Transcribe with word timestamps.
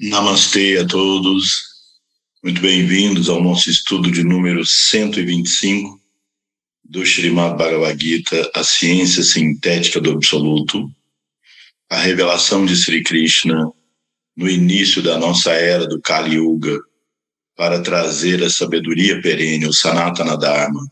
Namastê 0.00 0.78
a 0.78 0.86
todos, 0.86 1.64
muito 2.44 2.60
bem-vindos 2.60 3.28
ao 3.28 3.42
nosso 3.42 3.68
estudo 3.68 4.12
de 4.12 4.22
número 4.22 4.64
125 4.64 6.00
do 6.84 7.02
Srimad 7.02 7.56
Bhagavad 7.56 8.00
Gita, 8.00 8.48
a 8.54 8.62
ciência 8.62 9.24
sintética 9.24 10.00
do 10.00 10.12
absoluto, 10.12 10.88
a 11.90 11.96
revelação 11.96 12.64
de 12.64 12.76
Sri 12.76 13.02
Krishna 13.02 13.72
no 14.36 14.48
início 14.48 15.02
da 15.02 15.18
nossa 15.18 15.50
era 15.50 15.84
do 15.84 16.00
Kali 16.00 16.36
Yuga, 16.36 16.78
para 17.56 17.82
trazer 17.82 18.40
a 18.44 18.48
sabedoria 18.48 19.20
perene, 19.20 19.66
o 19.66 19.72
Sanatana 19.72 20.36
Dharma, 20.36 20.86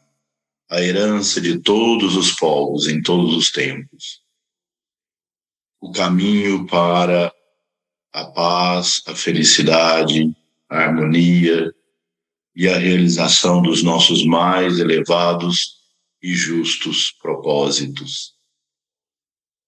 a 0.68 0.82
herança 0.82 1.40
de 1.40 1.60
todos 1.60 2.16
os 2.16 2.32
povos 2.32 2.88
em 2.88 3.00
todos 3.00 3.36
os 3.36 3.52
tempos. 3.52 4.20
O 5.80 5.92
caminho 5.92 6.66
para 6.66 7.32
a 8.16 8.24
paz, 8.24 9.02
a 9.06 9.14
felicidade, 9.14 10.34
a 10.70 10.78
harmonia 10.78 11.70
e 12.54 12.66
a 12.66 12.78
realização 12.78 13.60
dos 13.60 13.82
nossos 13.82 14.24
mais 14.24 14.78
elevados 14.78 15.76
e 16.22 16.34
justos 16.34 17.12
propósitos. 17.20 18.32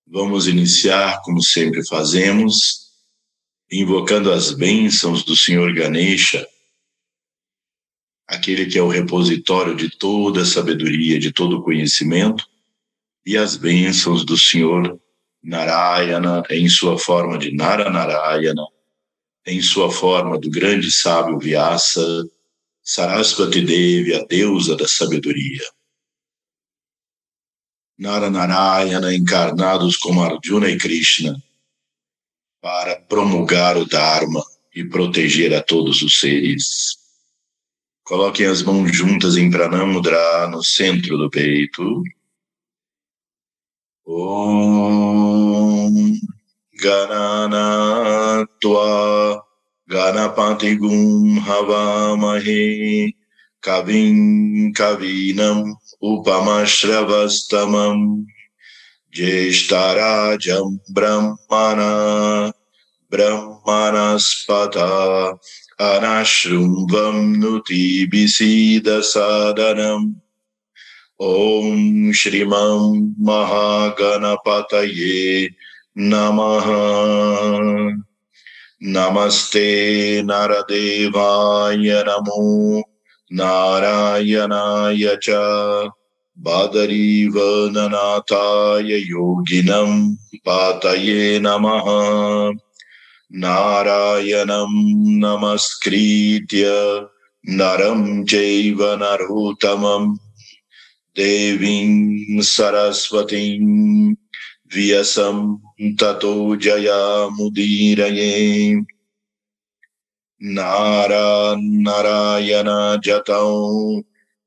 Vamos 0.06 0.48
iniciar, 0.48 1.20
como 1.20 1.42
sempre 1.42 1.86
fazemos, 1.86 2.88
invocando 3.70 4.32
as 4.32 4.50
bênçãos 4.50 5.22
do 5.22 5.36
Senhor 5.36 5.70
Ganesha, 5.74 6.48
aquele 8.26 8.64
que 8.64 8.78
é 8.78 8.82
o 8.82 8.88
repositório 8.88 9.76
de 9.76 9.90
toda 9.90 10.40
a 10.40 10.46
sabedoria, 10.46 11.18
de 11.18 11.30
todo 11.34 11.58
o 11.58 11.62
conhecimento, 11.62 12.48
e 13.26 13.36
as 13.36 13.58
bênçãos 13.58 14.24
do 14.24 14.38
Senhor 14.38 14.98
Narayana 15.42 16.42
em 16.50 16.68
sua 16.68 16.98
forma 16.98 17.38
de 17.38 17.54
Naranarayana, 17.54 18.66
em 19.46 19.62
sua 19.62 19.90
forma 19.90 20.38
do 20.38 20.50
grande 20.50 20.90
sábio 20.90 21.38
Vyasa, 21.38 22.28
Sarasvati 22.82 23.60
Devi, 23.60 24.14
a 24.14 24.24
deusa 24.24 24.76
da 24.76 24.88
sabedoria. 24.88 25.64
Naranarayana 27.98 29.14
encarnados 29.14 29.96
como 29.96 30.22
Arjuna 30.22 30.68
e 30.68 30.78
Krishna, 30.78 31.42
para 32.60 32.96
promulgar 32.96 33.76
o 33.76 33.84
Dharma 33.84 34.42
e 34.74 34.84
proteger 34.84 35.54
a 35.54 35.62
todos 35.62 36.02
os 36.02 36.18
seres. 36.20 36.96
Coloquem 38.04 38.46
as 38.46 38.62
mãos 38.62 38.96
juntas 38.96 39.36
em 39.36 39.50
Pranamudra 39.50 40.48
no 40.48 40.62
centro 40.64 41.18
do 41.18 41.28
peito. 41.30 42.02
Om 44.08 45.92
Gananatva 46.80 48.88
Ganapati 49.90 50.78
Gum 50.80 51.36
Havamahe 51.44 53.12
Kavim 53.62 54.72
Kavinam 54.72 55.74
Upamashravastamam 56.02 58.24
Jeshtarajam 59.14 60.80
Brahmana 60.90 62.50
Brahmanaspata 63.12 65.36
Anashrumbam 65.78 67.36
Nuti 67.36 68.08
Bisida 68.08 69.02
Sadanam 69.04 70.16
ॐ 71.22 72.12
श्रीमं 72.12 73.14
महागणपतये 73.18 75.48
नमः। 75.98 76.64
नमस्ते 78.82 80.22
नरदेवाय 80.22 81.76
नमो 81.76 82.82
नारायणाय 83.32 85.16
च। 85.22 85.30
बादरीवननाथाय 86.38 88.96
योगिनं 88.96 90.14
पातये 90.14 91.40
नमः। 91.40 91.84
नारायणं 93.32 95.18
नमस्कृत्य 95.18 96.64
नरं 97.48 98.24
चैव 98.24 98.78
नरोत्तमम्। 98.82 100.27
Devim 101.18 102.38
Saraswatim 102.38 104.14
Vyasam 104.70 105.58
Tato 105.98 106.54
Jaya 106.54 107.26
Mudiraye 107.34 108.78
Nara 110.40 111.56
Narayana 111.58 113.00
Jatau 113.02 114.04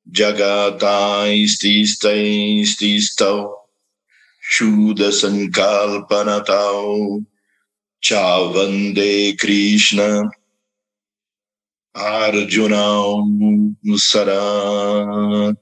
Jagata 0.09 1.27
Ististai 1.27 2.63
Ististau 2.63 3.51
Shuddha 4.41 5.11
Sankalpanatau 5.11 7.25
Chavande 8.01 9.37
Krishna 9.37 10.23
Arjuna 11.93 13.19
Sarat 13.97 15.57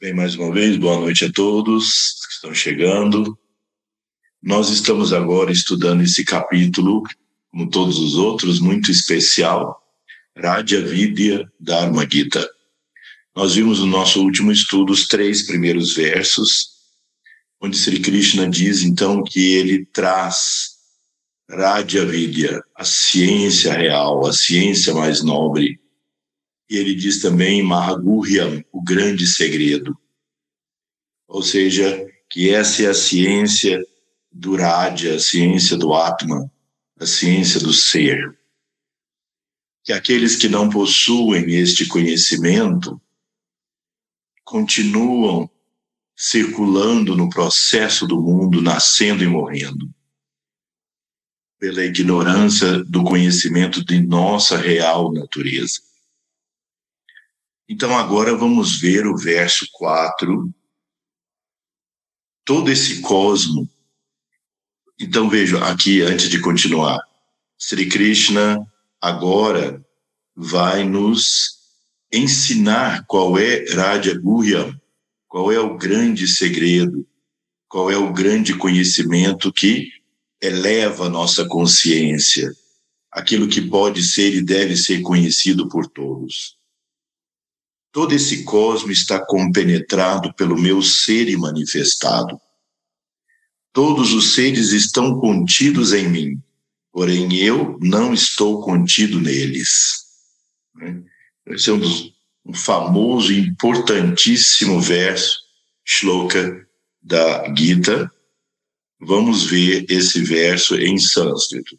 Bem, 0.00 0.14
mais 0.14 0.34
uma 0.34 0.50
vez, 0.50 0.78
boa 0.78 0.98
noite 0.98 1.26
a 1.26 1.30
todos 1.32 2.14
que 2.26 2.32
estão 2.32 2.54
chegando. 2.54 3.38
Nós 4.42 4.70
estamos 4.70 5.12
agora 5.12 5.52
estudando 5.52 6.02
esse 6.02 6.24
capítulo, 6.24 7.02
como 7.50 7.68
todos 7.68 7.98
os 7.98 8.14
outros, 8.14 8.60
muito 8.60 8.90
especial, 8.90 9.78
Radha 10.34 10.80
Vidya 10.80 11.46
Dharma 11.60 12.08
Gita. 12.10 12.48
Nós 13.36 13.56
vimos 13.56 13.80
no 13.80 13.86
nosso 13.86 14.22
último 14.22 14.50
estudo 14.50 14.90
os 14.90 15.06
três 15.06 15.42
primeiros 15.42 15.94
versos, 15.94 16.68
onde 17.60 17.76
Sri 17.76 18.00
Krishna 18.00 18.48
diz 18.48 18.82
então 18.82 19.22
que 19.22 19.52
ele 19.52 19.84
traz 19.84 20.72
Radha 21.50 22.06
Vidya, 22.06 22.62
a 22.82 22.84
ciência 22.84 23.72
real, 23.72 24.26
a 24.26 24.32
ciência 24.32 24.92
mais 24.92 25.22
nobre. 25.22 25.80
E 26.68 26.76
ele 26.76 26.96
diz 26.96 27.20
também 27.20 27.62
Mahagurhyam, 27.62 28.64
o 28.72 28.82
grande 28.82 29.24
segredo. 29.24 29.96
Ou 31.28 31.42
seja, 31.42 32.04
que 32.28 32.50
essa 32.50 32.82
é 32.82 32.86
a 32.86 32.94
ciência 32.94 33.80
do 34.32 34.56
Radha, 34.56 35.14
a 35.14 35.20
ciência 35.20 35.76
do 35.76 35.94
Atman, 35.94 36.50
a 36.98 37.06
ciência 37.06 37.60
do 37.60 37.72
ser. 37.72 38.36
Que 39.84 39.92
aqueles 39.92 40.34
que 40.34 40.48
não 40.48 40.68
possuem 40.68 41.54
este 41.54 41.86
conhecimento 41.86 43.00
continuam 44.42 45.48
circulando 46.16 47.16
no 47.16 47.30
processo 47.30 48.08
do 48.08 48.20
mundo, 48.20 48.60
nascendo 48.60 49.22
e 49.22 49.28
morrendo 49.28 49.88
pela 51.62 51.84
ignorância 51.84 52.82
do 52.82 53.04
conhecimento 53.04 53.84
de 53.84 54.04
nossa 54.04 54.56
real 54.56 55.12
natureza. 55.12 55.80
Então, 57.68 57.96
agora 57.96 58.36
vamos 58.36 58.80
ver 58.80 59.06
o 59.06 59.16
verso 59.16 59.68
4. 59.70 60.52
Todo 62.44 62.68
esse 62.68 63.00
cosmo. 63.00 63.70
Então, 64.98 65.30
vejo 65.30 65.56
aqui, 65.58 66.02
antes 66.02 66.28
de 66.28 66.40
continuar, 66.40 66.98
Sri 67.56 67.88
Krishna 67.88 68.58
agora 69.00 69.80
vai 70.34 70.82
nos 70.82 71.60
ensinar 72.12 73.04
qual 73.06 73.38
é 73.38 73.72
Raja 73.72 74.18
Guhyam, 74.18 74.76
qual 75.28 75.52
é 75.52 75.60
o 75.60 75.76
grande 75.76 76.26
segredo, 76.26 77.06
qual 77.68 77.88
é 77.88 77.96
o 77.96 78.12
grande 78.12 78.52
conhecimento 78.52 79.52
que 79.52 80.01
eleva 80.42 81.08
nossa 81.08 81.46
consciência, 81.46 82.52
aquilo 83.10 83.48
que 83.48 83.62
pode 83.62 84.02
ser 84.02 84.34
e 84.34 84.42
deve 84.42 84.76
ser 84.76 85.00
conhecido 85.00 85.68
por 85.68 85.86
todos. 85.86 86.56
Todo 87.92 88.14
esse 88.14 88.42
cosmo 88.42 88.90
está 88.90 89.24
compenetrado 89.24 90.34
pelo 90.34 90.58
meu 90.58 90.82
ser 90.82 91.28
e 91.28 91.36
manifestado. 91.36 92.40
Todos 93.72 94.12
os 94.12 94.34
seres 94.34 94.72
estão 94.72 95.20
contidos 95.20 95.92
em 95.92 96.08
mim, 96.08 96.42
porém 96.90 97.36
eu 97.36 97.78
não 97.80 98.12
estou 98.12 98.62
contido 98.62 99.20
neles. 99.20 100.06
Esse 101.46 101.70
é 101.70 101.72
um, 101.74 101.78
dos, 101.78 102.12
um 102.44 102.54
famoso 102.54 103.30
e 103.30 103.38
importantíssimo 103.40 104.80
verso, 104.80 105.38
shloka 105.84 106.66
da 107.00 107.54
Gita, 107.54 108.10
Vamos 109.04 109.44
ver 109.44 109.84
esse 109.90 110.22
verso 110.22 110.76
em 110.76 110.96
sânscrito. 110.96 111.76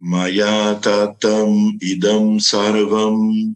Maya 0.00 0.74
tatam 0.80 1.76
idam 1.82 2.40
sarvam 2.40 3.54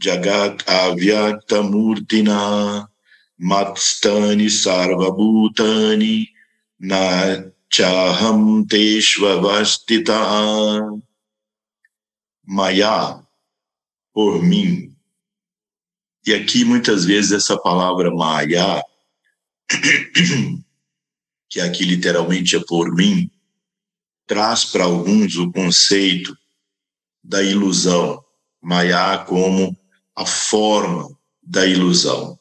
jagat 0.00 0.62
avyaktamurtina 0.68 2.88
matstani 3.40 4.48
sarvabhutani 4.48 6.28
na 6.78 7.50
chaham 7.68 8.64
teshvavastita 8.66 10.14
maya 12.46 13.20
por 14.12 14.40
mim 14.40 14.94
e 16.24 16.34
aqui 16.34 16.64
muitas 16.64 17.04
vezes 17.04 17.32
essa 17.32 17.58
palavra 17.58 18.14
maya 18.14 18.80
que 21.54 21.60
aqui 21.60 21.84
literalmente 21.84 22.56
é 22.56 22.60
por 22.66 22.92
mim 22.92 23.30
traz 24.26 24.64
para 24.64 24.82
alguns 24.82 25.36
o 25.36 25.52
conceito 25.52 26.36
da 27.22 27.44
ilusão. 27.44 28.20
Maya 28.60 29.18
como 29.18 29.78
a 30.16 30.26
forma 30.26 31.16
da 31.40 31.64
ilusão. 31.64 32.36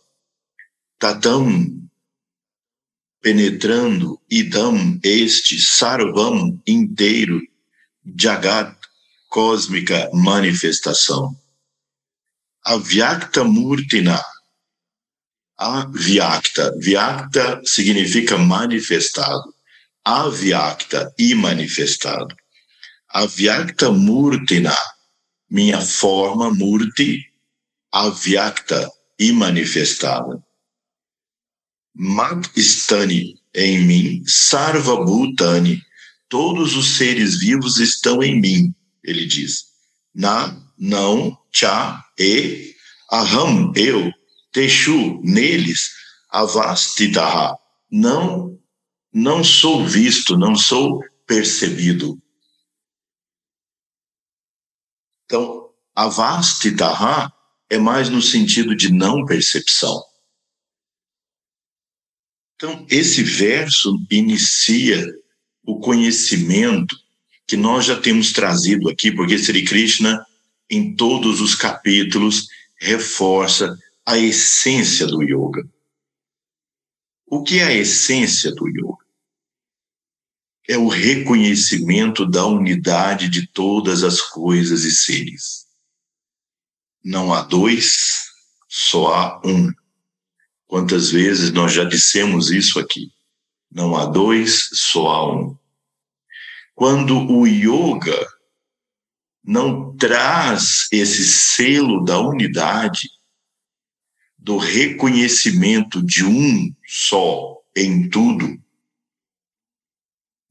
Está 0.95 1.15
tão 1.19 1.87
penetrando 3.21 4.19
idam 4.31 4.99
este 5.03 5.59
sarvam 5.59 6.59
inteiro 6.65 7.39
jagat 8.17 8.75
cósmica 9.29 10.09
manifestação. 10.11 11.39
Avyakta 12.65 13.43
murtina 13.43 14.19
avyakta 15.59 16.71
vyakta 16.77 17.61
significa 17.63 18.37
manifestado. 18.37 19.53
Avyakta 20.05 21.11
imanifestado. 21.17 22.35
Avyakta 23.13 23.91
murtina 23.91 24.75
minha 25.49 25.81
forma 25.81 26.49
murti. 26.51 27.23
Avyakta 27.93 28.89
imanifestada 29.19 30.43
Magstani 31.95 33.35
em 33.53 33.79
mim, 33.85 34.23
Sarva 34.25 35.05
Bhutani, 35.05 35.79
todos 36.27 36.75
os 36.75 36.97
seres 36.97 37.37
vivos 37.37 37.77
estão 37.77 38.23
em 38.23 38.41
mim, 38.41 38.73
ele 39.03 39.27
diz. 39.27 39.65
Na, 40.13 40.59
não, 40.77 41.37
cha, 41.51 42.03
e, 42.19 42.73
aham, 43.11 43.71
eu, 43.75 44.11
Teshu, 44.53 45.19
neles, 45.23 45.91
avastitaha, 46.29 47.57
não, 47.91 48.59
não 49.11 49.43
sou 49.43 49.85
visto, 49.85 50.37
não 50.37 50.55
sou 50.55 51.01
percebido. 51.27 52.21
Então, 55.25 55.69
avastitaha 55.95 57.33
é 57.69 57.79
mais 57.79 58.09
no 58.09 58.21
sentido 58.21 58.75
de 58.75 58.93
não 58.93 59.25
percepção. 59.25 60.03
Então, 62.55 62.85
esse 62.89 63.23
verso 63.23 63.97
inicia 64.09 65.03
o 65.65 65.79
conhecimento 65.79 66.95
que 67.47 67.57
nós 67.57 67.85
já 67.85 67.99
temos 67.99 68.31
trazido 68.31 68.89
aqui, 68.89 69.11
porque 69.11 69.37
Sri 69.37 69.65
Krishna, 69.65 70.25
em 70.69 70.95
todos 70.95 71.41
os 71.41 71.55
capítulos, 71.55 72.47
reforça 72.77 73.77
a 74.05 74.17
essência 74.17 75.07
do 75.07 75.21
yoga. 75.21 75.67
O 77.25 77.43
que 77.43 77.59
é 77.59 77.65
a 77.65 77.73
essência 77.73 78.53
do 78.53 78.67
yoga? 78.67 79.03
É 80.67 80.77
o 80.77 80.87
reconhecimento 80.87 82.25
da 82.25 82.45
unidade 82.45 83.29
de 83.29 83.47
todas 83.47 84.03
as 84.03 84.21
coisas 84.21 84.83
e 84.83 84.91
seres. 84.91 85.65
Não 87.03 87.33
há 87.33 87.41
dois, 87.41 88.29
só 88.69 89.13
há 89.13 89.41
um. 89.45 89.71
Quantas 90.65 91.11
vezes 91.11 91.51
nós 91.51 91.73
já 91.73 91.83
dissemos 91.83 92.49
isso 92.49 92.79
aqui? 92.79 93.11
Não 93.69 93.95
há 93.95 94.05
dois, 94.05 94.69
só 94.73 95.07
há 95.07 95.35
um. 95.35 95.57
Quando 96.73 97.29
o 97.29 97.45
yoga 97.45 98.27
não 99.43 99.95
traz 99.97 100.87
esse 100.91 101.25
selo 101.25 102.03
da 102.03 102.19
unidade, 102.19 103.09
do 104.43 104.57
reconhecimento 104.57 106.03
de 106.03 106.25
um 106.25 106.69
só 106.85 107.57
em 107.73 108.09
tudo, 108.09 108.61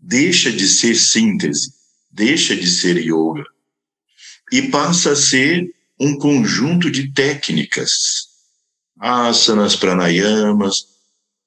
deixa 0.00 0.50
de 0.50 0.66
ser 0.66 0.94
síntese, 0.96 1.74
deixa 2.10 2.56
de 2.56 2.66
ser 2.66 2.96
yoga 2.96 3.44
e 4.50 4.62
passa 4.62 5.12
a 5.12 5.16
ser 5.16 5.70
um 6.00 6.16
conjunto 6.16 6.90
de 6.90 7.12
técnicas 7.12 8.28
asanas, 8.98 9.76
pranayamas, 9.76 10.86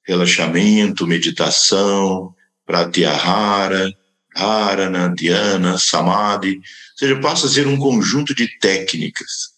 relaxamento, 0.06 1.04
meditação, 1.04 2.32
pratyahara, 2.64 3.92
dharana, 4.32 5.12
dhyana, 5.16 5.78
samadhi, 5.78 6.58
ou 6.58 6.62
seja, 6.96 7.20
passa 7.20 7.46
a 7.46 7.50
ser 7.50 7.66
um 7.66 7.76
conjunto 7.76 8.34
de 8.34 8.46
técnicas. 8.60 9.55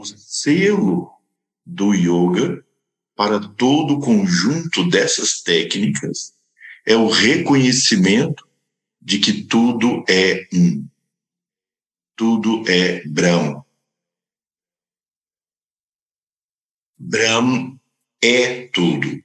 O 0.00 0.04
selo 0.06 1.12
do 1.66 1.92
yoga 1.92 2.64
para 3.14 3.38
todo 3.38 3.98
o 3.98 4.00
conjunto 4.00 4.88
dessas 4.88 5.42
técnicas 5.42 6.32
é 6.86 6.96
o 6.96 7.06
reconhecimento 7.06 8.48
de 8.98 9.18
que 9.18 9.44
tudo 9.44 10.02
é 10.08 10.48
um. 10.54 10.88
Tudo 12.16 12.64
é 12.66 13.06
Brahma. 13.06 13.62
Brahm 16.98 17.78
é 18.22 18.68
tudo. 18.68 19.22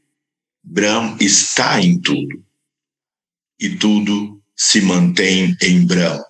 Brahm 0.62 1.16
está 1.22 1.80
em 1.80 2.02
tudo. 2.02 2.46
E 3.58 3.78
tudo 3.78 4.44
se 4.54 4.82
mantém 4.82 5.56
em 5.62 5.88
Brahm. 5.88 6.22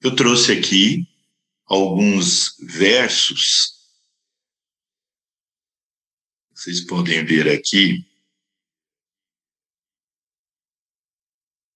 Eu 0.00 0.14
trouxe 0.14 0.52
aqui 0.52 1.12
alguns 1.66 2.56
versos. 2.60 3.74
Vocês 6.54 6.80
podem 6.86 7.24
ver 7.24 7.48
aqui. 7.48 8.04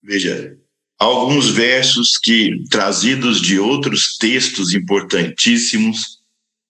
Veja, 0.03 0.59
alguns 0.99 1.51
versos 1.51 2.17
que, 2.17 2.65
trazidos 2.71 3.41
de 3.41 3.59
outros 3.59 4.17
textos 4.17 4.73
importantíssimos, 4.73 6.23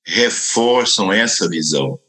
reforçam 0.05 1.13
essa 1.13 1.49
visão. 1.49 2.01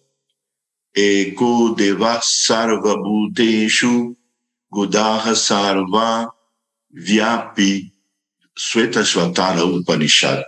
Eko 0.96 1.76
deva 1.76 2.20
sarva 2.22 2.98
bhuteshu 2.98 4.18
gudaha 4.72 5.36
sarva 5.36 6.34
vyapi 6.92 7.92
swetashvatara 8.58 9.66
upanishad. 9.66 10.44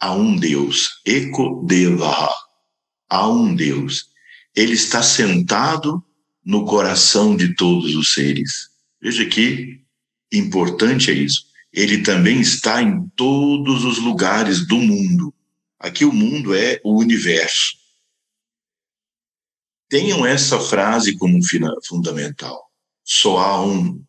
Há 0.00 0.12
um 0.12 0.36
Deus, 0.36 1.00
Eko 1.06 1.64
deva, 1.64 2.30
há 3.08 3.28
um 3.28 3.54
Deus. 3.54 4.10
Ele 4.54 4.74
está 4.74 5.02
sentado 5.02 6.04
no 6.44 6.64
coração 6.64 7.36
de 7.36 7.54
todos 7.54 7.94
os 7.94 8.12
seres. 8.12 8.68
Veja 9.00 9.26
que 9.26 9.80
importante 10.32 11.10
é 11.10 11.14
isso. 11.14 11.46
Ele 11.72 12.02
também 12.02 12.40
está 12.40 12.82
em 12.82 13.08
todos 13.16 13.84
os 13.84 13.98
lugares 13.98 14.66
do 14.66 14.76
mundo. 14.76 15.34
Aqui 15.78 16.04
o 16.04 16.12
mundo 16.12 16.54
é 16.54 16.80
o 16.84 16.98
universo. 16.98 17.76
Tenham 19.88 20.24
essa 20.24 20.58
frase 20.58 21.16
como 21.16 21.40
fundamental. 21.86 22.70
Só 23.04 23.38
há 23.38 23.64
um. 23.64 24.02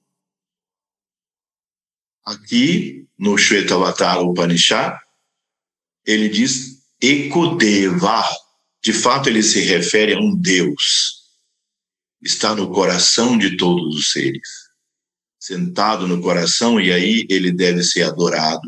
Aqui, 2.24 3.08
no 3.18 3.38
Shvetavatar 3.38 4.22
Upanishad, 4.22 4.98
ele 6.06 6.30
diz 6.30 6.84
Ekodeva. 7.02 8.24
De 8.84 8.94
fato, 8.94 9.30
ele 9.30 9.42
se 9.42 9.62
refere 9.62 10.14
a 10.14 10.20
um 10.20 10.36
Deus. 10.36 11.24
Está 12.22 12.56
no 12.56 12.72
coração 12.72 13.38
de 13.38 13.58
todos 13.58 13.96
os 13.96 14.12
seres. 14.12 14.48
Sentado 15.40 16.08
no 16.08 16.22
coração, 16.22 16.80
e 16.80 16.92
aí 16.92 17.26
ele 17.30 17.52
deve 17.52 17.84
ser 17.84 18.04
adorado 18.04 18.68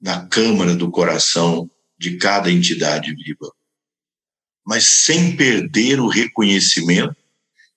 na 0.00 0.26
câmara 0.26 0.74
do 0.74 0.90
coração 0.90 1.70
de 1.98 2.18
cada 2.18 2.50
entidade 2.50 3.14
viva, 3.14 3.50
mas 4.66 4.84
sem 4.84 5.34
perder 5.36 6.00
o 6.00 6.08
reconhecimento 6.08 7.16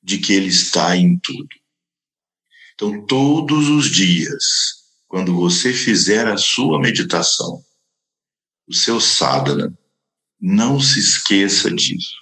de 0.04 0.18
que 0.18 0.34
ele 0.34 0.48
está 0.48 0.96
em 0.98 1.18
tudo. 1.20 1.48
Então, 2.74 3.06
todos 3.06 3.70
os 3.70 3.90
dias, 3.90 4.44
quando 5.08 5.34
você 5.36 5.74
fizer 5.74 6.28
a 6.28 6.38
sua 6.38 6.80
meditação, 6.80 7.64
o 8.68 8.74
seu 8.74 9.00
sadhana, 9.00 9.74
não 10.40 10.80
se 10.80 11.00
esqueça 11.00 11.72
disso. 11.72 12.16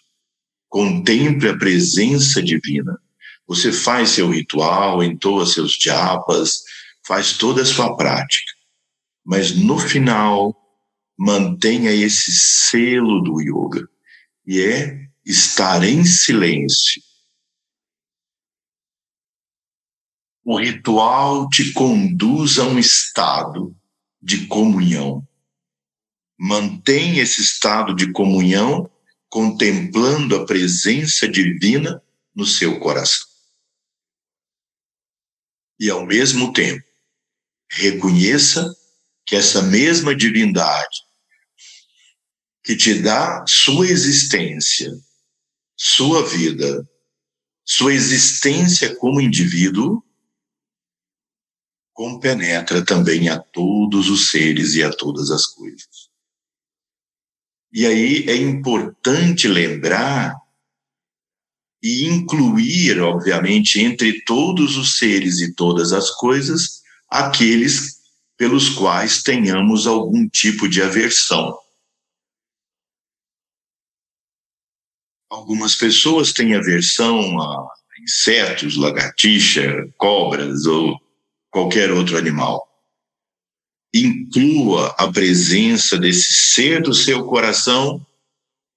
Contemple 0.70 1.50
a 1.50 1.58
presença 1.58 2.42
divina. 2.42 3.00
Você 3.48 3.72
faz 3.72 4.10
seu 4.10 4.30
ritual, 4.30 5.04
entoa 5.04 5.46
seus 5.46 5.78
japas, 5.80 6.62
faz 7.06 7.34
toda 7.34 7.62
a 7.62 7.66
sua 7.66 7.96
prática. 7.96 8.52
Mas 9.24 9.56
no 9.56 9.78
final, 9.78 10.56
mantenha 11.18 11.92
esse 11.92 12.32
selo 12.32 13.22
do 13.22 13.42
yoga. 13.42 13.88
E 14.46 14.62
é 14.62 15.08
estar 15.26 15.84
em 15.84 16.04
silêncio. 16.04 17.02
O 20.44 20.60
ritual 20.60 21.50
te 21.50 21.74
conduz 21.74 22.60
a 22.60 22.66
um 22.66 22.78
estado 22.78 23.76
de 24.22 24.46
comunhão. 24.46 25.28
Mantém 26.38 27.20
esse 27.20 27.42
estado 27.42 27.96
de 27.96 28.12
comunhão 28.12 28.90
contemplando 29.30 30.36
a 30.36 30.46
presença 30.46 31.28
divina 31.28 32.02
no 32.34 32.46
seu 32.46 32.80
coração. 32.80 33.28
E 35.80 35.90
ao 35.90 36.06
mesmo 36.06 36.54
tempo, 36.54 36.86
reconheça 37.70 38.74
que 39.26 39.36
essa 39.36 39.62
mesma 39.62 40.16
divindade 40.16 41.06
que 42.64 42.76
te 42.76 43.02
dá 43.02 43.46
sua 43.48 43.88
existência, 43.88 44.92
sua 45.78 46.28
vida, 46.28 46.88
sua 47.64 47.94
existência 47.94 48.96
como 48.96 49.22
indivíduo, 49.22 50.04
compenetra 51.94 52.84
também 52.84 53.30
a 53.30 53.40
todos 53.40 54.10
os 54.10 54.32
seres 54.32 54.74
e 54.76 54.84
a 54.84 54.92
todas 54.92 55.30
as 55.30 55.46
coisas. 55.46 55.95
E 57.76 57.86
aí 57.86 58.24
é 58.30 58.38
importante 58.38 59.50
lembrar 59.50 60.34
e 61.84 62.06
incluir, 62.06 63.02
obviamente, 63.02 63.82
entre 63.82 64.24
todos 64.24 64.78
os 64.78 64.98
seres 64.98 65.42
e 65.42 65.54
todas 65.54 65.92
as 65.92 66.10
coisas, 66.10 66.82
aqueles 67.10 67.98
pelos 68.38 68.70
quais 68.70 69.22
tenhamos 69.22 69.86
algum 69.88 70.26
tipo 70.30 70.70
de 70.70 70.82
aversão. 70.82 71.60
Algumas 75.30 75.76
pessoas 75.76 76.32
têm 76.32 76.56
aversão 76.56 77.38
a 77.42 77.68
insetos, 78.02 78.78
lagartixa, 78.78 79.86
cobras 79.98 80.66
ou 80.66 80.98
qualquer 81.52 81.92
outro 81.92 82.18
animal. 82.18 82.66
Inclua 83.98 84.94
a 84.98 85.10
presença 85.10 85.98
desse 85.98 86.34
ser 86.52 86.84
do 86.84 86.94
seu 86.94 87.24
coração 87.24 88.06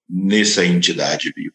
nessa 0.09 0.65
entidade 0.65 1.33
viva. 1.35 1.53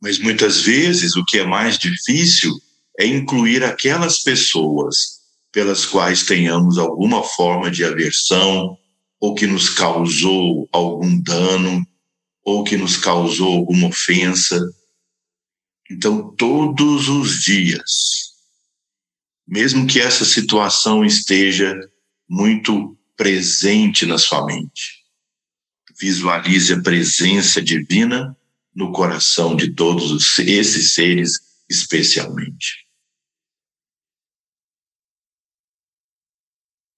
Mas 0.00 0.18
muitas 0.18 0.60
vezes 0.60 1.16
o 1.16 1.24
que 1.24 1.38
é 1.38 1.44
mais 1.46 1.78
difícil 1.78 2.52
é 2.98 3.06
incluir 3.06 3.64
aquelas 3.64 4.18
pessoas 4.22 5.16
pelas 5.50 5.86
quais 5.86 6.24
tenhamos 6.24 6.76
alguma 6.76 7.22
forma 7.22 7.70
de 7.70 7.82
aversão 7.82 8.76
ou 9.18 9.34
que 9.34 9.46
nos 9.46 9.70
causou 9.70 10.68
algum 10.70 11.18
dano 11.20 11.86
ou 12.44 12.62
que 12.62 12.76
nos 12.76 12.96
causou 12.96 13.56
alguma 13.56 13.88
ofensa. 13.88 14.60
Então, 15.90 16.34
todos 16.36 17.08
os 17.08 17.42
dias, 17.42 18.35
mesmo 19.46 19.86
que 19.86 20.00
essa 20.00 20.24
situação 20.24 21.04
esteja 21.04 21.78
muito 22.28 22.98
presente 23.16 24.04
na 24.04 24.18
sua 24.18 24.44
mente, 24.44 25.04
visualize 25.98 26.72
a 26.72 26.82
presença 26.82 27.62
divina 27.62 28.36
no 28.74 28.92
coração 28.92 29.56
de 29.56 29.72
todos 29.72 30.38
esses 30.38 30.92
seres, 30.92 31.38
especialmente. 31.68 32.86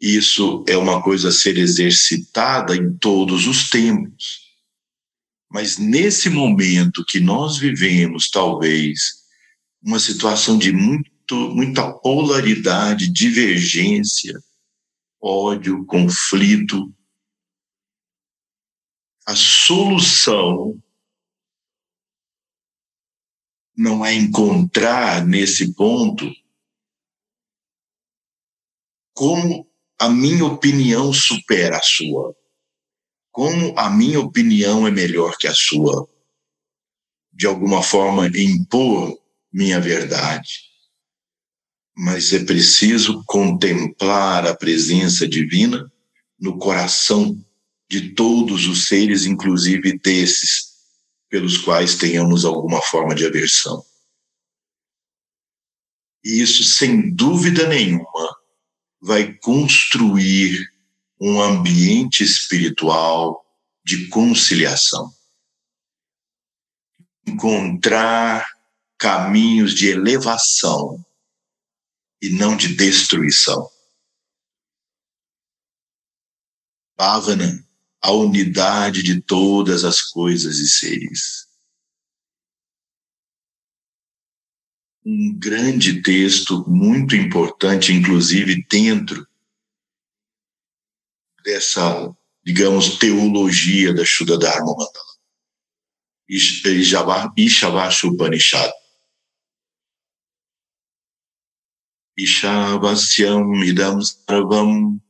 Isso 0.00 0.64
é 0.68 0.76
uma 0.76 1.02
coisa 1.02 1.28
a 1.28 1.32
ser 1.32 1.58
exercitada 1.58 2.76
em 2.76 2.96
todos 2.98 3.46
os 3.46 3.68
tempos. 3.68 4.48
Mas 5.50 5.76
nesse 5.76 6.30
momento 6.30 7.04
que 7.04 7.20
nós 7.20 7.58
vivemos, 7.58 8.30
talvez, 8.30 9.24
uma 9.82 9.98
situação 9.98 10.58
de 10.58 10.72
muito, 10.72 11.07
muita 11.34 11.92
polaridade, 11.92 13.12
divergência, 13.12 14.38
ódio, 15.20 15.84
conflito, 15.86 16.92
a 19.26 19.36
solução 19.36 20.80
não 23.76 24.04
é 24.04 24.14
encontrar 24.14 25.26
nesse 25.26 25.74
ponto 25.74 26.24
como 29.14 29.68
a 30.00 30.08
minha 30.08 30.44
opinião 30.46 31.12
supera 31.12 31.76
a 31.76 31.82
sua, 31.82 32.34
como 33.30 33.76
a 33.78 33.90
minha 33.90 34.20
opinião 34.20 34.86
é 34.86 34.90
melhor 34.90 35.36
que 35.36 35.46
a 35.46 35.54
sua, 35.54 36.08
de 37.32 37.46
alguma 37.46 37.82
forma 37.82 38.28
impor 38.28 39.20
minha 39.52 39.80
verdade. 39.80 40.67
Mas 42.00 42.32
é 42.32 42.44
preciso 42.44 43.24
contemplar 43.26 44.46
a 44.46 44.54
presença 44.54 45.26
divina 45.26 45.90
no 46.38 46.56
coração 46.56 47.36
de 47.90 48.10
todos 48.10 48.68
os 48.68 48.86
seres, 48.86 49.26
inclusive 49.26 49.98
desses 49.98 50.68
pelos 51.28 51.58
quais 51.58 51.96
tenhamos 51.96 52.44
alguma 52.44 52.80
forma 52.82 53.16
de 53.16 53.26
aversão. 53.26 53.84
E 56.24 56.40
isso, 56.40 56.62
sem 56.62 57.12
dúvida 57.12 57.66
nenhuma, 57.66 58.36
vai 59.00 59.32
construir 59.34 60.72
um 61.20 61.42
ambiente 61.42 62.22
espiritual 62.22 63.44
de 63.84 64.06
conciliação. 64.06 65.12
Encontrar 67.26 68.46
caminhos 68.96 69.74
de 69.74 69.88
elevação 69.88 71.04
e 72.20 72.30
não 72.30 72.56
de 72.56 72.74
destruição. 72.74 73.70
Bhavana 76.96 77.66
a 78.00 78.12
unidade 78.12 79.02
de 79.02 79.20
todas 79.20 79.84
as 79.84 80.00
coisas 80.00 80.58
e 80.58 80.68
seres. 80.68 81.46
Um 85.04 85.36
grande 85.38 86.02
texto, 86.02 86.64
muito 86.68 87.16
importante, 87.16 87.92
inclusive 87.92 88.64
dentro 88.68 89.26
dessa, 91.42 92.14
digamos, 92.44 92.98
teologia 92.98 93.94
da 93.94 94.04
Shuddha 94.04 94.38
Dharma 94.38 94.72
Mandala. 94.72 95.08
Ishavasha 96.28 98.06
Upanishad. 98.06 98.70
Ishavasyam 102.18 103.62
idam 103.62 104.00
sarvam 104.02 105.00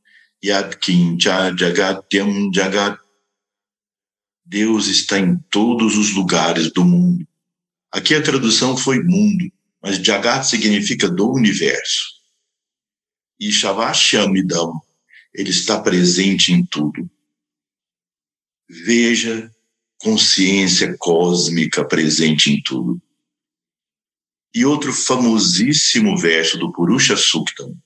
Yadkincha 0.45 1.55
Jagatyam 1.57 2.53
Jagat. 2.53 2.99
Deus 4.45 4.85
está 4.85 5.17
em 5.17 5.35
todos 5.49 5.97
os 5.97 6.13
lugares 6.13 6.71
do 6.71 6.85
mundo. 6.85 7.27
Aqui 7.91 8.13
a 8.13 8.21
tradução 8.21 8.77
foi 8.77 9.03
mundo, 9.03 9.51
mas 9.81 9.97
Jagat 9.97 10.43
significa 10.43 11.09
do 11.09 11.31
universo. 11.31 12.19
E 13.39 13.51
Shavashyamidam, 13.51 14.79
ele 15.33 15.49
está 15.49 15.81
presente 15.81 16.51
em 16.53 16.63
tudo. 16.63 17.09
Veja 18.69 19.51
consciência 19.97 20.95
cósmica 20.99 21.83
presente 21.83 22.51
em 22.51 22.61
tudo. 22.61 23.01
E 24.53 24.65
outro 24.65 24.91
famosíssimo 24.91 26.17
verso 26.17 26.57
do 26.57 26.71
Purusha 26.71 27.15
Suktam, 27.15 27.77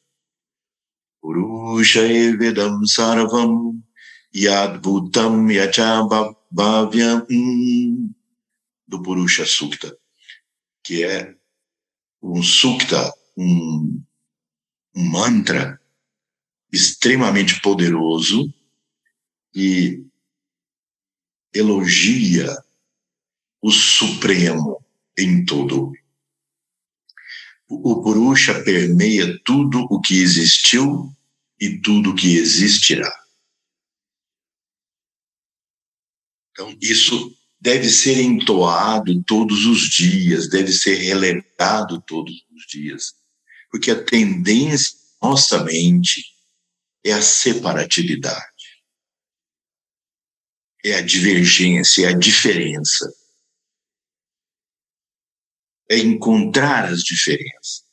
Purusha 1.22 2.02
Vedam 2.38 2.86
Sarvam 2.86 3.82
Yadbhutam 4.34 5.52
Yacha 5.52 6.02
Bhavyam 6.50 7.26
do 8.88 9.02
Purusha 9.02 9.46
Sukta, 9.46 9.98
que 10.84 11.04
é 11.04 11.36
um 12.22 12.42
sukta, 12.42 13.14
um, 13.38 14.02
um 14.96 15.04
mantra 15.10 15.80
extremamente 16.72 17.62
poderoso 17.62 18.54
e 19.54 20.04
elogia 21.54 22.56
o 23.62 23.72
Supremo 23.72 24.84
em 25.18 25.46
todo. 25.46 25.94
O 27.84 28.02
Purusha 28.02 28.64
permeia 28.64 29.40
tudo 29.44 29.80
o 29.90 30.00
que 30.02 30.22
existiu 30.22 31.12
e 31.60 31.80
tudo 31.80 32.12
o 32.12 32.16
que 32.16 32.36
existirá. 32.36 33.12
Então, 36.52 36.78
isso 36.82 37.36
deve 37.60 37.90
ser 37.90 38.22
entoado 38.22 39.24
todos 39.24 39.66
os 39.66 39.90
dias, 39.90 40.50
deve 40.50 40.72
ser 40.72 40.96
relembrado 40.96 42.02
todos 42.06 42.34
os 42.54 42.66
dias, 42.68 43.14
porque 43.72 43.90
a 43.90 44.04
tendência 44.04 44.94
da 45.22 45.30
nossa 45.30 45.64
mente 45.64 46.24
é 47.04 47.14
a 47.14 47.22
separatividade. 47.22 48.54
é 50.86 50.96
a 50.96 51.02
divergência, 51.02 52.06
é 52.06 52.10
a 52.10 52.18
diferença. 52.18 53.10
É 55.90 55.98
encontrar 55.98 56.86
as 56.86 57.04
diferenças. 57.04 57.84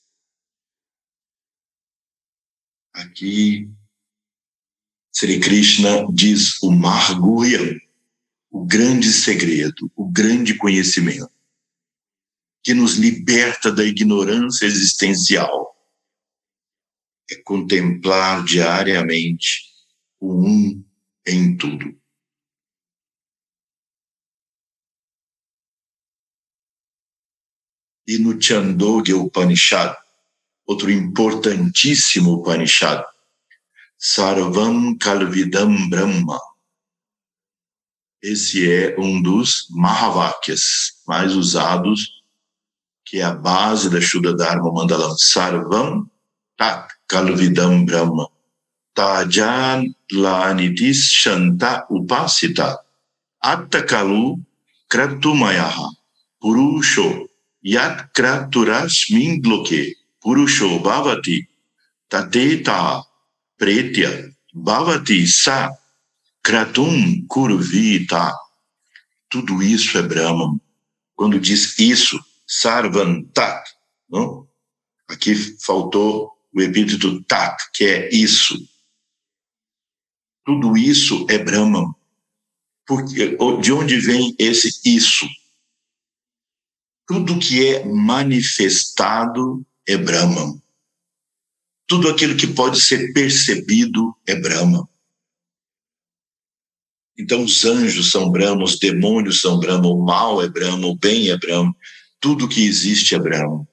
Aqui, 2.92 3.70
Sri 5.12 5.38
Krishna 5.38 6.06
diz 6.12 6.62
o 6.62 6.70
Margulham, 6.70 7.78
o 8.50 8.64
grande 8.64 9.12
segredo, 9.12 9.90
o 9.94 10.08
grande 10.08 10.54
conhecimento, 10.54 11.30
que 12.62 12.74
nos 12.74 12.94
liberta 12.96 13.70
da 13.70 13.84
ignorância 13.84 14.66
existencial. 14.66 15.76
É 17.30 17.36
contemplar 17.36 18.44
diariamente 18.44 19.70
o 20.18 20.46
um 20.46 20.84
em 21.26 21.56
tudo. 21.56 21.99
E 28.10 28.18
no 28.18 28.36
Chandogya 28.42 29.16
Upanishad, 29.16 29.94
outro 30.66 30.90
importantíssimo 30.90 32.32
Upanishad, 32.32 33.04
Sarvam 33.96 34.98
Kalvidam 34.98 35.88
Brahma. 35.88 36.40
Esse 38.20 38.68
é 38.68 38.96
um 38.98 39.22
dos 39.22 39.68
Mahavakyas 39.70 41.02
mais 41.06 41.36
usados, 41.36 42.20
que 43.04 43.18
é 43.18 43.22
a 43.22 43.32
base 43.32 43.88
da 43.88 44.00
Shuddha 44.00 44.34
Dharma 44.34 44.72
Mandalam. 44.72 45.16
Sarvam 45.16 46.10
Tat 46.56 46.88
Kalvidam 47.06 47.84
Brahma. 47.84 48.28
Tajan 48.92 49.84
Lanitis 50.10 51.12
Shanta 51.12 51.86
Upasita. 51.88 52.76
Attakalu 53.40 54.44
Kratumayaha. 54.88 55.90
Purusho 56.40 57.29
yat 57.62 58.12
kraturasmin 58.12 59.40
bloke 59.42 59.96
purusho 60.22 60.78
bhavati 60.78 61.46
tateta 62.08 63.02
pretya 63.58 64.32
bhavati 64.54 65.26
sa 65.26 65.70
kratum 66.42 67.26
kurvita. 67.28 68.32
Tudo 69.28 69.62
isso 69.62 69.96
é 69.98 70.02
Brahman. 70.02 70.60
Quando 71.14 71.38
diz 71.38 71.78
isso, 71.78 72.18
sarvantat, 72.46 73.62
não? 74.08 74.48
aqui 75.08 75.34
faltou 75.64 76.32
o 76.52 76.60
epíteto 76.60 77.22
tat, 77.24 77.56
que 77.74 77.84
é 77.84 78.14
isso. 78.14 78.56
Tudo 80.44 80.76
isso 80.76 81.26
é 81.28 81.38
Brahman. 81.38 81.92
Porque, 82.86 83.36
de 83.60 83.72
onde 83.72 84.00
vem 84.00 84.34
esse 84.38 84.80
isso? 84.84 85.28
Tudo 87.10 87.40
que 87.40 87.66
é 87.66 87.84
manifestado 87.84 89.66
é 89.84 89.96
Brahman. 89.96 90.62
Tudo 91.88 92.08
aquilo 92.08 92.36
que 92.36 92.46
pode 92.46 92.80
ser 92.80 93.12
percebido 93.12 94.16
é 94.28 94.36
Brahman. 94.36 94.84
Então, 97.18 97.42
os 97.42 97.64
anjos 97.64 98.12
são 98.12 98.30
Brahma, 98.30 98.62
os 98.62 98.78
demônios 98.78 99.40
são 99.40 99.58
Brahma, 99.58 99.88
o 99.88 100.00
mal 100.00 100.40
é 100.40 100.48
Brahma, 100.48 100.86
o 100.86 100.96
bem 100.96 101.30
é 101.30 101.36
Brahma, 101.36 101.74
tudo 102.20 102.48
que 102.48 102.64
existe 102.64 103.16
é 103.16 103.18
Brahma. 103.18 103.66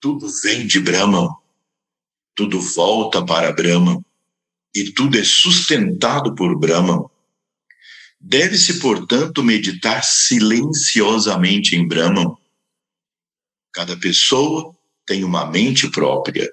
Tudo 0.00 0.26
vem 0.44 0.66
de 0.66 0.80
Brahma, 0.80 1.28
tudo 2.34 2.58
volta 2.58 3.22
para 3.22 3.52
Brahma, 3.52 4.02
e 4.74 4.90
tudo 4.92 5.18
é 5.18 5.24
sustentado 5.24 6.34
por 6.34 6.58
Brahma. 6.58 7.10
Deve-se, 8.28 8.80
portanto, 8.80 9.40
meditar 9.40 10.02
silenciosamente 10.02 11.76
em 11.76 11.86
Brahman. 11.86 12.34
Cada 13.72 13.96
pessoa 13.96 14.76
tem 15.06 15.22
uma 15.22 15.46
mente 15.48 15.88
própria. 15.88 16.52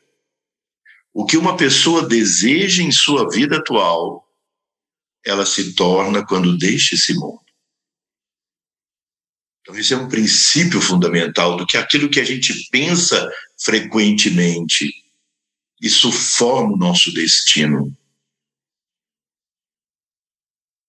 O 1.12 1.26
que 1.26 1.36
uma 1.36 1.58
pessoa 1.58 2.08
deseja 2.08 2.84
em 2.84 2.92
sua 2.92 3.28
vida 3.28 3.58
atual, 3.58 4.24
ela 5.26 5.48
se 5.48 5.74
torna 5.74 6.24
quando 6.24 6.56
deixa 6.56 6.94
esse 6.94 7.16
mundo. 7.16 7.42
Então, 9.62 9.76
esse 9.76 9.96
é 9.96 9.98
um 9.98 10.08
princípio 10.08 10.80
fundamental 10.80 11.58
do 11.58 11.66
que 11.66 11.76
aquilo 11.76 12.08
que 12.08 12.20
a 12.20 12.24
gente 12.24 12.70
pensa 12.70 13.28
frequentemente, 13.60 14.94
isso 15.82 16.12
forma 16.12 16.76
o 16.76 16.78
nosso 16.78 17.12
destino. 17.12 17.98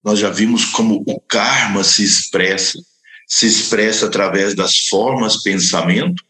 Nós 0.05 0.19
já 0.19 0.29
vimos 0.29 0.67
como 0.67 1.03
o 1.07 1.19
karma 1.19 1.83
se 1.83 2.05
expressa, 2.05 2.79
se 3.27 3.47
expressa 3.47 4.07
através 4.07 4.55
das 4.55 4.87
formas 4.89 5.43
pensamento 5.43 6.23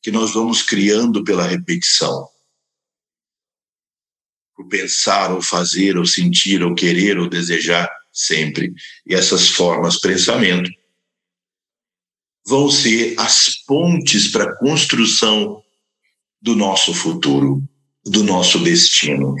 que 0.00 0.12
nós 0.12 0.32
vamos 0.32 0.62
criando 0.62 1.24
pela 1.24 1.44
repetição. 1.44 2.28
O 4.56 4.64
pensar, 4.68 5.32
ou 5.32 5.42
fazer, 5.42 5.96
ou 5.96 6.06
sentir, 6.06 6.62
ou 6.62 6.74
querer, 6.74 7.18
ou 7.18 7.28
desejar, 7.28 7.90
sempre. 8.12 8.72
E 9.04 9.14
essas 9.14 9.48
formas 9.48 9.98
pensamento 9.98 10.70
vão 12.46 12.70
ser 12.70 13.18
as 13.18 13.56
pontes 13.66 14.28
para 14.28 14.44
a 14.44 14.56
construção 14.58 15.62
do 16.40 16.54
nosso 16.54 16.94
futuro, 16.94 17.62
do 18.04 18.22
nosso 18.22 18.58
destino. 18.60 19.34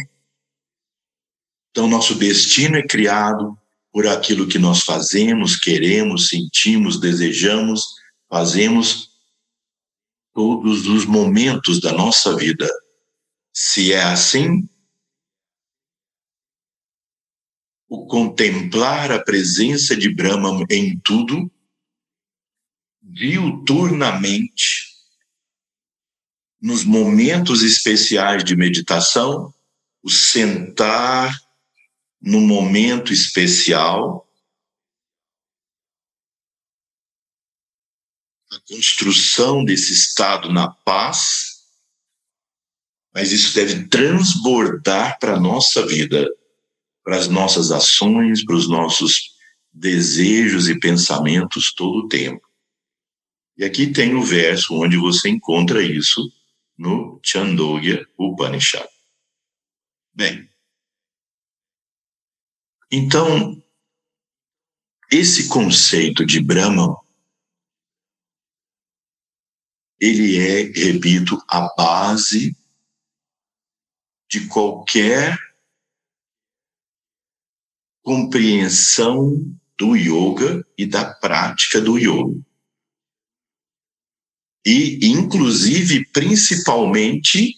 Então, 1.70 1.86
nosso 1.86 2.14
destino 2.16 2.76
é 2.76 2.86
criado 2.86 3.59
por 3.92 4.06
aquilo 4.06 4.46
que 4.46 4.58
nós 4.58 4.82
fazemos, 4.82 5.56
queremos, 5.56 6.28
sentimos, 6.28 7.00
desejamos, 7.00 7.84
fazemos 8.28 9.10
todos 10.32 10.86
os 10.86 11.04
momentos 11.04 11.80
da 11.80 11.92
nossa 11.92 12.36
vida. 12.36 12.68
Se 13.52 13.92
é 13.92 14.02
assim, 14.02 14.68
o 17.88 18.06
contemplar 18.06 19.10
a 19.10 19.22
presença 19.22 19.96
de 19.96 20.08
Brahma 20.14 20.64
em 20.70 20.98
tudo, 21.00 21.50
diuturnamente, 23.02 24.88
nos 26.62 26.84
momentos 26.84 27.62
especiais 27.64 28.44
de 28.44 28.54
meditação, 28.54 29.52
o 30.02 30.08
sentar 30.08 31.36
num 32.20 32.46
momento 32.46 33.12
especial, 33.12 34.28
a 38.52 38.60
construção 38.68 39.64
desse 39.64 39.92
estado 39.92 40.52
na 40.52 40.68
paz, 40.68 41.60
mas 43.14 43.32
isso 43.32 43.54
deve 43.54 43.88
transbordar 43.88 45.18
para 45.18 45.34
a 45.34 45.40
nossa 45.40 45.86
vida, 45.86 46.28
para 47.02 47.16
as 47.16 47.28
nossas 47.28 47.70
ações, 47.70 48.44
para 48.44 48.56
os 48.56 48.68
nossos 48.68 49.36
desejos 49.72 50.68
e 50.68 50.78
pensamentos 50.78 51.72
todo 51.74 52.04
o 52.04 52.08
tempo. 52.08 52.46
E 53.56 53.64
aqui 53.64 53.92
tem 53.92 54.14
o 54.14 54.22
verso 54.22 54.74
onde 54.74 54.96
você 54.96 55.28
encontra 55.28 55.82
isso 55.82 56.20
no 56.76 57.20
Chandogya 57.22 58.06
Upanishad. 58.18 58.88
Bem, 60.12 60.49
então, 62.90 63.62
esse 65.10 65.48
conceito 65.48 66.24
de 66.24 66.40
Brahman, 66.40 66.96
ele 70.00 70.38
é, 70.38 70.62
repito, 70.62 71.40
a 71.48 71.72
base 71.76 72.56
de 74.30 74.46
qualquer 74.48 75.38
compreensão 78.02 79.36
do 79.78 79.94
yoga 79.94 80.66
e 80.76 80.86
da 80.86 81.14
prática 81.14 81.80
do 81.80 81.98
yoga. 81.98 82.40
E, 84.64 85.06
inclusive, 85.06 86.04
principalmente, 86.06 87.56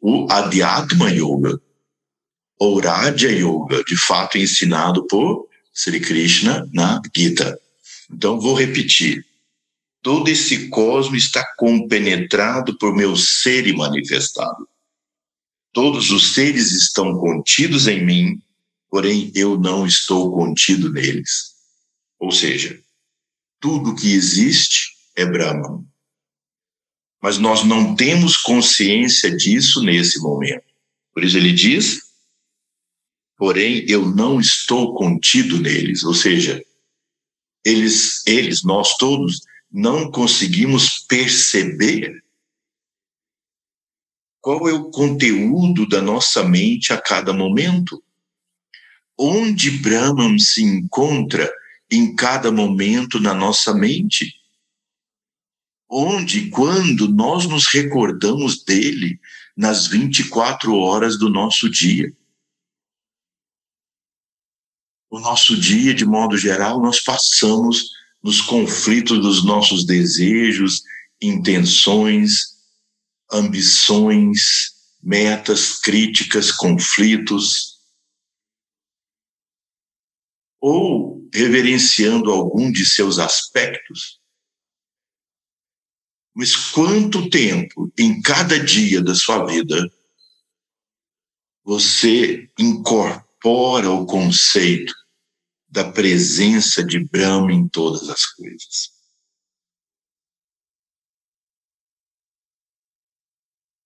o 0.00 0.30
Adhyatma 0.30 1.10
Yoga, 1.10 1.60
ou 2.58 2.80
Raja 2.80 3.30
Yoga, 3.30 3.82
de 3.84 3.96
fato 3.96 4.38
ensinado 4.38 5.06
por 5.06 5.48
Sri 5.72 6.00
Krishna 6.00 6.68
na 6.72 7.00
Gita. 7.14 7.58
Então, 8.10 8.40
vou 8.40 8.54
repetir. 8.54 9.24
Todo 10.02 10.28
esse 10.28 10.68
cosmo 10.68 11.16
está 11.16 11.44
compenetrado 11.56 12.76
por 12.78 12.94
meu 12.94 13.16
ser 13.16 13.66
e 13.66 13.74
manifestado. 13.74 14.68
Todos 15.72 16.10
os 16.10 16.34
seres 16.34 16.70
estão 16.72 17.18
contidos 17.18 17.88
em 17.88 18.04
mim, 18.04 18.42
porém 18.88 19.32
eu 19.34 19.58
não 19.58 19.86
estou 19.86 20.32
contido 20.32 20.92
neles. 20.92 21.54
Ou 22.20 22.30
seja, 22.30 22.78
tudo 23.58 23.94
que 23.94 24.12
existe 24.12 24.94
é 25.16 25.26
Brahman. 25.26 25.84
Mas 27.20 27.38
nós 27.38 27.64
não 27.64 27.96
temos 27.96 28.36
consciência 28.36 29.34
disso 29.34 29.82
nesse 29.82 30.20
momento. 30.20 30.64
Por 31.12 31.24
isso 31.24 31.38
ele 31.38 31.52
diz: 31.52 32.02
porém 33.44 33.84
eu 33.86 34.06
não 34.06 34.40
estou 34.40 34.94
contido 34.94 35.60
neles, 35.60 36.02
ou 36.02 36.14
seja, 36.14 36.64
eles, 37.62 38.26
eles, 38.26 38.64
nós 38.64 38.96
todos, 38.96 39.42
não 39.70 40.10
conseguimos 40.10 41.00
perceber 41.00 42.24
qual 44.40 44.66
é 44.66 44.72
o 44.72 44.90
conteúdo 44.90 45.86
da 45.86 46.00
nossa 46.00 46.42
mente 46.42 46.90
a 46.90 46.98
cada 46.98 47.34
momento. 47.34 48.02
Onde 49.14 49.72
Brahman 49.72 50.38
se 50.38 50.62
encontra 50.62 51.52
em 51.90 52.16
cada 52.16 52.50
momento 52.50 53.20
na 53.20 53.34
nossa 53.34 53.74
mente? 53.74 54.40
Onde, 55.86 56.48
quando 56.48 57.10
nós 57.10 57.46
nos 57.46 57.66
recordamos 57.66 58.64
dele 58.64 59.20
nas 59.54 59.86
24 59.86 60.74
horas 60.74 61.18
do 61.18 61.28
nosso 61.28 61.68
dia? 61.68 62.10
O 65.14 65.20
nosso 65.20 65.56
dia, 65.56 65.94
de 65.94 66.04
modo 66.04 66.36
geral, 66.36 66.82
nós 66.82 66.98
passamos 66.98 67.90
nos 68.20 68.40
conflitos 68.40 69.20
dos 69.22 69.44
nossos 69.44 69.86
desejos, 69.86 70.82
intenções, 71.22 72.32
ambições, 73.30 74.72
metas, 75.00 75.78
críticas, 75.78 76.50
conflitos, 76.50 77.78
ou 80.60 81.24
reverenciando 81.32 82.32
algum 82.32 82.72
de 82.72 82.84
seus 82.84 83.20
aspectos. 83.20 84.18
Mas 86.34 86.56
quanto 86.56 87.30
tempo 87.30 87.88
em 87.96 88.20
cada 88.20 88.58
dia 88.58 89.00
da 89.00 89.14
sua 89.14 89.46
vida 89.46 89.88
você 91.62 92.50
incorpora 92.58 93.92
o 93.92 94.04
conceito 94.06 95.03
da 95.74 95.90
presença 95.90 96.84
de 96.84 97.00
Brahma 97.04 97.52
em 97.52 97.68
todas 97.68 98.08
as 98.08 98.24
coisas. 98.26 98.94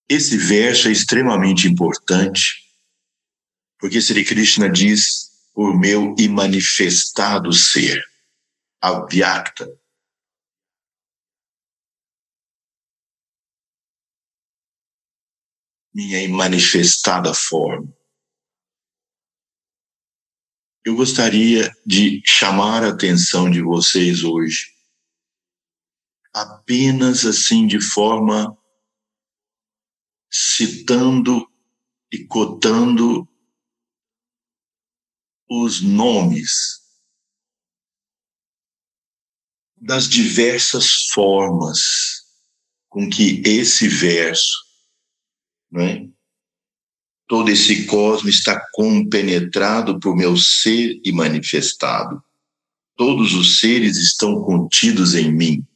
Esse 0.07 0.37
verso 0.37 0.89
é 0.89 0.93
extremamente 0.93 1.67
importante, 1.67 2.63
porque 3.79 4.03
Sri 4.03 4.23
Krishna 4.23 4.69
diz: 4.69 5.31
por 5.55 5.75
meu 5.79 6.15
imanifestado 6.19 7.55
ser, 7.55 8.05
avyakta. 8.83 9.67
Minha 15.95 16.23
imanifestada 16.23 17.33
forma 17.33 17.98
eu 20.85 20.95
gostaria 20.97 21.71
de 21.85 22.23
chamar 22.25 22.85
a 22.85 22.89
atenção 22.89 23.51
de 23.51 23.61
vocês 23.61 24.25
hoje, 24.25 24.73
apenas 26.33 27.25
assim 27.27 27.67
de 27.67 27.81
forma 27.81 28.57
citando 30.31 31.47
e 32.13 32.25
cotando 32.27 33.29
os 35.51 35.81
nomes 35.81 36.79
das 39.77 40.09
diversas 40.09 41.07
formas 41.13 41.79
com 42.89 43.09
que 43.09 43.43
esse 43.45 43.89
verso, 43.89 44.57
não 45.71 45.83
é? 45.83 46.18
Todo 47.29 47.51
esse 47.51 47.85
cosmos 47.85 48.37
está 48.37 48.59
compenetrado 48.73 50.01
por 50.01 50.17
meu 50.17 50.35
ser 50.35 50.99
e 51.05 51.13
manifestado. 51.13 52.23
Todos 52.97 53.35
os 53.35 53.61
seres 53.61 53.99
estão 53.99 54.43
contidos 54.43 55.15
em 55.15 55.31
mim. 55.31 55.67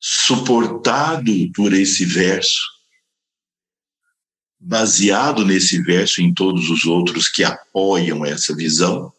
Suportado 0.00 1.30
por 1.54 1.74
esse 1.74 2.06
verso, 2.06 2.62
baseado 4.58 5.44
nesse 5.44 5.80
verso 5.82 6.22
em 6.22 6.32
todos 6.32 6.70
os 6.70 6.84
outros 6.84 7.28
que 7.28 7.44
apoiam 7.44 8.24
essa 8.24 8.56
visão, 8.56 9.12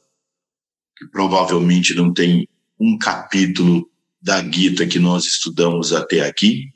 que 0.98 1.06
provavelmente 1.08 1.94
não 1.94 2.12
tem 2.12 2.50
um 2.80 2.98
capítulo 2.98 3.90
da 4.20 4.44
Gita 4.44 4.88
que 4.88 4.98
nós 4.98 5.26
estudamos 5.26 5.94
até 5.94 6.22
aqui, 6.22 6.73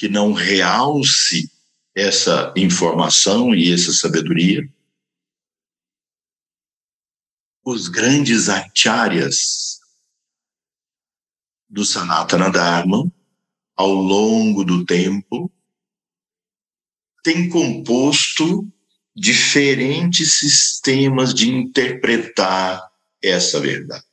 que 0.00 0.08
não 0.08 0.32
realce 0.32 1.52
essa 1.94 2.54
informação 2.56 3.54
e 3.54 3.70
essa 3.70 3.92
sabedoria. 3.92 4.66
Os 7.62 7.86
grandes 7.86 8.48
acharyas 8.48 9.78
do 11.68 11.84
Sanatana 11.84 12.50
Dharma, 12.50 13.12
ao 13.76 13.92
longo 13.92 14.64
do 14.64 14.86
tempo, 14.86 15.52
têm 17.22 17.50
composto 17.50 18.66
diferentes 19.14 20.38
sistemas 20.38 21.34
de 21.34 21.50
interpretar 21.50 22.90
essa 23.22 23.60
verdade. 23.60 24.09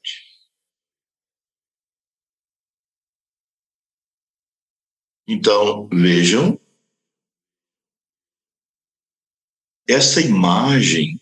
Então, 5.30 5.90
vejam, 5.90 6.58
essa 9.86 10.22
imagem 10.22 11.20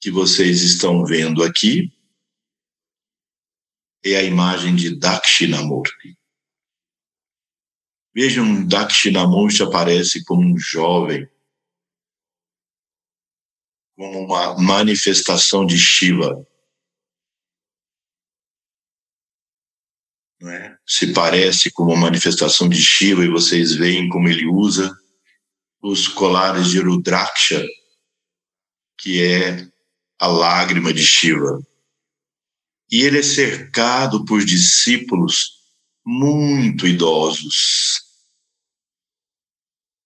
que 0.00 0.08
vocês 0.08 0.62
estão 0.62 1.04
vendo 1.04 1.42
aqui 1.42 1.92
é 4.04 4.16
a 4.16 4.22
imagem 4.22 4.76
de 4.76 4.96
Dakshinamurti. 4.96 6.16
Vejam, 8.14 8.66
Dakshinamurti 8.66 9.64
aparece 9.64 10.24
como 10.24 10.42
um 10.42 10.56
jovem, 10.56 11.28
como 13.96 14.20
uma 14.26 14.56
manifestação 14.56 15.66
de 15.66 15.76
Shiva. 15.76 16.46
É? 20.48 20.76
se 20.86 21.12
parece 21.12 21.70
com 21.70 21.84
uma 21.84 21.96
manifestação 21.96 22.68
de 22.68 22.80
Shiva 22.80 23.24
e 23.24 23.28
vocês 23.28 23.74
veem 23.74 24.08
como 24.08 24.28
ele 24.28 24.46
usa 24.46 24.90
os 25.82 26.08
colares 26.08 26.68
de 26.68 26.80
Rudraksha, 26.80 27.66
que 28.98 29.22
é 29.22 29.68
a 30.18 30.26
lágrima 30.26 30.92
de 30.92 31.04
Shiva. 31.04 31.60
E 32.90 33.02
ele 33.02 33.18
é 33.18 33.22
cercado 33.22 34.24
por 34.24 34.44
discípulos 34.44 35.60
muito 36.04 36.86
idosos. 36.86 38.00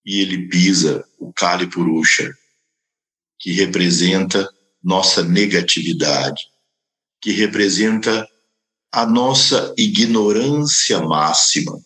E 0.04 0.20
ele 0.20 0.48
pisa 0.48 1.04
o 1.18 1.32
Kali 1.32 1.68
Purusha, 1.68 2.32
que 3.38 3.52
representa 3.52 4.48
nossa 4.82 5.22
negatividade, 5.22 6.42
que 7.20 7.32
representa 7.32 8.28
a 8.94 9.04
nossa 9.04 9.74
ignorância 9.76 11.00
máxima, 11.02 11.84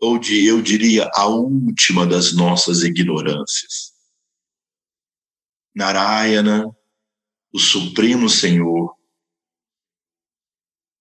ou 0.00 0.18
de, 0.18 0.44
eu 0.44 0.60
diria, 0.60 1.08
a 1.14 1.26
última 1.26 2.04
das 2.04 2.32
nossas 2.32 2.82
ignorâncias. 2.82 3.92
Narayana, 5.72 6.66
o 7.54 7.60
Supremo 7.60 8.28
Senhor, 8.28 8.92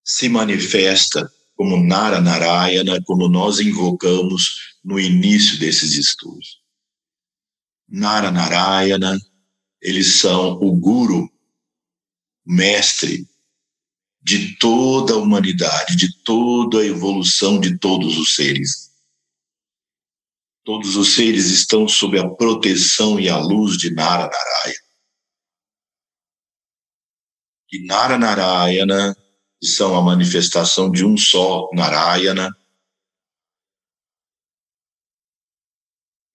se 0.04 0.30
manifesta 0.30 1.28
como 1.56 1.84
Nara 1.84 2.22
Narayana, 2.22 3.02
como 3.04 3.28
nós 3.28 3.60
invocamos 3.60 4.78
no 4.84 5.00
início 5.00 5.58
desses 5.58 5.94
estudos. 5.94 6.62
Nara 7.90 8.30
Narayana, 8.30 9.20
eles 9.82 10.20
são 10.20 10.52
o 10.62 10.72
Guru, 10.80 11.28
mestre 12.46 13.28
de 14.28 14.58
toda 14.58 15.14
a 15.14 15.18
humanidade, 15.18 15.96
de 15.96 16.14
toda 16.22 16.82
a 16.82 16.86
evolução 16.86 17.62
de 17.62 17.80
todos 17.80 18.18
os 18.18 18.36
seres. 18.36 18.92
Todos 20.66 20.98
os 20.98 21.16
seres 21.16 21.46
estão 21.46 21.88
sob 21.88 22.20
a 22.20 22.28
proteção 22.28 23.18
e 23.18 23.30
a 23.30 23.38
luz 23.38 23.78
de 23.78 23.90
Nara 23.90 24.30
Narayana. 24.30 24.88
E 27.72 27.86
Nara 27.86 28.18
Narayana, 28.18 29.18
que 29.62 29.66
são 29.66 29.96
a 29.96 30.02
manifestação 30.02 30.92
de 30.92 31.06
um 31.06 31.16
só 31.16 31.70
Narayana, 31.72 32.54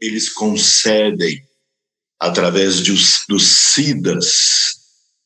eles 0.01 0.31
concedem, 0.33 1.47
através 2.19 2.81
dos, 2.81 3.27
dos 3.29 3.47
Siddhas, 3.47 4.82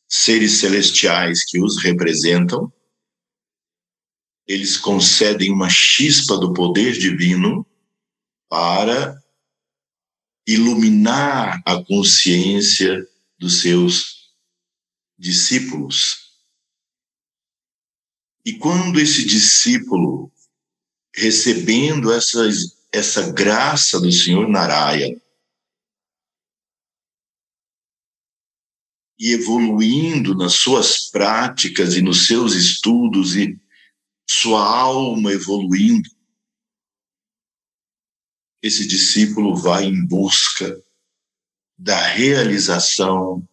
seres 0.09 0.59
celestiais 0.59 1.45
que 1.45 1.61
os 1.61 1.83
representam, 1.83 2.73
eles 4.47 4.77
concedem 4.77 5.53
uma 5.53 5.69
chispa 5.69 6.38
do 6.38 6.53
poder 6.53 6.92
divino 6.92 7.66
para 8.49 9.21
iluminar 10.47 11.61
a 11.66 11.83
consciência 11.83 13.05
dos 13.37 13.61
seus 13.61 14.33
discípulos. 15.19 16.27
E 18.45 18.53
quando 18.53 19.01
esse 19.01 19.27
discípulo, 19.27 20.31
recebendo 21.12 22.12
essa, 22.12 22.49
essa 22.92 23.33
graça 23.33 23.99
do 24.01 24.12
Senhor 24.12 24.49
Narayana, 24.49 25.21
e 29.19 29.33
evoluindo 29.33 30.35
nas 30.35 30.55
suas 30.55 31.11
práticas 31.11 31.95
e 31.95 32.03
nos 32.03 32.27
seus 32.27 32.55
estudos 32.55 33.35
e 33.35 33.59
sua 34.29 34.63
alma 34.63 35.33
evoluindo, 35.33 36.09
esse 38.63 38.87
discípulo 38.87 39.57
vai 39.57 39.85
em 39.85 40.05
busca 40.05 40.77
da 41.79 42.01
realização 42.07 43.47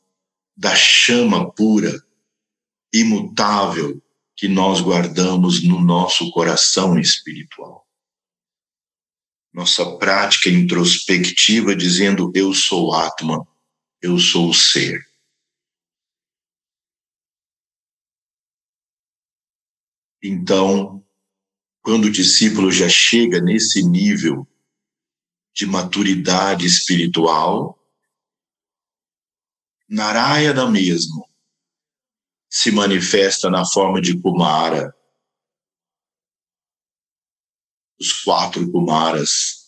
da 0.56 0.76
chama 0.76 1.52
pura, 1.52 2.04
imutável, 2.94 4.02
que 4.36 4.48
nós 4.48 4.82
guardamos 4.82 5.64
no 5.64 5.80
nosso 5.80 6.32
coração 6.32 7.00
espiritual. 7.00 7.88
Nossa 9.54 9.98
prática 9.98 10.50
introspectiva 10.50 11.76
dizendo: 11.76 12.32
Eu 12.34 12.54
sou 12.54 12.94
Atma, 12.94 13.48
eu 14.02 14.18
sou 14.18 14.50
o 14.50 14.54
ser. 14.54 15.06
Então, 20.24 21.06
quando 21.82 22.06
o 22.06 22.12
discípulo 22.12 22.72
já 22.72 22.88
chega 22.88 23.42
nesse 23.42 23.84
nível 23.84 24.48
de 25.54 25.66
maturidade 25.66 26.66
espiritual, 26.66 27.78
Narayana 29.90 30.66
mesmo 30.72 31.30
se 32.50 32.72
manifesta 32.72 33.50
na 33.50 33.66
forma 33.66 34.02
de 34.02 34.18
Kumara, 34.20 34.96
os 38.00 38.14
quatro 38.24 38.72
Kumaras, 38.72 39.68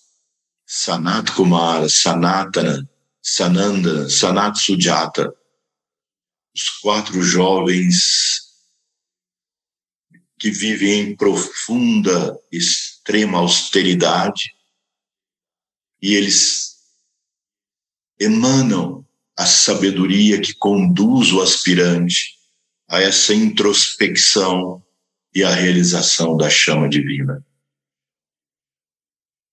Sanat 0.66 1.32
Kumara, 1.34 1.90
Sanatana, 1.90 2.90
Sananda, 3.22 4.10
Sanat 4.10 4.58
Sujata, 4.58 5.36
os 6.56 6.70
quatro 6.82 7.22
jovens 7.22 8.45
que 10.38 10.52
vivem 10.52 11.02
em 11.02 11.16
profunda, 11.16 12.38
extrema 12.52 13.40
austeridade, 13.40 14.52
e 16.02 16.14
eles 16.14 16.76
emanam 18.20 19.06
a 19.38 19.46
sabedoria 19.46 20.40
que 20.40 20.54
conduz 20.54 21.32
o 21.32 21.42
aspirante 21.42 22.36
a 22.88 23.02
essa 23.02 23.34
introspecção 23.34 24.84
e 25.34 25.44
a 25.44 25.54
realização 25.54 26.38
da 26.38 26.50
chama 26.50 26.88
divina. 26.88 27.46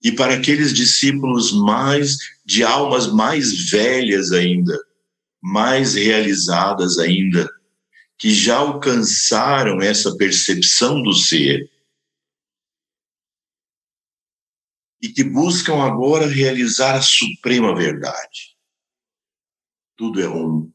E 0.03 0.13
para 0.13 0.35
aqueles 0.35 0.73
discípulos 0.73 1.53
mais 1.53 2.17
de 2.45 2.65
almas 2.65 3.13
mais 3.13 3.71
velhas 3.71 4.33
ainda, 4.33 4.77
mais 5.41 5.95
realizadas 5.95 6.99
ainda, 6.99 7.49
que 8.23 8.33
já 8.33 8.59
alcançaram 8.59 9.83
essa 9.83 10.17
percepção 10.17 11.03
do 11.03 11.13
ser 11.13 11.69
e 15.03 15.09
que 15.09 15.25
buscam 15.25 15.83
agora 15.83 16.29
realizar 16.29 16.95
a 16.95 17.03
suprema 17.03 17.75
verdade. 17.75 18.57
Tudo 19.97 20.23
é 20.23 20.29
um, 20.29 20.73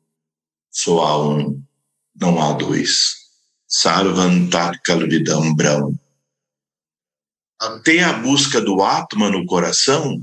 só 0.69 0.99
há 1.05 1.25
um, 1.25 1.63
não 2.13 2.41
há 2.41 2.51
dois. 2.51 3.15
Sarvantat 3.65 4.81
Kalvidam 4.83 5.55
Brahm. 5.55 5.97
Até 7.61 8.03
a 8.03 8.11
busca 8.11 8.59
do 8.59 8.83
Atma 8.83 9.29
no 9.29 9.45
coração, 9.45 10.21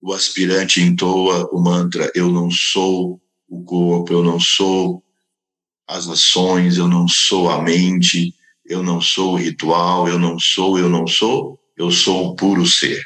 o 0.00 0.12
aspirante 0.12 0.80
entoa 0.80 1.48
o 1.52 1.60
mantra: 1.60 2.10
Eu 2.16 2.32
não 2.32 2.50
sou 2.50 3.22
o 3.48 3.62
corpo, 3.62 4.12
eu 4.12 4.24
não 4.24 4.40
sou 4.40 5.04
as 5.90 6.08
ações, 6.08 6.78
eu 6.78 6.86
não 6.86 7.08
sou 7.08 7.50
a 7.50 7.60
mente, 7.60 8.32
eu 8.64 8.80
não 8.80 9.00
sou 9.00 9.34
o 9.34 9.36
ritual, 9.36 10.06
eu 10.06 10.20
não 10.20 10.38
sou, 10.38 10.78
eu 10.78 10.88
não 10.88 11.04
sou, 11.04 11.60
eu 11.76 11.90
sou 11.90 12.28
o 12.28 12.36
puro 12.36 12.64
ser. 12.64 13.04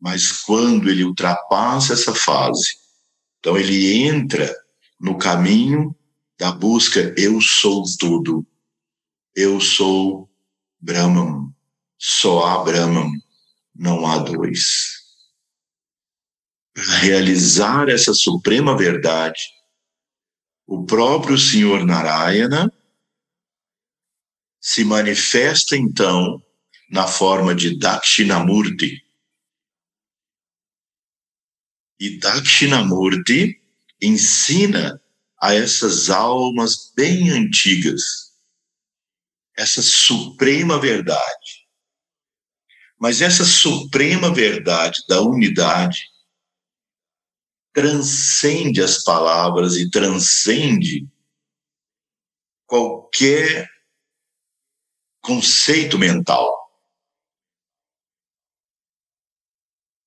Mas 0.00 0.42
quando 0.42 0.90
ele 0.90 1.04
ultrapassa 1.04 1.92
essa 1.92 2.12
fase, 2.12 2.76
então 3.38 3.56
ele 3.56 4.02
entra 4.02 4.52
no 5.00 5.16
caminho 5.16 5.96
da 6.36 6.50
busca 6.50 7.14
eu 7.16 7.40
sou 7.40 7.84
tudo. 7.98 8.44
Eu 9.34 9.60
sou 9.60 10.28
Brahman. 10.80 11.54
Só 11.96 12.44
há 12.44 12.64
Brahman, 12.64 13.12
não 13.74 14.04
há 14.04 14.18
dois 14.18 14.93
realizar 16.76 17.88
essa 17.88 18.12
suprema 18.12 18.76
verdade, 18.76 19.40
o 20.66 20.84
próprio 20.84 21.38
Senhor 21.38 21.84
Narayana 21.84 22.72
se 24.60 24.84
manifesta 24.84 25.76
então 25.76 26.42
na 26.90 27.06
forma 27.06 27.54
de 27.54 27.78
Dakshinamurti. 27.78 29.02
E 32.00 32.18
Dakshinamurti 32.18 33.60
ensina 34.00 35.00
a 35.40 35.54
essas 35.54 36.10
almas 36.10 36.92
bem 36.96 37.30
antigas 37.30 38.32
essa 39.56 39.82
suprema 39.82 40.80
verdade. 40.80 41.68
Mas 42.98 43.20
essa 43.20 43.44
suprema 43.44 44.32
verdade 44.32 45.04
da 45.08 45.20
unidade 45.20 46.13
transcende 47.74 48.80
as 48.80 49.02
palavras 49.02 49.74
e 49.74 49.90
transcende 49.90 51.08
qualquer 52.64 53.68
conceito 55.20 55.98
mental. 55.98 56.48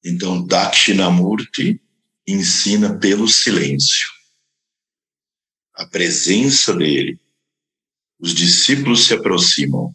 Então, 0.04 0.46
Dakshinamurti 0.46 1.82
ensina 2.26 2.98
pelo 2.98 3.28
silêncio. 3.28 4.08
A 5.74 5.86
presença 5.86 6.74
dele, 6.74 7.20
os 8.18 8.34
discípulos 8.34 9.06
se 9.06 9.14
aproximam. 9.14 9.94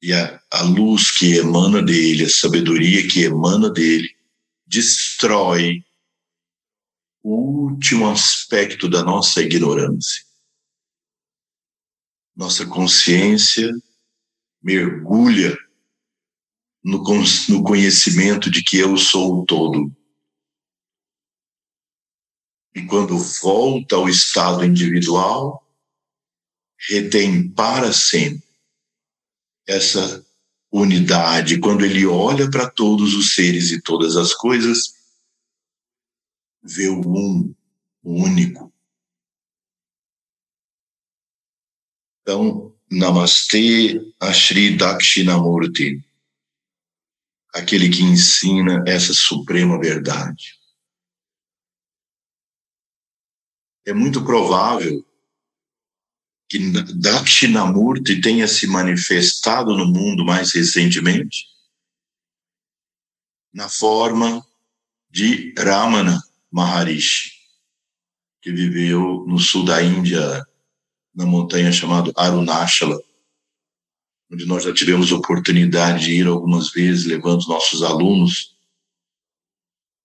E 0.00 0.14
a, 0.14 0.42
a 0.50 0.62
luz 0.62 1.10
que 1.10 1.36
emana 1.36 1.82
dele, 1.82 2.24
a 2.24 2.30
sabedoria 2.30 3.06
que 3.06 3.24
emana 3.24 3.68
dele, 3.70 4.17
destrói 4.68 5.82
o 7.22 7.70
último 7.70 8.08
aspecto 8.08 8.88
da 8.88 9.02
nossa 9.02 9.40
ignorância. 9.42 10.22
Nossa 12.36 12.66
consciência 12.66 13.72
mergulha 14.62 15.56
no, 16.84 17.02
no 17.48 17.64
conhecimento 17.64 18.50
de 18.50 18.62
que 18.62 18.76
eu 18.76 18.96
sou 18.96 19.40
o 19.40 19.46
todo. 19.46 19.90
E 22.74 22.86
quando 22.86 23.18
volta 23.18 23.96
ao 23.96 24.08
estado 24.08 24.64
individual, 24.64 25.66
retém 26.88 27.50
para 27.50 27.92
sempre 27.92 28.46
essa 29.66 30.27
unidade, 30.70 31.58
quando 31.58 31.84
ele 31.84 32.06
olha 32.06 32.50
para 32.50 32.70
todos 32.70 33.14
os 33.14 33.34
seres 33.34 33.70
e 33.70 33.80
todas 33.80 34.16
as 34.16 34.34
coisas, 34.34 34.92
vê 36.62 36.88
o 36.88 37.00
um, 37.00 37.54
o 38.02 38.22
único. 38.22 38.72
Então, 42.22 42.76
Namastê 42.90 44.00
Ashri 44.20 44.76
Dakshinamurti, 44.76 46.04
aquele 47.54 47.88
que 47.88 48.02
ensina 48.02 48.84
essa 48.86 49.14
suprema 49.14 49.80
verdade. 49.80 50.58
É 53.86 53.94
muito 53.94 54.22
provável 54.22 55.07
que 56.48 56.58
Dakshinamurti 56.94 58.20
tenha 58.20 58.48
se 58.48 58.66
manifestado 58.66 59.76
no 59.76 59.86
mundo 59.86 60.24
mais 60.24 60.52
recentemente 60.52 61.46
na 63.52 63.68
forma 63.68 64.44
de 65.10 65.52
Ramana 65.58 66.22
Maharishi. 66.50 67.38
que 68.40 68.52
viveu 68.52 69.24
no 69.26 69.38
sul 69.38 69.64
da 69.64 69.82
Índia, 69.82 70.46
na 71.14 71.26
montanha 71.26 71.72
chamada 71.72 72.12
Arunachala, 72.16 72.98
onde 74.30 74.46
nós 74.46 74.64
já 74.64 74.72
tivemos 74.72 75.10
oportunidade 75.12 76.04
de 76.04 76.12
ir 76.12 76.26
algumas 76.26 76.70
vezes, 76.70 77.04
levando 77.04 77.40
os 77.40 77.48
nossos 77.48 77.82
alunos, 77.82 78.56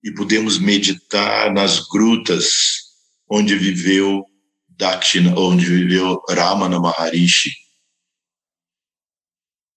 e 0.04 0.12
pudemos 0.12 0.58
meditar 0.58 1.54
nas 1.54 1.80
grutas 1.88 2.96
onde 3.30 3.56
viveu 3.56 4.26
Dakshina, 4.78 5.38
onde 5.38 5.66
viveu 5.66 6.22
Ramana 6.30 6.80
Maharishi. 6.80 7.52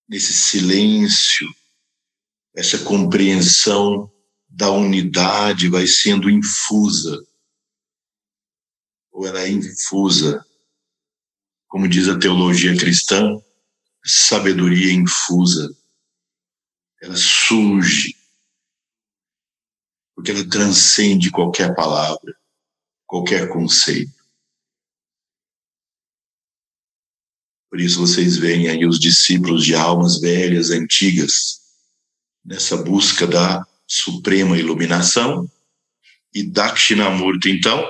Nesse 0.08 0.32
silêncio, 0.32 1.48
essa 2.54 2.78
compreensão 2.84 4.10
da 4.48 4.70
unidade 4.70 5.68
vai 5.68 5.86
sendo 5.86 6.30
infusa, 6.30 7.22
ou 9.12 9.26
ela 9.26 9.42
é 9.42 9.48
infusa, 9.50 10.44
como 11.68 11.88
diz 11.88 12.08
a 12.08 12.18
teologia 12.18 12.76
cristã, 12.76 13.36
sabedoria 14.04 14.92
infusa. 14.92 15.68
Ela 17.02 17.16
surge, 17.16 18.16
porque 20.14 20.30
ela 20.30 20.48
transcende 20.48 21.30
qualquer 21.30 21.74
palavra, 21.74 22.34
qualquer 23.06 23.52
conceito. 23.52 24.15
Por 27.68 27.80
isso 27.80 28.00
vocês 28.00 28.36
veem 28.36 28.68
aí 28.68 28.86
os 28.86 28.98
discípulos 28.98 29.64
de 29.64 29.74
almas 29.74 30.20
velhas, 30.20 30.70
antigas, 30.70 31.60
nessa 32.44 32.76
busca 32.76 33.26
da 33.26 33.66
suprema 33.86 34.58
iluminação, 34.58 35.50
e 36.34 36.42
Dakshinamurti, 36.42 37.50
então, 37.50 37.88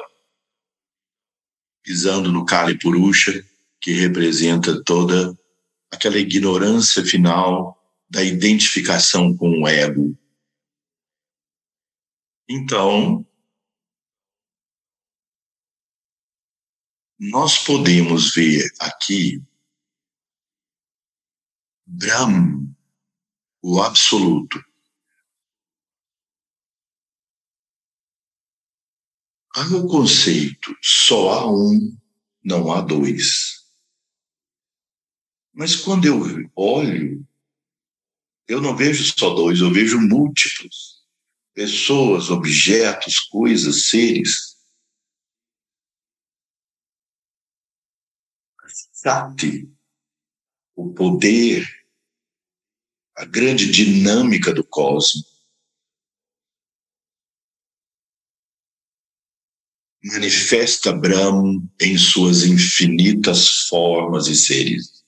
pisando 1.83 2.33
no 2.33 2.45
Kali 2.45 2.79
Purusha, 2.79 3.45
que 3.81 3.93
representa 3.93 4.83
toda 4.85 5.37
aquela 5.91 6.19
ignorância 6.19 7.05
final 7.05 7.77
da 8.09 8.23
identificação 8.23 9.37
com 9.37 9.63
o 9.63 9.69
ego. 9.69 10.17
Então, 12.49 13.27
nós 17.19 17.59
podemos 17.65 18.33
ver 18.33 18.71
aqui 18.79 19.43
Brahma, 21.87 22.69
o 23.63 23.81
absoluto. 23.81 24.61
Há 29.55 29.63
o 29.77 29.87
conceito 29.87 30.77
só 30.83 31.31
há 31.31 31.51
um, 31.51 31.97
não 32.45 32.73
há 32.73 32.81
dois. 32.81 33.65
Mas 35.55 35.77
quando 35.77 36.07
eu 36.07 36.21
olho, 36.55 37.27
eu 38.49 38.61
não 38.61 38.77
vejo 38.77 39.05
só 39.19 39.33
dois, 39.33 39.61
eu 39.61 39.73
vejo 39.73 40.01
múltiplos. 40.01 41.07
Pessoas, 41.55 42.31
objetos, 42.31 43.21
coisas, 43.21 43.89
seres. 43.89 44.57
Sati, 48.93 49.73
o 50.75 50.93
poder, 50.93 51.67
a 53.17 53.25
grande 53.25 53.71
dinâmica 53.71 54.53
do 54.53 54.63
cosmos. 54.63 55.25
Manifesta 60.05 60.93
Brahma 60.93 61.63
em 61.81 61.97
suas 61.97 62.45
infinitas 62.45 63.67
formas 63.69 64.29
e 64.29 64.37
seres. 64.37 65.05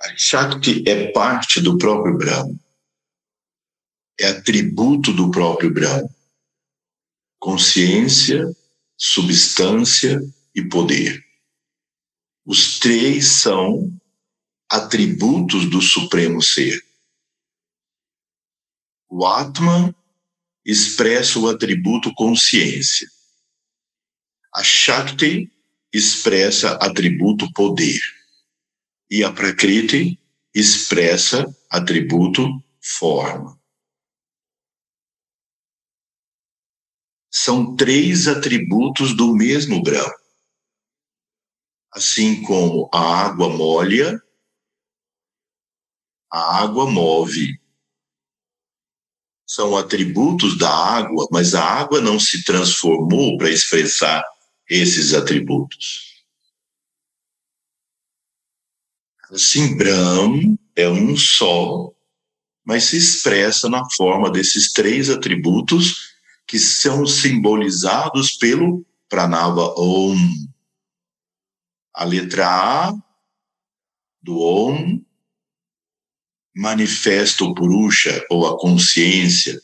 A 0.00 0.16
Shakti 0.16 0.88
é 0.88 1.12
parte 1.12 1.60
do 1.60 1.76
próprio 1.76 2.16
Brahma. 2.16 2.58
É 4.18 4.28
atributo 4.28 5.12
do 5.12 5.30
próprio 5.30 5.72
Brahma. 5.72 6.08
Consciência, 7.38 8.44
substância 8.96 10.18
e 10.54 10.66
poder. 10.68 11.27
Os 12.50 12.78
três 12.78 13.26
são 13.42 13.94
atributos 14.70 15.68
do 15.68 15.82
Supremo 15.82 16.40
Ser. 16.40 16.82
O 19.06 19.26
Atman 19.26 19.94
expressa 20.64 21.38
o 21.38 21.46
atributo 21.46 22.10
consciência. 22.14 23.06
A 24.54 24.64
Shakti 24.64 25.52
expressa 25.92 26.72
atributo 26.76 27.52
poder 27.52 28.00
e 29.10 29.22
a 29.22 29.30
Prakriti 29.30 30.18
expressa 30.54 31.44
atributo 31.68 32.48
forma. 32.80 33.60
São 37.30 37.76
três 37.76 38.26
atributos 38.26 39.14
do 39.14 39.34
mesmo 39.34 39.82
Brahma. 39.82 40.17
Assim 41.92 42.42
como 42.42 42.88
a 42.92 43.00
água 43.00 43.48
molha, 43.48 44.22
a 46.30 46.62
água 46.62 46.90
move. 46.90 47.58
São 49.46 49.76
atributos 49.76 50.58
da 50.58 50.70
água, 50.70 51.26
mas 51.32 51.54
a 51.54 51.64
água 51.64 52.00
não 52.00 52.20
se 52.20 52.44
transformou 52.44 53.38
para 53.38 53.50
expressar 53.50 54.22
esses 54.68 55.14
atributos. 55.14 56.08
Assim, 59.30 59.76
Brahm 59.76 60.56
é 60.76 60.88
um 60.88 61.16
só, 61.16 61.92
mas 62.64 62.84
se 62.84 62.96
expressa 62.96 63.68
na 63.68 63.88
forma 63.90 64.30
desses 64.30 64.72
três 64.72 65.08
atributos 65.10 66.16
que 66.46 66.58
são 66.58 67.06
simbolizados 67.06 68.32
pelo 68.32 68.86
Pranava 69.08 69.74
Om. 69.78 70.16
A 71.98 72.04
letra 72.04 72.46
A 72.46 72.92
do 74.22 74.38
Om 74.38 75.04
manifesta 76.54 77.42
o 77.42 77.52
Purusha, 77.52 78.24
ou 78.30 78.46
a 78.46 78.56
consciência. 78.56 79.60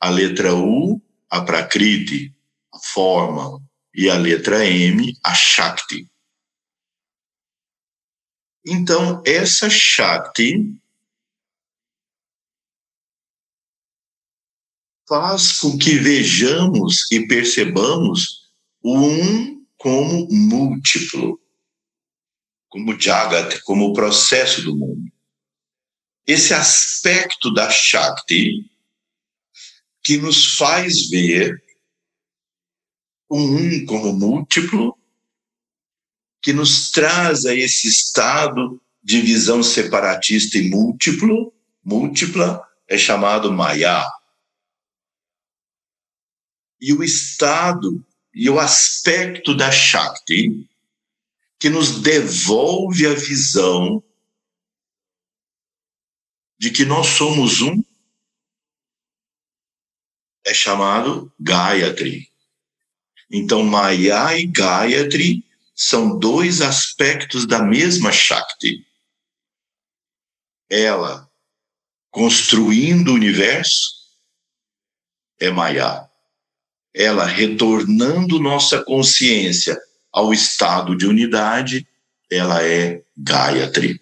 A 0.00 0.08
letra 0.08 0.54
U, 0.54 1.02
a 1.28 1.42
Prakriti, 1.42 2.34
a 2.72 2.78
forma. 2.78 3.62
E 3.94 4.08
a 4.08 4.16
letra 4.16 4.64
M, 4.64 5.14
a 5.22 5.34
Shakti. 5.34 6.10
Então, 8.64 9.22
essa 9.26 9.68
Shakti 9.68 10.80
faz 15.06 15.60
com 15.60 15.76
que 15.76 15.98
vejamos 15.98 17.04
e 17.12 17.26
percebamos 17.26 18.50
o 18.82 18.96
um 18.96 19.66
como 19.76 20.26
múltiplo, 20.30 21.38
como 22.68 22.98
Jagat, 23.00 23.60
como 23.62 23.86
o 23.86 23.92
processo 23.92 24.62
do 24.62 24.76
mundo. 24.76 25.10
Esse 26.26 26.52
aspecto 26.52 27.52
da 27.52 27.70
Shakti 27.70 28.68
que 30.02 30.16
nos 30.18 30.56
faz 30.56 31.08
ver 31.08 31.62
o 33.28 33.38
um 33.38 33.84
como 33.86 34.12
múltiplo 34.12 34.96
que 36.42 36.52
nos 36.52 36.92
traz 36.92 37.44
a 37.44 37.54
esse 37.54 37.88
estado 37.88 38.80
de 39.02 39.20
visão 39.20 39.64
separatista 39.64 40.58
e 40.58 40.70
múltiplo, 40.70 41.52
múltipla, 41.84 42.64
é 42.86 42.96
chamado 42.96 43.52
Maya. 43.52 44.04
E 46.80 46.92
o 46.92 47.02
estado 47.02 48.04
e 48.32 48.48
o 48.48 48.60
aspecto 48.60 49.56
da 49.56 49.72
Shakti 49.72 50.68
que 51.58 51.68
nos 51.68 52.00
devolve 52.02 53.06
a 53.06 53.14
visão 53.14 54.02
de 56.58 56.70
que 56.70 56.84
nós 56.84 57.06
somos 57.06 57.60
um 57.60 57.82
é 60.44 60.54
chamado 60.54 61.32
Gayatri. 61.40 62.30
Então, 63.30 63.64
Maya 63.64 64.38
e 64.38 64.46
Gayatri 64.46 65.44
são 65.74 66.18
dois 66.18 66.60
aspectos 66.60 67.46
da 67.46 67.62
mesma 67.62 68.12
Shakti. 68.12 68.86
Ela 70.70 71.28
construindo 72.10 73.08
o 73.08 73.14
universo 73.14 73.96
é 75.38 75.50
Maya. 75.50 76.08
Ela 76.94 77.26
retornando 77.26 78.38
nossa 78.38 78.82
consciência 78.82 79.78
ao 80.16 80.32
estado 80.32 80.96
de 80.96 81.06
unidade, 81.06 81.86
ela 82.30 82.64
é 82.64 83.04
Gayatri. 83.14 84.00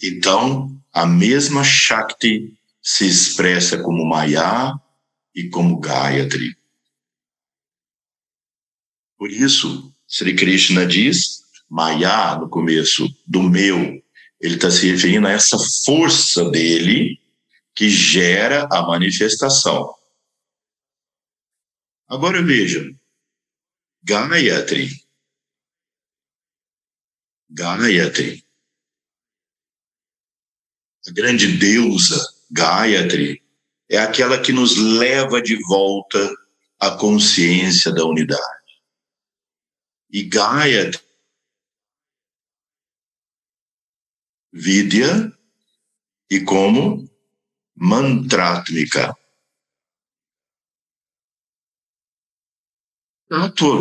Então, 0.00 0.80
a 0.92 1.04
mesma 1.04 1.64
Shakti 1.64 2.56
se 2.80 3.08
expressa 3.08 3.82
como 3.82 4.06
Maya 4.06 4.78
e 5.34 5.48
como 5.48 5.80
Gayatri. 5.80 6.56
Por 9.18 9.28
isso, 9.28 9.92
Sri 10.06 10.36
Krishna 10.36 10.86
diz, 10.86 11.42
Maya, 11.68 12.36
no 12.36 12.48
começo, 12.48 13.08
do 13.26 13.42
meu, 13.42 14.00
ele 14.40 14.54
está 14.54 14.70
se 14.70 14.88
referindo 14.88 15.26
a 15.26 15.32
essa 15.32 15.58
força 15.84 16.48
dele 16.48 17.20
que 17.78 17.88
gera 17.88 18.66
a 18.72 18.82
manifestação. 18.82 19.94
Agora 22.08 22.42
veja, 22.42 22.92
Gayatri, 24.02 24.88
Gayatri, 27.48 28.44
a 31.06 31.12
grande 31.12 31.56
deusa 31.56 32.20
Gayatri, 32.50 33.40
é 33.88 33.98
aquela 33.98 34.42
que 34.42 34.50
nos 34.50 34.76
leva 34.76 35.40
de 35.40 35.56
volta 35.68 36.34
à 36.80 36.90
consciência 36.90 37.94
da 37.94 38.04
unidade. 38.04 38.82
E 40.10 40.24
Gayatri, 40.24 41.00
Vidya, 44.52 45.32
e 46.28 46.40
como 46.40 47.07
Mantratmika. 47.80 49.16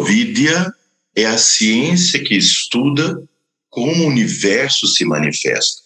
Vidya 0.06 0.74
é 1.16 1.26
a 1.26 1.38
ciência 1.38 2.24
que 2.24 2.36
estuda 2.36 3.28
como 3.70 4.04
o 4.04 4.08
universo 4.08 4.86
se 4.88 5.04
manifesta. 5.04 5.82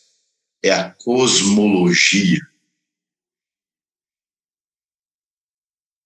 É 0.61 0.71
a 0.71 0.91
cosmologia. 0.91 2.39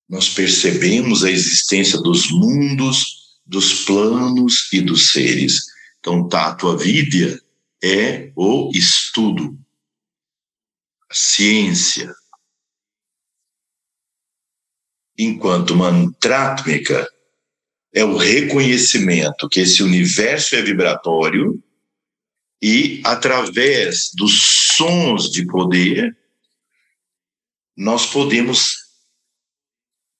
Nós 0.08 0.30
percebemos 0.30 1.24
a 1.24 1.32
existência 1.32 2.00
dos 2.00 2.30
mundos, 2.30 3.40
dos 3.46 3.84
planos 3.86 4.72
e 4.72 4.80
dos 4.80 5.10
seres. 5.12 5.66
Então, 6.00 6.30
Tatua 6.30 6.78
Vidya 6.78 7.42
é 7.84 8.32
o 8.36 8.70
estudo, 8.74 9.58
ciência. 11.12 12.14
Enquanto 15.18 15.76
Mantratmika 15.76 17.10
é 17.94 18.04
o 18.04 18.18
reconhecimento 18.18 19.48
que 19.48 19.62
esse 19.62 19.82
universo 19.82 20.56
é 20.56 20.62
vibratório 20.62 21.64
e, 22.62 23.02
através 23.06 24.12
dos 24.14 24.74
sons 24.76 25.32
de 25.32 25.46
poder, 25.46 26.16
nós 27.78 28.06
podemos 28.06 28.86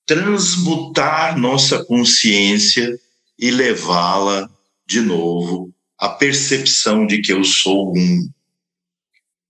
transmutar 0.06 1.38
nossa 1.38 1.84
consciência 1.84 2.98
e 3.38 3.52
levá-la 3.52 4.50
de 4.86 5.02
novo 5.02 5.74
à 5.98 6.10
percepção 6.10 7.06
de 7.08 7.22
que 7.22 7.34
eu 7.34 7.44
sou 7.44 7.98
um. 7.98 8.30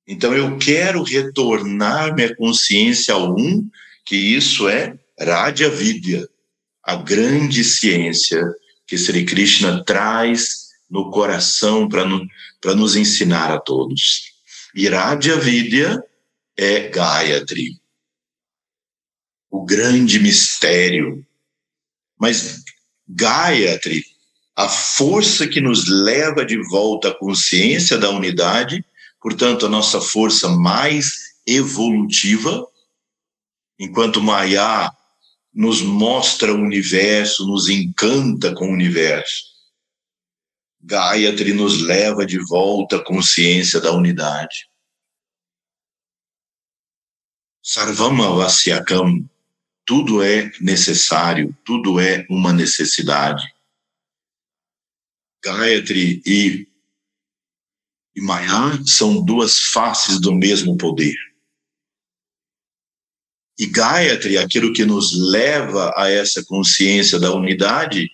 Então 0.07 0.35
eu 0.35 0.57
quero 0.57 1.03
retornar 1.03 2.13
minha 2.13 2.35
consciência 2.35 3.13
ao 3.13 3.35
um, 3.35 3.67
que 4.05 4.15
isso 4.15 4.69
é 4.69 4.97
Radha 5.19 5.69
Vidya, 5.69 6.27
a 6.83 6.95
grande 6.95 7.63
ciência 7.63 8.43
que 8.85 8.97
Sri 8.97 9.25
Krishna 9.25 9.83
traz 9.83 10.65
no 10.89 11.09
coração 11.09 11.89
para 11.89 12.05
no, 12.05 12.27
nos 12.75 12.95
ensinar 12.95 13.51
a 13.51 13.59
todos. 13.59 14.33
Iradya 14.75 15.37
Vidya 15.37 16.03
é 16.57 16.89
Gayatri, 16.89 17.79
o 19.49 19.65
grande 19.65 20.19
mistério. 20.19 21.25
Mas 22.19 22.63
Gayatri, 23.07 24.03
a 24.55 24.69
força 24.69 25.47
que 25.47 25.59
nos 25.59 25.87
leva 25.87 26.45
de 26.45 26.57
volta 26.69 27.09
à 27.09 27.13
consciência 27.13 27.97
da 27.97 28.09
unidade, 28.09 28.85
portanto, 29.25 29.65
a 29.65 29.69
nossa 29.69 29.99
força 29.99 30.47
mais 30.49 31.33
evolutiva, 31.47 32.63
enquanto 33.79 34.21
Maya 34.21 34.91
nos 35.51 35.81
mostra 35.81 36.53
o 36.53 36.61
universo, 36.61 37.47
nos 37.47 37.67
encanta 37.67 38.53
com 38.53 38.69
o 38.69 38.71
universo. 38.71 39.45
Gayatri 40.79 41.53
nos 41.53 41.81
leva 41.81 42.23
de 42.23 42.37
volta 42.37 42.97
à 42.97 43.03
consciência 43.03 43.81
da 43.81 43.91
unidade. 43.91 44.69
Sarvama 47.63 48.29
Vasyakam, 48.35 49.27
tudo 49.83 50.21
é 50.21 50.51
necessário, 50.61 51.57
tudo 51.65 51.99
é 51.99 52.27
uma 52.29 52.53
necessidade. 52.53 53.43
Gayatri 55.43 56.21
e, 56.23 56.67
e 58.15 58.21
Maya 58.21 58.81
são 58.85 59.23
duas 59.23 59.59
faces 59.59 60.19
do 60.19 60.33
mesmo 60.33 60.77
poder. 60.77 61.15
E 63.57 63.65
Gayatri, 63.65 64.37
aquilo 64.37 64.73
que 64.73 64.85
nos 64.85 65.17
leva 65.17 65.93
a 65.95 66.09
essa 66.09 66.43
consciência 66.43 67.19
da 67.19 67.33
unidade, 67.33 68.09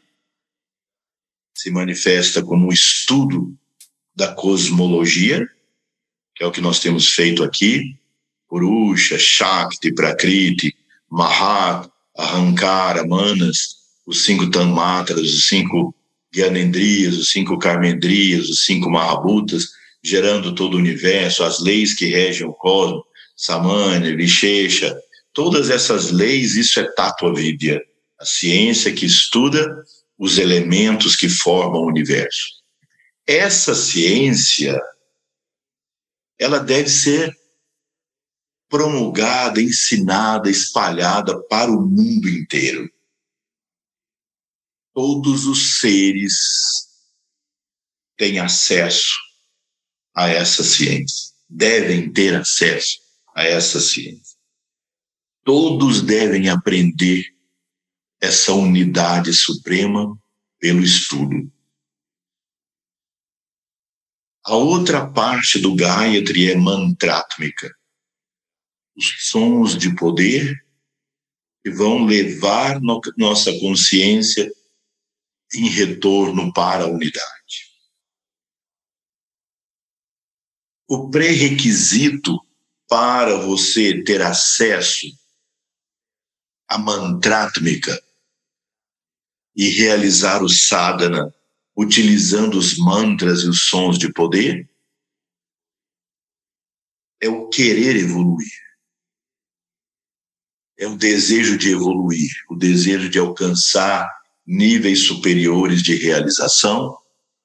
se 1.55 1.69
manifesta 1.69 2.43
como 2.43 2.67
um 2.67 2.71
estudo 2.71 3.55
da 4.15 4.33
cosmologia, 4.33 5.47
que 6.35 6.43
é 6.43 6.47
o 6.47 6.51
que 6.51 6.61
nós 6.61 6.79
temos 6.79 7.13
feito 7.13 7.43
aqui, 7.43 7.95
Purusha, 8.47 9.17
Shakti, 9.17 9.93
Prakriti, 9.93 10.75
Mahat, 11.09 11.89
Ahankara, 12.17 13.05
Manas, 13.05 13.77
os 14.05 14.23
cinco 14.23 14.49
Tanmatras, 14.49 15.21
os 15.21 15.47
cinco 15.47 15.95
Gyanendrias, 16.33 17.17
os 17.17 17.31
cinco 17.31 17.57
Karmendrias, 17.57 18.49
os 18.49 18.65
cinco 18.65 18.89
Mahabhutas, 18.89 19.69
gerando 20.03 20.55
todo 20.55 20.75
o 20.75 20.79
universo, 20.79 21.43
as 21.43 21.59
leis 21.59 21.93
que 21.93 22.05
regem 22.05 22.47
o 22.47 22.53
cosmos, 22.53 23.03
Samanya, 23.35 24.15
Vishesha, 24.15 24.95
Todas 25.33 25.69
essas 25.69 26.11
leis, 26.11 26.55
isso 26.55 26.79
é 26.79 26.91
Tatua 26.91 27.33
Vidya, 27.33 27.81
a 28.19 28.25
ciência 28.25 28.93
que 28.93 29.05
estuda 29.05 29.83
os 30.17 30.37
elementos 30.37 31.15
que 31.15 31.29
formam 31.29 31.83
o 31.83 31.87
universo. 31.87 32.61
Essa 33.25 33.73
ciência, 33.73 34.79
ela 36.37 36.59
deve 36.59 36.89
ser 36.89 37.33
promulgada, 38.67 39.61
ensinada, 39.61 40.49
espalhada 40.49 41.41
para 41.43 41.71
o 41.71 41.81
mundo 41.81 42.27
inteiro. 42.27 42.91
Todos 44.93 45.45
os 45.45 45.79
seres 45.79 46.33
têm 48.17 48.39
acesso 48.39 49.30
a 50.14 50.28
essa 50.30 50.64
ciência, 50.64 51.34
devem 51.49 52.12
ter 52.12 52.36
acesso 52.36 52.99
a 53.36 53.43
essa 53.43 53.80
ciência. 53.80 54.38
Todos 55.43 56.01
devem 56.01 56.49
aprender 56.49 57.24
essa 58.20 58.53
unidade 58.53 59.34
suprema 59.34 60.18
pelo 60.59 60.82
estudo. 60.82 61.51
A 64.45 64.55
outra 64.55 65.07
parte 65.07 65.59
do 65.59 65.76
Gayatri 65.76 66.51
é 66.51 66.55
mantratmika, 66.55 67.70
os 68.95 69.30
sons 69.30 69.78
de 69.78 69.95
poder 69.95 70.55
que 71.64 71.72
vão 71.72 72.05
levar 72.05 72.82
no, 72.82 72.99
nossa 73.18 73.51
consciência 73.59 74.51
em 75.53 75.70
retorno 75.70 76.51
para 76.53 76.86
a 76.86 76.88
unidade. 76.88 77.40
O 80.93 81.09
pré-requisito 81.09 82.37
para 82.89 83.37
você 83.37 84.03
ter 84.03 84.21
acesso 84.21 85.07
a 86.67 86.77
mantratmika 86.77 87.97
e 89.55 89.69
realizar 89.69 90.43
o 90.43 90.49
sadhana 90.49 91.33
utilizando 91.77 92.57
os 92.57 92.77
mantras 92.77 93.43
e 93.43 93.47
os 93.47 93.69
sons 93.69 93.97
de 93.97 94.11
poder 94.11 94.69
é 97.21 97.29
o 97.29 97.47
querer 97.47 97.95
evoluir. 97.95 98.51
É 100.77 100.87
o 100.87 100.97
desejo 100.97 101.57
de 101.57 101.71
evoluir, 101.71 102.31
o 102.49 102.55
desejo 102.57 103.07
de 103.07 103.17
alcançar 103.17 104.11
níveis 104.45 104.99
superiores 105.03 105.81
de 105.81 105.95
realização 105.95 106.97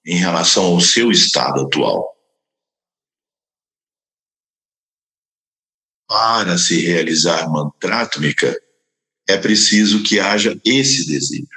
em 0.04 0.16
relação 0.16 0.64
ao 0.64 0.80
seu 0.80 1.12
estado 1.12 1.60
atual. 1.60 2.15
Para 6.08 6.56
se 6.56 6.80
realizar 6.80 7.50
mantratmika, 7.50 8.56
é 9.28 9.36
preciso 9.36 10.02
que 10.02 10.20
haja 10.20 10.58
esse 10.64 11.06
desejo, 11.06 11.48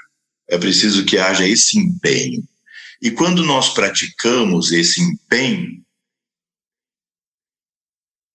é 0.48 0.58
preciso 0.58 1.06
que 1.06 1.18
haja 1.18 1.48
esse 1.48 1.78
empenho. 1.78 2.44
E 3.02 3.12
quando 3.12 3.44
nós 3.44 3.74
praticamos 3.74 4.72
esse 4.72 5.02
empenho, 5.02 5.84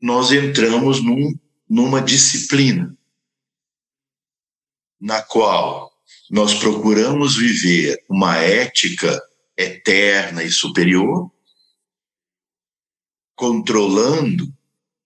nós 0.01 0.31
entramos 0.31 1.03
num, 1.03 1.39
numa 1.69 2.01
disciplina 2.01 2.97
na 5.01 5.21
qual 5.21 5.93
nós 6.31 6.55
procuramos 6.55 7.37
viver 7.37 8.03
uma 8.09 8.37
ética 8.39 9.21
eterna 9.57 10.43
e 10.43 10.51
superior, 10.51 11.31
controlando 13.35 14.51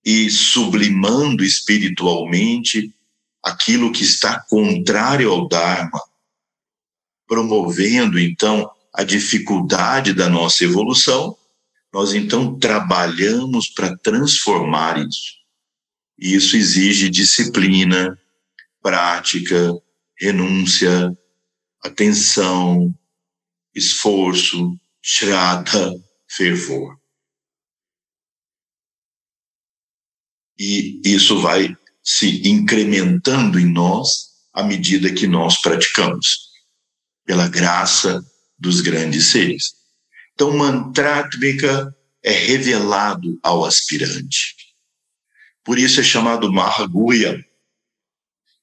e 0.05 0.30
sublimando 0.30 1.44
espiritualmente 1.44 2.92
aquilo 3.42 3.92
que 3.92 4.03
está 4.03 4.40
contrário 4.40 5.30
ao 5.30 5.49
Dharma, 5.49 6.01
promovendo 7.26 8.18
então 8.18 8.70
a 8.92 9.05
dificuldade 9.05 10.12
da 10.12 10.28
nossa 10.28 10.64
evolução, 10.64 11.36
nós 11.92 12.12
então 12.12 12.59
trabalhamos 12.59 13.68
para 13.68 13.96
transformar 13.99 14.99
isso. 14.99 15.38
E 16.18 16.34
isso 16.34 16.57
exige 16.57 17.09
disciplina, 17.09 18.18
prática, 18.82 19.72
renúncia, 20.18 21.16
atenção, 21.84 22.92
esforço, 23.74 24.76
shraddha, 25.01 25.94
fervor. 26.28 26.99
E 30.59 31.00
isso 31.04 31.40
vai 31.40 31.76
se 32.02 32.48
incrementando 32.48 33.61
em 33.61 33.66
nós 33.66 34.28
à 34.52 34.62
medida 34.62 35.12
que 35.12 35.26
nós 35.26 35.61
praticamos, 35.61 36.48
pela 37.24 37.46
graça 37.46 38.24
dos 38.59 38.80
grandes 38.80 39.26
seres. 39.26 39.74
Então, 40.34 40.56
mantratmika 40.56 41.94
é 42.24 42.32
revelado 42.32 43.38
ao 43.42 43.64
aspirante. 43.64 44.56
Por 45.62 45.78
isso 45.78 46.00
é 46.00 46.02
chamado 46.02 46.52
Mahaguya. 46.52 47.44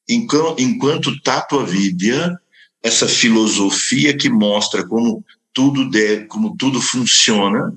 Enquanto 0.10 1.22
Tatua 1.22 1.66
Vidya, 1.66 2.36
essa 2.84 3.08
filosofia 3.08 4.18
que 4.18 4.30
mostra 4.30 4.86
como 4.86 5.24
tudo 5.54 5.90
deve, 5.90 6.26
como 6.26 6.58
tudo 6.58 6.82
funciona, 6.82 7.74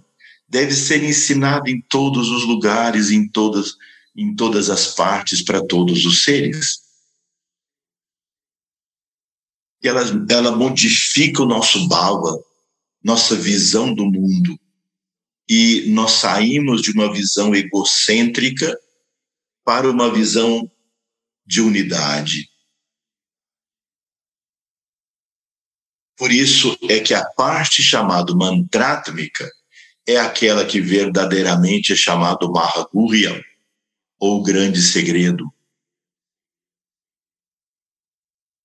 deve 0.48 0.74
ser 0.74 1.04
ensinada 1.04 1.70
em 1.70 1.80
todos 1.82 2.30
os 2.30 2.44
lugares, 2.44 3.10
em 3.10 3.28
todas 3.28 3.76
em 4.18 4.34
todas 4.34 4.68
as 4.68 4.96
partes 4.96 5.44
para 5.44 5.64
todos 5.64 6.04
os 6.04 6.24
seres. 6.24 6.80
E 9.80 9.86
ela, 9.86 10.02
ela 10.28 10.56
modifica 10.56 11.40
o 11.40 11.46
nosso 11.46 11.86
bhava, 11.86 12.36
nossa 13.00 13.36
visão 13.36 13.94
do 13.94 14.04
mundo. 14.04 14.58
E 15.48 15.84
nós 15.90 16.10
saímos 16.12 16.82
de 16.82 16.90
uma 16.90 17.12
visão 17.12 17.54
egocêntrica 17.54 18.76
para 19.64 19.88
uma 19.88 20.12
visão 20.12 20.68
de 21.46 21.60
unidade. 21.60 22.50
Por 26.16 26.32
isso 26.32 26.76
é 26.90 26.98
que 26.98 27.14
a 27.14 27.24
parte 27.24 27.84
chamada 27.84 28.34
mantratmika 28.34 29.48
é 30.04 30.16
aquela 30.16 30.66
que 30.66 30.80
verdadeiramente 30.80 31.92
é 31.92 31.96
chamada 31.96 32.48
Mahagurya, 32.48 33.44
ou 34.18 34.42
grande 34.42 34.82
segredo. 34.82 35.52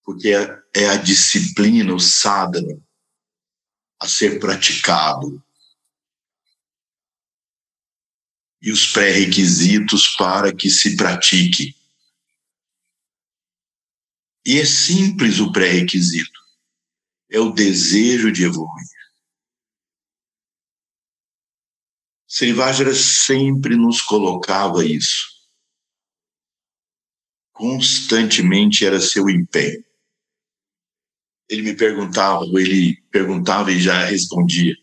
Porque 0.03 0.29
é, 0.29 0.63
é 0.75 0.89
a 0.89 0.97
disciplina, 0.97 1.93
o 1.93 1.99
sadhana, 1.99 2.81
a 3.99 4.07
ser 4.07 4.39
praticado. 4.39 5.41
E 8.61 8.71
os 8.71 8.91
pré-requisitos 8.91 10.15
para 10.15 10.53
que 10.53 10.69
se 10.69 10.95
pratique. 10.95 11.75
E 14.45 14.59
é 14.59 14.65
simples 14.65 15.39
o 15.39 15.51
pré-requisito. 15.51 16.39
É 17.29 17.39
o 17.39 17.51
desejo 17.51 18.31
de 18.31 18.43
evoluir. 18.43 18.87
Srivajra 22.27 22.95
sempre 22.95 23.75
nos 23.75 24.01
colocava 24.01 24.85
isso 24.85 25.32
constantemente 27.53 28.83
era 28.83 28.99
seu 28.99 29.29
empenho. 29.29 29.83
Ele 31.47 31.61
me 31.61 31.75
perguntava, 31.75 32.43
ou 32.43 32.59
ele 32.59 32.97
perguntava 33.11 33.71
e 33.71 33.79
já 33.79 34.05
respondia: 34.05 34.75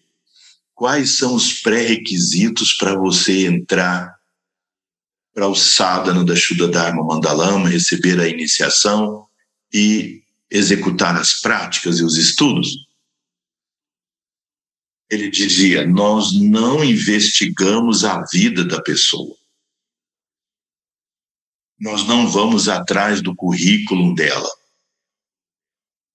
quais 0.75 1.19
são 1.19 1.35
os 1.35 1.61
pré-requisitos 1.61 2.73
para 2.75 2.97
você 2.97 3.47
entrar 3.47 4.15
para 5.35 5.49
o 5.49 5.55
sadhana 5.55 6.25
da 6.25 6.37
Shuddha 6.37 6.69
Dharma 6.69 7.05
Mandalama, 7.05 7.69
receber 7.69 8.21
a 8.21 8.29
iniciação 8.29 9.27
e 9.73 10.23
executar 10.51 11.17
as 11.17 11.41
práticas 11.41 11.99
e 11.99 12.05
os 12.05 12.17
estudos? 12.17 12.87
Ele 15.11 15.29
dizia: 15.29 15.85
Nós 15.87 16.33
não 16.33 16.85
investigamos 16.85 18.05
a 18.05 18.23
vida 18.33 18.65
da 18.65 18.81
pessoa 18.81 19.40
nós 21.81 22.07
não 22.07 22.29
vamos 22.29 22.69
atrás 22.69 23.23
do 23.23 23.35
currículo 23.35 24.15
dela. 24.15 24.51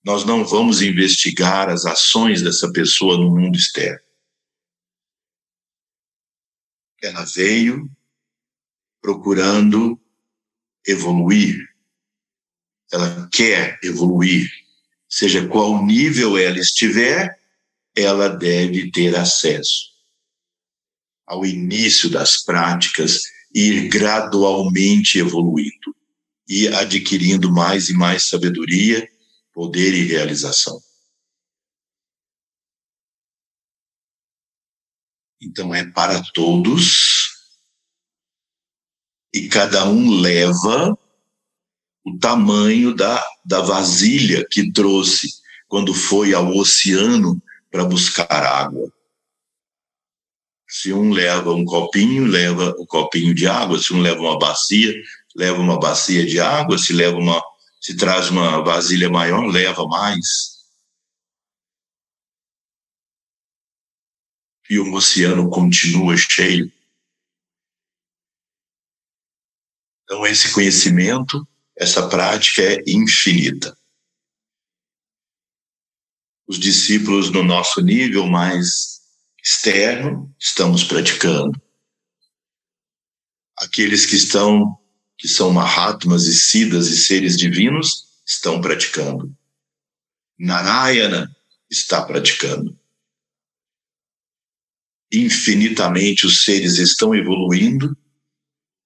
Nós 0.03 0.23
não 0.23 0.45
vamos 0.45 0.83
investigar 0.83 1.69
as 1.69 1.85
ações 1.85 2.43
dessa 2.43 2.71
pessoa 2.71 3.17
no 3.17 3.31
mundo 3.31 3.57
externo. 3.57 4.05
Ela 7.01 7.25
veio 7.25 7.89
procurando 9.01 9.99
evoluir. 10.85 11.67
Ela 12.91 13.27
quer 13.31 13.79
evoluir. 13.83 14.47
Seja 15.09 15.47
qual 15.47 15.83
nível 15.83 16.37
ela 16.37 16.59
estiver, 16.59 17.39
ela 17.95 18.29
deve 18.29 18.91
ter 18.91 19.15
acesso 19.15 19.95
ao 21.25 21.43
início 21.43 22.07
das 22.07 22.43
práticas 22.43 23.23
ir 23.55 23.87
gradualmente 23.87 25.17
evoluindo 25.17 25.95
e 26.45 26.67
adquirindo 26.67 27.49
mais 27.49 27.87
e 27.87 27.93
mais 27.93 28.27
sabedoria, 28.27 29.09
poder 29.53 29.93
e 29.93 30.03
realização. 30.03 30.77
Então 35.41 35.73
é 35.73 35.89
para 35.89 36.21
todos 36.33 37.29
e 39.33 39.47
cada 39.47 39.87
um 39.87 40.19
leva 40.19 40.97
o 42.03 42.17
tamanho 42.19 42.93
da, 42.93 43.23
da 43.45 43.61
vasilha 43.61 44.45
que 44.49 44.71
trouxe 44.71 45.41
quando 45.67 45.93
foi 45.93 46.33
ao 46.33 46.55
oceano 46.55 47.41
para 47.71 47.85
buscar 47.85 48.43
água. 48.43 48.94
Se 50.77 50.91
um 50.91 51.13
leva 51.13 51.53
um 51.53 51.63
copinho, 51.63 52.25
leva 52.25 52.75
o 52.77 52.83
um 52.83 52.85
copinho 52.85 53.33
de 53.33 53.47
água. 53.47 53.79
Se 53.79 53.93
um 53.93 54.01
leva 54.01 54.19
uma 54.19 54.37
bacia, 54.37 54.93
leva 55.33 55.57
uma 55.57 55.79
bacia 55.79 56.25
de 56.25 56.37
água. 56.37 56.77
Se 56.77 56.91
leva 56.91 57.15
uma, 57.15 57.41
se 57.79 57.95
traz 57.95 58.29
uma 58.29 58.61
vasilha 58.61 59.09
maior, 59.09 59.45
leva 59.45 59.87
mais. 59.87 60.65
E 64.69 64.77
o 64.77 64.93
oceano 64.93 65.49
continua 65.49 66.17
cheio. 66.17 66.69
Então, 70.03 70.27
esse 70.27 70.53
conhecimento, 70.53 71.47
essa 71.77 72.09
prática 72.09 72.61
é 72.61 72.83
infinita. 72.85 73.77
Os 76.45 76.59
discípulos 76.59 77.31
no 77.31 77.43
nosso 77.43 77.79
nível 77.79 78.27
mais 78.27 78.94
externo, 79.45 80.35
estamos 80.39 80.83
praticando. 80.83 81.61
Aqueles 83.59 84.07
que 84.07 84.15
estão, 84.15 84.75
que 85.17 85.27
são 85.27 85.53
Mahatmas 85.53 86.23
e 86.23 86.33
Siddhas 86.35 86.87
e 86.87 86.97
seres 86.97 87.37
divinos, 87.37 88.21
estão 88.25 88.59
praticando. 88.59 89.31
Narayana 90.37 91.33
está 91.69 92.03
praticando. 92.03 92.77
Infinitamente 95.13 96.25
os 96.25 96.43
seres 96.43 96.79
estão 96.79 97.13
evoluindo 97.13 97.95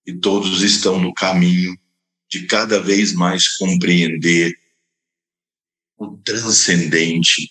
e 0.06 0.14
todos 0.14 0.62
estão 0.62 1.00
no 1.00 1.14
caminho 1.14 1.74
de 2.30 2.46
cada 2.46 2.82
vez 2.82 3.14
mais 3.14 3.48
compreender 3.58 4.54
o 5.98 6.18
transcendente, 6.18 7.50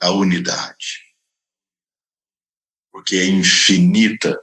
a 0.00 0.10
unidade 0.12 1.05
porque 2.96 3.16
é 3.16 3.26
infinita 3.26 4.40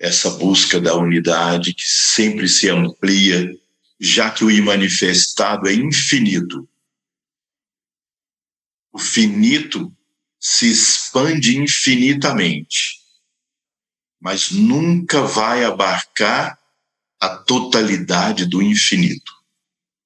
essa 0.00 0.30
busca 0.30 0.80
da 0.80 0.96
unidade 0.96 1.74
que 1.74 1.84
sempre 1.84 2.48
se 2.48 2.70
amplia, 2.70 3.54
já 4.00 4.30
que 4.30 4.42
o 4.42 4.50
imanifestado 4.50 5.68
é 5.68 5.74
infinito. 5.74 6.66
O 8.90 8.98
finito 8.98 9.94
se 10.40 10.70
expande 10.70 11.58
infinitamente. 11.58 12.96
mas 14.18 14.50
nunca 14.50 15.20
vai 15.20 15.64
abarcar 15.64 16.58
a 17.20 17.36
totalidade 17.36 18.46
do 18.46 18.62
infinito. 18.62 19.32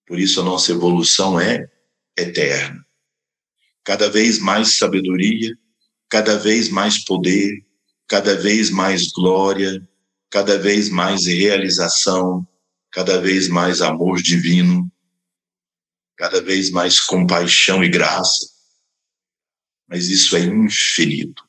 Por 0.08 0.18
isso 0.18 0.40
a 0.40 0.44
nossa 0.44 0.72
evolução 0.72 1.38
é 1.38 1.70
eterna. 2.18 2.84
Cada 3.84 4.10
vez 4.10 4.40
mais 4.40 4.76
sabedoria, 4.76 5.56
cada 6.12 6.38
vez 6.38 6.68
mais 6.68 7.02
poder, 7.02 7.64
cada 8.06 8.34
vez 8.34 8.68
mais 8.68 9.10
glória, 9.12 9.80
cada 10.28 10.58
vez 10.58 10.90
mais 10.90 11.24
realização, 11.24 12.46
cada 12.90 13.18
vez 13.18 13.48
mais 13.48 13.80
amor 13.80 14.20
divino, 14.20 14.92
cada 16.14 16.42
vez 16.42 16.70
mais 16.70 17.00
compaixão 17.00 17.82
e 17.82 17.88
graça. 17.88 18.46
Mas 19.88 20.10
isso 20.10 20.36
é 20.36 20.40
infinito. 20.40 21.48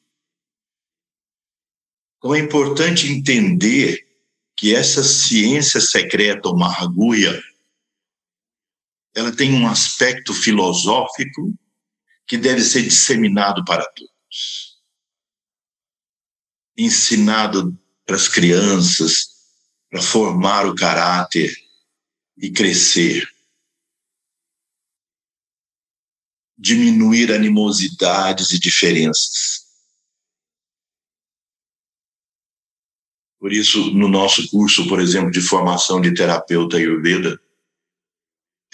Então 2.18 2.34
é 2.34 2.40
importante 2.40 3.12
entender 3.12 4.00
que 4.56 4.74
essa 4.74 5.04
ciência 5.04 5.82
secreta, 5.82 6.48
ou 6.48 6.58
margulha, 6.58 7.38
ela 9.14 9.36
tem 9.36 9.54
um 9.54 9.68
aspecto 9.68 10.34
filosófico 10.34 11.54
que 12.26 12.38
deve 12.38 12.62
ser 12.62 12.84
disseminado 12.84 13.66
para 13.66 13.84
todos. 13.88 14.13
Ensinado 16.78 17.78
para 18.06 18.16
as 18.16 18.28
crianças, 18.28 19.34
para 19.90 20.02
formar 20.02 20.66
o 20.68 20.76
caráter 20.76 21.56
e 22.38 22.52
crescer. 22.52 23.28
Diminuir 26.58 27.32
animosidades 27.32 28.52
e 28.52 28.60
diferenças. 28.60 29.64
Por 33.40 33.52
isso, 33.52 33.92
no 33.92 34.08
nosso 34.08 34.50
curso, 34.50 34.88
por 34.88 35.02
exemplo, 35.02 35.30
de 35.30 35.42
formação 35.42 36.00
de 36.00 36.14
terapeuta 36.14 36.78
Ayurveda, 36.78 37.38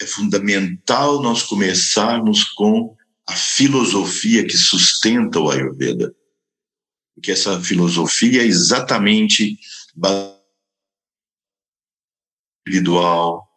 é 0.00 0.06
fundamental 0.06 1.20
nós 1.20 1.42
começarmos 1.42 2.44
com 2.44 2.96
a 3.30 3.36
filosofia 3.36 4.44
que 4.44 4.58
sustenta 4.58 5.38
o 5.38 5.48
Ayurveda. 5.48 6.12
Porque 7.14 7.30
essa 7.30 7.60
filosofia 7.60 8.42
é 8.42 8.44
exatamente 8.46 9.56
individual 12.66 13.48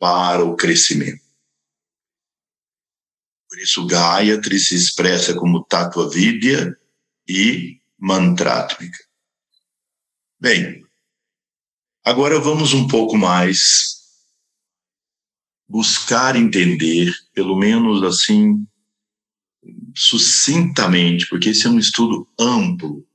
para 0.00 0.44
o 0.44 0.56
crescimento. 0.56 1.22
Por 3.48 3.58
isso, 3.60 3.86
Gayatri 3.86 4.58
se 4.58 4.74
expressa 4.74 5.34
como 5.34 5.64
Tattva 5.64 6.10
Vidya 6.10 6.76
e 7.28 7.80
Mantratmika. 7.98 8.98
Bem, 10.40 10.84
agora 12.04 12.40
vamos 12.40 12.72
um 12.72 12.88
pouco 12.88 13.16
mais 13.16 14.00
buscar 15.68 16.34
entender, 16.34 17.12
pelo 17.32 17.56
menos 17.56 18.02
assim, 18.02 18.66
sucintamente, 19.94 21.26
porque 21.28 21.50
esse 21.50 21.66
é 21.66 21.70
um 21.70 21.78
estudo 21.78 22.26
amplo, 22.38 23.06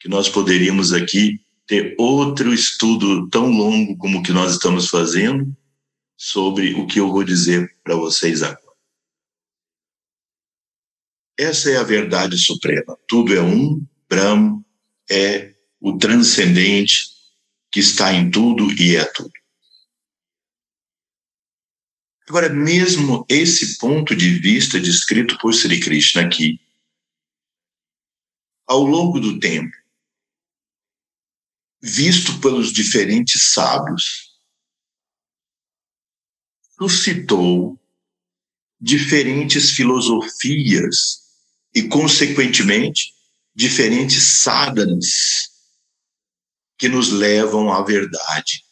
que 0.00 0.08
nós 0.08 0.28
poderíamos 0.28 0.92
aqui 0.92 1.40
ter 1.66 1.94
outro 1.98 2.54
estudo 2.54 3.28
tão 3.28 3.50
longo 3.50 3.96
como 3.96 4.18
o 4.18 4.22
que 4.22 4.32
nós 4.32 4.52
estamos 4.52 4.88
fazendo 4.88 5.56
sobre 6.16 6.74
o 6.74 6.86
que 6.86 7.00
eu 7.00 7.10
vou 7.10 7.24
dizer 7.24 7.68
para 7.82 7.96
vocês 7.96 8.42
agora. 8.42 8.60
Essa 11.38 11.70
é 11.70 11.76
a 11.76 11.82
verdade 11.82 12.38
suprema. 12.38 12.96
Tudo 13.06 13.34
é 13.34 13.42
um, 13.42 13.84
Brahma 14.08 14.64
é 15.10 15.54
o 15.80 15.98
transcendente 15.98 17.08
que 17.70 17.80
está 17.80 18.12
em 18.12 18.30
tudo 18.30 18.72
e 18.80 18.96
é 18.96 19.04
tudo. 19.04 19.30
Agora, 22.28 22.48
mesmo 22.48 23.24
esse 23.28 23.78
ponto 23.78 24.14
de 24.14 24.30
vista 24.40 24.80
descrito 24.80 25.38
por 25.38 25.54
Sri 25.54 25.78
Krishna 25.78 26.22
aqui, 26.22 26.60
ao 28.66 28.82
longo 28.82 29.20
do 29.20 29.38
tempo, 29.38 29.76
visto 31.80 32.40
pelos 32.40 32.72
diferentes 32.72 33.52
sábios, 33.52 34.36
suscitou 36.76 37.78
diferentes 38.80 39.70
filosofias 39.70 41.22
e, 41.72 41.84
consequentemente, 41.84 43.14
diferentes 43.54 44.40
sadhanas 44.42 45.48
que 46.76 46.88
nos 46.88 47.10
levam 47.10 47.72
à 47.72 47.82
verdade 47.82 48.65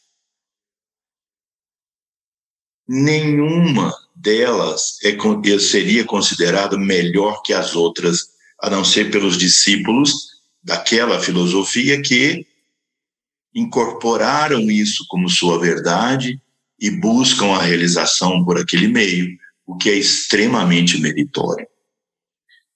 nenhuma 2.87 3.95
delas 4.14 4.99
é, 5.03 5.16
seria 5.59 6.05
considerada 6.05 6.78
melhor 6.78 7.43
que 7.43 7.53
as 7.53 7.74
outras, 7.74 8.30
a 8.61 8.70
não 8.70 8.85
ser 8.85 9.11
pelos 9.11 9.37
discípulos 9.37 10.35
daquela 10.62 11.20
filosofia 11.20 12.01
que 12.01 12.47
incorporaram 13.55 14.70
isso 14.70 15.05
como 15.09 15.28
sua 15.28 15.59
verdade 15.59 16.41
e 16.80 16.91
buscam 16.91 17.53
a 17.53 17.62
realização 17.62 18.45
por 18.45 18.59
aquele 18.59 18.89
meio, 18.89 19.39
o 19.66 19.76
que 19.76 19.91
é 19.91 19.95
extremamente 19.95 20.99
meritório. 20.99 21.66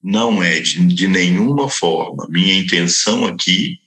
Não 0.02 0.42
é 0.42 0.60
de, 0.60 0.86
de 0.86 1.08
nenhuma 1.08 1.68
forma 1.68 2.26
minha 2.28 2.54
intenção 2.54 3.26
aqui 3.26 3.78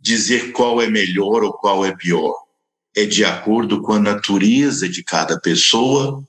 dizer 0.00 0.52
qual 0.52 0.80
é 0.80 0.88
melhor 0.88 1.42
ou 1.42 1.52
qual 1.52 1.84
é 1.84 1.94
pior 1.94 2.47
é 2.98 3.06
de 3.06 3.24
acordo 3.24 3.80
com 3.80 3.92
a 3.92 4.00
natureza 4.00 4.88
de 4.88 5.04
cada 5.04 5.38
pessoa 5.40 6.26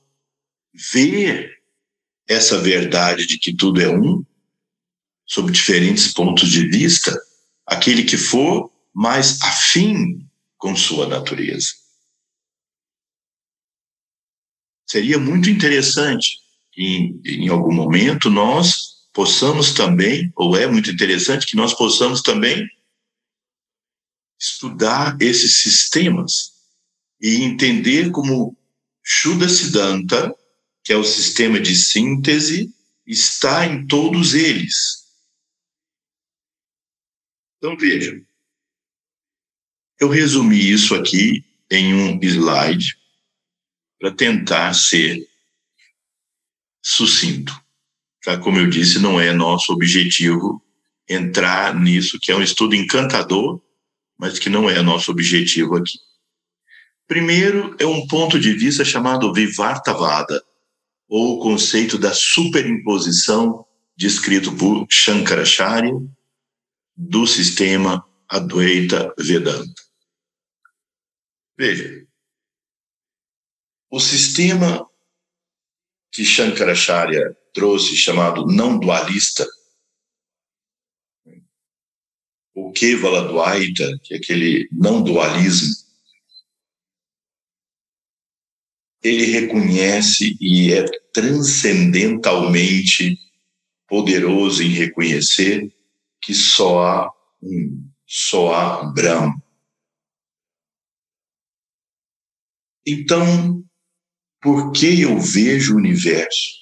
ver 0.92 1.52
essa 2.28 2.60
verdade 2.60 3.26
de 3.26 3.40
que 3.40 3.56
tudo 3.56 3.82
é 3.82 3.90
um, 3.90 4.24
sob 5.26 5.52
diferentes 5.52 6.14
pontos 6.14 6.48
de 6.48 6.68
vista, 6.68 7.20
aquele 7.66 8.04
que 8.04 8.18
for 8.18 8.72
mais 8.94 9.42
afim 9.42 10.24
com 10.60 10.76
sua 10.76 11.08
natureza. 11.08 11.70
Seria 14.88 15.18
muito 15.18 15.50
interessante 15.50 16.38
que 16.72 17.20
em 17.26 17.50
algum 17.50 17.74
momento 17.74 18.30
nós 18.30 19.08
possamos 19.12 19.74
também, 19.74 20.32
ou 20.36 20.56
é 20.56 20.68
muito 20.68 20.92
interessante 20.92 21.48
que 21.48 21.56
nós 21.56 21.74
possamos 21.74 22.22
também 22.22 22.70
estudar 24.40 25.18
esses 25.20 25.64
sistemas 25.64 26.59
e 27.22 27.44
entender 27.44 28.12
como 28.12 28.58
Shuddha 29.04 29.50
Siddhanta, 29.50 30.34
que 30.84 30.94
é 30.94 30.98
o 30.98 31.04
sistema 31.04 31.60
de 31.60 31.76
síntese, 31.76 32.74
está 33.06 33.66
em 33.66 33.86
todos 33.88 34.34
eles. 34.34 35.06
Então 37.58 37.76
vejam, 37.76 38.24
eu 40.00 40.08
resumi 40.08 40.72
isso 40.72 40.96
aqui 40.96 41.44
em 41.70 41.94
um 41.94 42.20
slide 42.24 42.98
para 44.00 44.12
tentar 44.12 44.74
ser 44.74 45.28
sucinto. 46.82 47.54
Já 48.24 48.38
como 48.38 48.58
eu 48.58 48.70
disse, 48.70 49.00
não 49.00 49.20
é 49.20 49.34
nosso 49.34 49.74
objetivo 49.74 50.64
entrar 51.08 51.76
nisso, 51.76 52.20
que 52.22 52.32
é 52.32 52.36
um 52.36 52.42
estudo 52.42 52.76
encantador, 52.76 53.62
mas 54.18 54.40
que 54.40 54.50
não 54.50 54.70
é 54.70 54.82
nosso 54.82 55.12
objetivo 55.12 55.76
aqui. 55.76 55.98
Primeiro 57.10 57.76
é 57.80 57.88
um 57.88 58.06
ponto 58.06 58.40
de 58.40 58.54
vista 58.54 58.86
chamado 58.86 59.34
Vivartavada, 59.34 60.46
ou 61.08 61.38
o 61.38 61.40
conceito 61.42 61.98
da 61.98 62.14
superimposição 62.14 63.66
descrito 63.98 64.56
por 64.56 64.86
Shankaracharya 64.88 65.92
do 66.96 67.26
sistema 67.26 68.06
Advaita 68.30 69.12
Vedanta. 69.18 69.82
Veja, 71.58 72.08
o 73.90 74.00
sistema 74.00 74.88
que 76.12 76.24
Shankaracharya 76.24 77.36
trouxe, 77.56 77.98
chamado 77.98 78.46
não 78.46 78.78
dualista, 78.78 79.48
o 82.54 82.72
Kevala 82.72 83.28
Dvaita, 83.28 83.98
que 84.04 84.14
é 84.14 84.18
aquele 84.18 84.70
não 84.72 85.02
dualismo, 85.02 85.89
ele 89.02 89.26
reconhece 89.26 90.38
e 90.40 90.72
é 90.74 90.86
transcendentalmente 91.14 93.18
poderoso 93.88 94.62
em 94.62 94.70
reconhecer 94.70 95.74
que 96.22 96.34
só 96.34 96.86
há 96.86 97.12
um, 97.42 97.90
só 98.06 98.54
há 98.54 98.84
Brahma. 98.92 99.42
Então, 102.86 103.64
por 104.42 104.72
que 104.72 105.02
eu 105.02 105.20
vejo 105.20 105.74
o 105.74 105.78
universo 105.78 106.60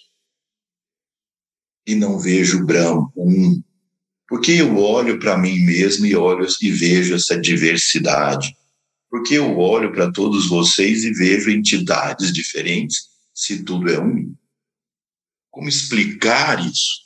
e 1.88 1.96
não 1.96 2.20
vejo 2.20 2.66
Brahma, 2.66 3.12
um? 3.16 3.64
Porque 4.28 4.52
eu 4.52 4.78
olho 4.78 5.20
para 5.20 5.38
mim 5.38 5.60
mesmo 5.60 6.06
e 6.06 6.16
olho 6.16 6.46
e 6.62 6.70
vejo 6.70 7.16
essa 7.16 7.40
diversidade. 7.40 8.56
Porque 9.18 9.34
eu 9.34 9.58
olho 9.58 9.92
para 9.92 10.12
todos 10.12 10.48
vocês 10.48 11.04
e 11.04 11.12
vejo 11.12 11.50
entidades 11.50 12.32
diferentes, 12.32 13.10
se 13.34 13.64
tudo 13.64 13.90
é 13.90 14.00
um. 14.00 14.36
Como 15.50 15.68
explicar 15.68 16.64
isso? 16.64 17.02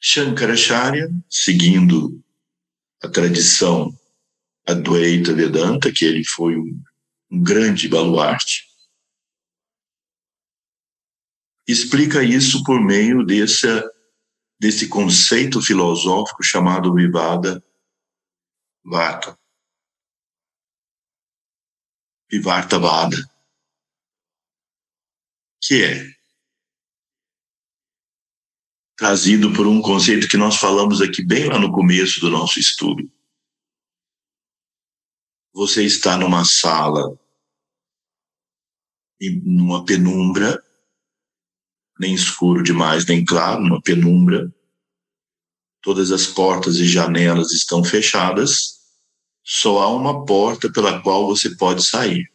Shankaracharya, 0.00 1.10
seguindo 1.28 2.24
a 3.02 3.08
tradição 3.08 3.94
Advaita 4.66 5.34
Vedanta, 5.34 5.92
que 5.92 6.06
ele 6.06 6.24
foi 6.24 6.56
um, 6.56 6.82
um 7.30 7.42
grande 7.42 7.86
baluarte, 7.86 8.64
explica 11.68 12.24
isso 12.24 12.64
por 12.64 12.80
meio 12.80 13.22
desse, 13.26 13.66
desse 14.58 14.88
conceito 14.88 15.60
filosófico 15.60 16.42
chamado 16.42 16.94
Vivada 16.94 17.62
Vata. 18.84 19.38
Vivarta 22.30 22.78
Vada. 22.78 23.16
Que 25.62 25.82
é 25.82 26.14
trazido 28.96 29.52
por 29.52 29.66
um 29.66 29.82
conceito 29.82 30.28
que 30.28 30.36
nós 30.36 30.56
falamos 30.56 31.00
aqui 31.00 31.24
bem 31.24 31.48
lá 31.48 31.58
no 31.58 31.72
começo 31.72 32.20
do 32.20 32.30
nosso 32.30 32.58
estudo. 32.58 33.10
Você 35.52 35.84
está 35.84 36.16
numa 36.16 36.44
sala, 36.44 37.18
numa 39.44 39.84
penumbra, 39.84 40.62
nem 41.98 42.14
escuro 42.14 42.62
demais, 42.62 43.06
nem 43.06 43.24
claro, 43.24 43.62
numa 43.62 43.80
penumbra. 43.80 44.52
Todas 45.80 46.10
as 46.10 46.26
portas 46.26 46.76
e 46.76 46.86
janelas 46.86 47.52
estão 47.52 47.84
fechadas. 47.84 48.73
Só 49.44 49.80
há 49.80 49.94
uma 49.94 50.24
porta 50.24 50.72
pela 50.72 51.02
qual 51.02 51.26
você 51.26 51.54
pode 51.54 51.84
sair. 51.84 52.32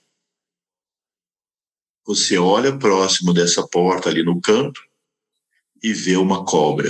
Você 2.05 2.37
olha 2.37 2.77
próximo 2.77 3.33
dessa 3.33 3.67
porta 3.67 4.09
ali 4.09 4.23
no 4.23 4.39
canto 4.39 4.81
e 5.81 5.91
vê 5.91 6.15
uma 6.15 6.45
cobra. 6.45 6.89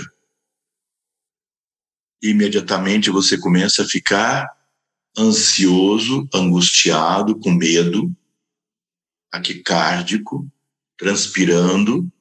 Imediatamente 2.22 3.10
você 3.10 3.38
começa 3.40 3.84
a 3.84 3.88
ficar 3.88 4.48
ansioso, 5.18 6.28
angustiado, 6.34 7.40
com 7.40 7.52
medo, 7.52 8.14
taquicárdico, 9.32 10.50
transpirando, 10.98 12.12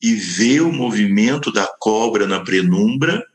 e 0.00 0.14
vê 0.14 0.60
o 0.60 0.72
movimento 0.72 1.50
da 1.50 1.66
cobra 1.78 2.26
na 2.26 2.44
penumbra 2.44 3.26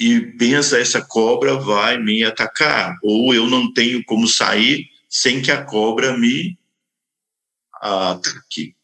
e 0.00 0.18
pensa 0.38 0.78
essa 0.78 1.04
cobra 1.04 1.56
vai 1.56 2.02
me 2.02 2.24
atacar 2.24 2.96
ou 3.02 3.34
eu 3.34 3.46
não 3.46 3.70
tenho 3.70 4.02
como 4.06 4.26
sair 4.26 4.88
sem 5.06 5.42
que 5.42 5.50
a 5.50 5.62
cobra 5.62 6.16
me 6.16 6.58
ataque. 7.74 8.74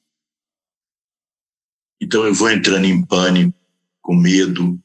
Então 1.98 2.26
eu 2.26 2.34
vou 2.34 2.50
entrando 2.50 2.84
em 2.84 3.02
pânico, 3.02 3.58
com 4.02 4.14
medo, 4.14 4.78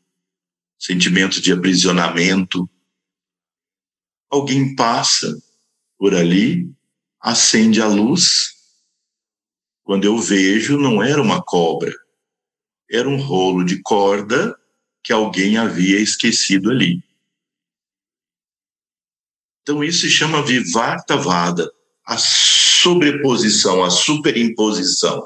sentimento 0.80 1.42
de 1.42 1.52
aprisionamento. 1.52 2.70
Alguém 4.30 4.74
passa 4.74 5.38
por 5.98 6.16
ali, 6.16 6.72
acende 7.20 7.82
a 7.82 7.88
luz 7.88 8.56
quando 9.84 10.06
eu 10.06 10.18
vejo, 10.18 10.78
não 10.78 11.04
era 11.04 11.22
uma 11.22 11.44
cobra, 11.44 11.94
era 12.90 13.10
um 13.10 13.18
rolo 13.18 13.66
de 13.66 13.82
corda 13.82 14.58
que 15.04 15.12
alguém 15.12 15.58
havia 15.58 16.00
esquecido 16.00 16.70
ali. 16.70 17.04
Então, 19.62 19.84
isso 19.84 20.02
se 20.02 20.10
chama 20.10 20.46
vivartavada, 20.46 21.72
a 22.06 22.18
sobreposição, 22.18 23.84
a 23.84 23.90
superimposição 23.90 25.26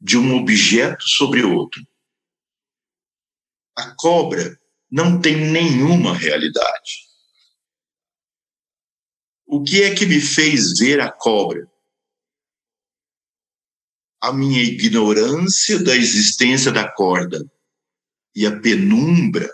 de 0.00 0.18
um 0.18 0.36
objeto 0.36 1.02
sobre 1.08 1.42
outro. 1.42 1.80
A 3.76 3.94
cobra 3.94 4.60
não 4.90 5.20
tem 5.20 5.36
nenhuma 5.36 6.12
realidade. 6.12 7.08
O 9.46 9.62
que 9.62 9.82
é 9.82 9.94
que 9.94 10.06
me 10.06 10.20
fez 10.20 10.78
ver 10.78 11.00
a 11.00 11.10
cobra? 11.10 11.70
a 14.20 14.32
minha 14.32 14.62
ignorância 14.62 15.82
da 15.82 15.96
existência 15.96 16.70
da 16.70 16.86
corda 16.86 17.42
e 18.40 18.46
a 18.46 18.58
penumbra 18.58 19.46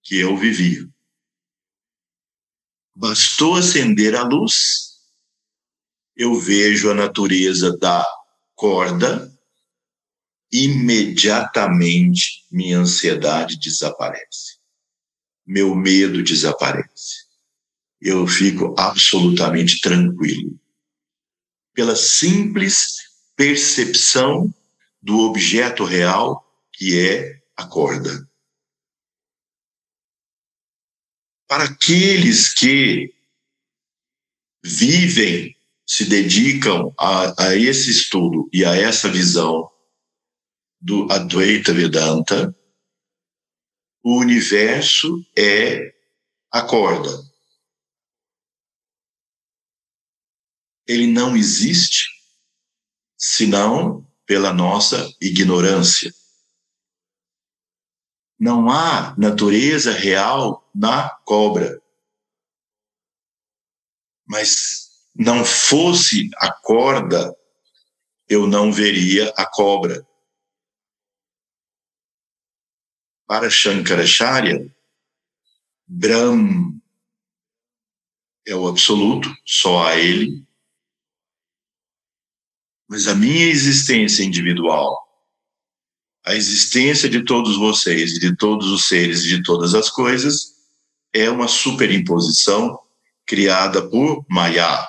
que 0.00 0.20
eu 0.20 0.36
vivia. 0.36 0.88
Bastou 2.94 3.56
acender 3.56 4.14
a 4.14 4.22
luz, 4.22 5.00
eu 6.16 6.38
vejo 6.38 6.88
a 6.88 6.94
natureza 6.94 7.76
da 7.76 8.06
corda, 8.54 9.36
imediatamente 10.52 12.46
minha 12.52 12.78
ansiedade 12.78 13.58
desaparece, 13.58 14.58
meu 15.44 15.74
medo 15.74 16.22
desaparece, 16.22 17.26
eu 18.00 18.28
fico 18.28 18.76
absolutamente 18.78 19.80
tranquilo. 19.80 20.56
Pela 21.72 21.96
simples 21.96 22.94
percepção 23.34 24.54
do 25.02 25.18
objeto 25.18 25.82
real 25.82 26.48
que 26.72 26.96
é 26.96 27.43
a 27.56 27.66
corda. 27.66 28.28
Para 31.46 31.64
aqueles 31.64 32.52
que 32.52 33.14
vivem, 34.64 35.54
se 35.86 36.06
dedicam 36.06 36.94
a, 36.98 37.48
a 37.48 37.56
esse 37.56 37.90
estudo 37.90 38.48
e 38.52 38.64
a 38.64 38.74
essa 38.74 39.10
visão 39.10 39.70
do 40.80 41.10
Advaita 41.12 41.72
Vedanta, 41.72 42.54
o 44.02 44.18
universo 44.18 45.24
é 45.36 45.94
a 46.50 46.62
corda. 46.62 47.10
Ele 50.86 51.06
não 51.06 51.36
existe 51.36 52.08
senão 53.16 54.06
pela 54.26 54.52
nossa 54.52 55.10
ignorância. 55.20 56.12
Não 58.38 58.68
há 58.68 59.14
natureza 59.16 59.92
real 59.92 60.68
na 60.74 61.08
cobra. 61.24 61.80
Mas 64.26 64.90
não 65.14 65.44
fosse 65.44 66.30
a 66.36 66.52
corda, 66.52 67.36
eu 68.28 68.46
não 68.46 68.72
veria 68.72 69.32
a 69.36 69.46
cobra. 69.46 70.06
Para 73.26 73.48
Shankaracharya, 73.48 74.74
Brahm 75.86 76.80
é 78.46 78.54
o 78.54 78.66
absoluto, 78.66 79.34
só 79.44 79.86
a 79.86 79.96
ele, 79.96 80.44
mas 82.88 83.06
a 83.06 83.14
minha 83.14 83.46
existência 83.46 84.22
individual, 84.22 85.03
a 86.24 86.34
existência 86.34 87.08
de 87.08 87.22
todos 87.22 87.56
vocês, 87.56 88.14
de 88.14 88.34
todos 88.34 88.70
os 88.70 88.88
seres, 88.88 89.22
de 89.22 89.42
todas 89.42 89.74
as 89.74 89.90
coisas, 89.90 90.54
é 91.12 91.28
uma 91.28 91.46
superimposição 91.46 92.80
criada 93.26 93.86
por 93.88 94.24
Maya. 94.28 94.88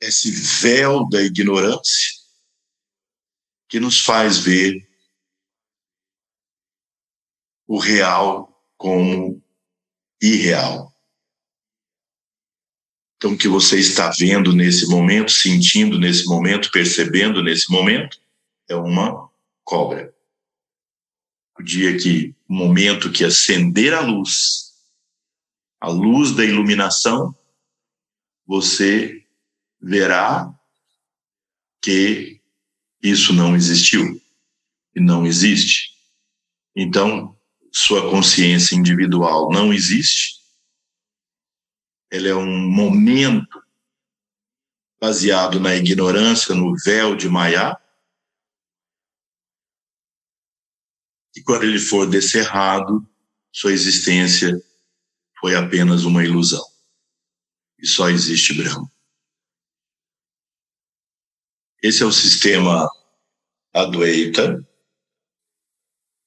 Esse 0.00 0.30
véu 0.30 1.08
da 1.08 1.22
ignorância 1.22 2.12
que 3.68 3.80
nos 3.80 4.00
faz 4.04 4.38
ver 4.38 4.86
o 7.66 7.78
real 7.78 8.62
como 8.76 9.42
irreal. 10.20 10.93
Então, 13.24 13.38
que 13.38 13.48
você 13.48 13.78
está 13.78 14.10
vendo 14.10 14.52
nesse 14.52 14.86
momento, 14.86 15.32
sentindo 15.32 15.98
nesse 15.98 16.26
momento, 16.26 16.70
percebendo 16.70 17.42
nesse 17.42 17.72
momento, 17.72 18.20
é 18.68 18.76
uma 18.76 19.30
cobra. 19.64 20.14
O 21.58 21.62
dia 21.62 21.96
que, 21.96 22.34
o 22.46 22.52
momento 22.52 23.10
que 23.10 23.24
acender 23.24 23.94
a 23.94 24.02
luz, 24.02 24.74
a 25.80 25.88
luz 25.88 26.32
da 26.32 26.44
iluminação, 26.44 27.34
você 28.46 29.24
verá 29.80 30.54
que 31.80 32.42
isso 33.02 33.32
não 33.32 33.56
existiu 33.56 34.20
e 34.94 35.00
não 35.00 35.24
existe. 35.24 35.94
Então, 36.76 37.34
sua 37.72 38.10
consciência 38.10 38.76
individual 38.76 39.50
não 39.50 39.72
existe 39.72 40.43
ela 42.14 42.28
é 42.28 42.34
um 42.34 42.70
momento 42.70 43.60
baseado 45.00 45.58
na 45.58 45.74
ignorância, 45.74 46.54
no 46.54 46.72
véu 46.84 47.16
de 47.16 47.28
Maya. 47.28 47.76
E 51.34 51.42
quando 51.42 51.64
ele 51.64 51.80
for 51.80 52.08
descerrado, 52.08 53.04
sua 53.52 53.72
existência 53.72 54.62
foi 55.40 55.56
apenas 55.56 56.04
uma 56.04 56.24
ilusão. 56.24 56.64
E 57.80 57.86
só 57.88 58.08
existe 58.08 58.54
Brahma. 58.54 58.88
Esse 61.82 62.04
é 62.04 62.06
o 62.06 62.12
sistema 62.12 62.88
Adwaita, 63.72 64.64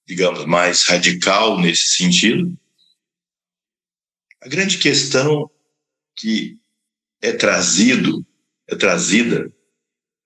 digamos, 0.06 0.44
mais 0.44 0.84
radical 0.84 1.58
nesse 1.58 1.96
sentido. 1.96 2.60
A 4.42 4.50
grande 4.50 4.78
questão 4.80 5.50
que 6.18 6.60
é 7.22 7.32
trazido, 7.32 8.26
é 8.68 8.76
trazida, 8.76 9.54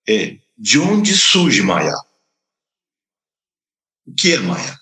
é 0.08 0.40
de 0.58 0.80
onde 0.80 1.14
surge 1.16 1.62
Maya? 1.62 1.96
O 4.06 4.14
que 4.16 4.34
é 4.34 4.40
Maya? 4.40 4.80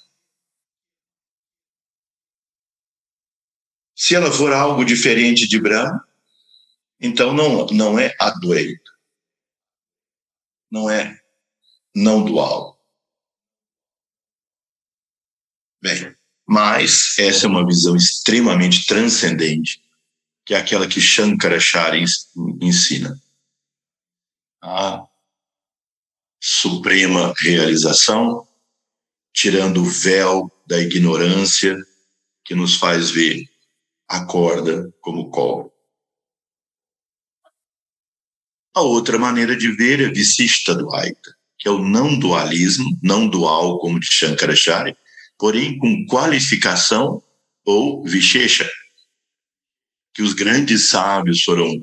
Se 3.95 4.15
ela 4.15 4.31
for 4.31 4.53
algo 4.53 4.85
diferente 4.85 5.47
de 5.47 5.59
Brahma, 5.59 6.07
então 7.01 7.33
não, 7.33 7.65
não 7.67 7.99
é 7.99 8.15
Adwaita. 8.19 8.91
Não 10.71 10.89
é 10.89 11.19
não 11.95 12.23
dual. 12.23 12.79
Bem, 15.81 16.15
mas 16.47 17.17
essa 17.17 17.45
é 17.45 17.49
uma 17.49 17.65
visão 17.65 17.95
extremamente 17.95 18.85
transcendente, 18.85 19.81
que 20.49 20.55
é 20.55 20.57
aquela 20.57 20.87
que 20.87 20.99
Shankaracharya 20.99 22.03
ensina. 22.59 23.15
A 24.63 25.05
suprema 26.41 27.35
realização, 27.37 28.47
tirando 29.31 29.83
o 29.83 29.85
véu 29.85 30.51
da 30.65 30.81
ignorância 30.81 31.77
que 32.43 32.55
nos 32.55 32.77
faz 32.77 33.11
ver 33.11 33.47
a 34.07 34.25
corda 34.25 34.91
como 35.01 35.29
cobre. 35.29 35.71
A 38.73 38.81
outra 38.81 39.19
maneira 39.19 39.55
de 39.55 39.71
ver 39.75 40.01
é 40.01 40.09
Visishta 40.09 40.73
Dvaita, 40.73 41.37
que 41.59 41.67
é 41.67 41.71
o 41.71 41.77
não 41.77 42.17
dualismo, 42.17 42.97
não 43.03 43.27
dual 43.27 43.77
como 43.77 43.99
de 43.99 44.07
Shankaracharya, 44.11 44.97
porém 45.37 45.77
com 45.77 46.07
qualificação 46.07 47.21
ou 47.63 48.03
Vishesha, 48.03 48.67
que 50.13 50.21
os 50.21 50.33
grandes 50.33 50.89
sábios 50.89 51.43
foram 51.43 51.79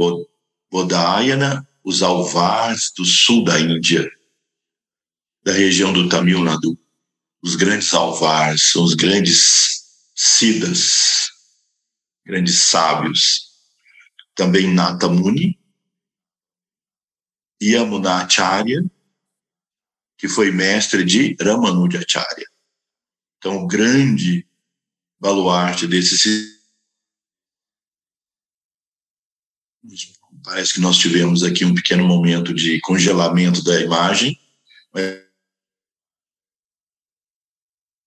Bodhayana, 0.71 1.67
os 1.85 2.03
alvars 2.03 2.93
do 2.97 3.05
sul 3.05 3.45
da 3.45 3.59
Índia, 3.61 4.11
da 5.45 5.53
região 5.53 5.93
do 5.93 6.09
Tamil 6.09 6.43
Nadu. 6.43 6.77
Os 7.43 7.55
grandes 7.55 7.95
alvars 7.95 8.71
são 8.73 8.83
os 8.83 8.95
grandes 8.95 9.83
siddhas, 10.15 11.29
grandes 12.25 12.59
sábios. 12.59 13.47
Também 14.35 14.75
Natamuni, 14.75 15.59
Yamunacharya, 17.63 18.85
que 20.19 20.29
foi 20.29 20.51
mestre 20.51 21.05
de 21.05 21.37
Ramanujacharya. 21.41 22.47
Então, 23.39 23.63
o 23.63 23.67
grande 23.67 24.47
baluarte 25.19 25.87
desse 25.87 26.56
parece 30.43 30.75
que 30.75 30.81
nós 30.81 30.97
tivemos 30.97 31.43
aqui 31.43 31.65
um 31.65 31.75
pequeno 31.75 32.07
momento 32.07 32.55
de 32.55 32.81
congelamento 32.81 33.63
da 33.63 33.81
imagem. 33.81 34.39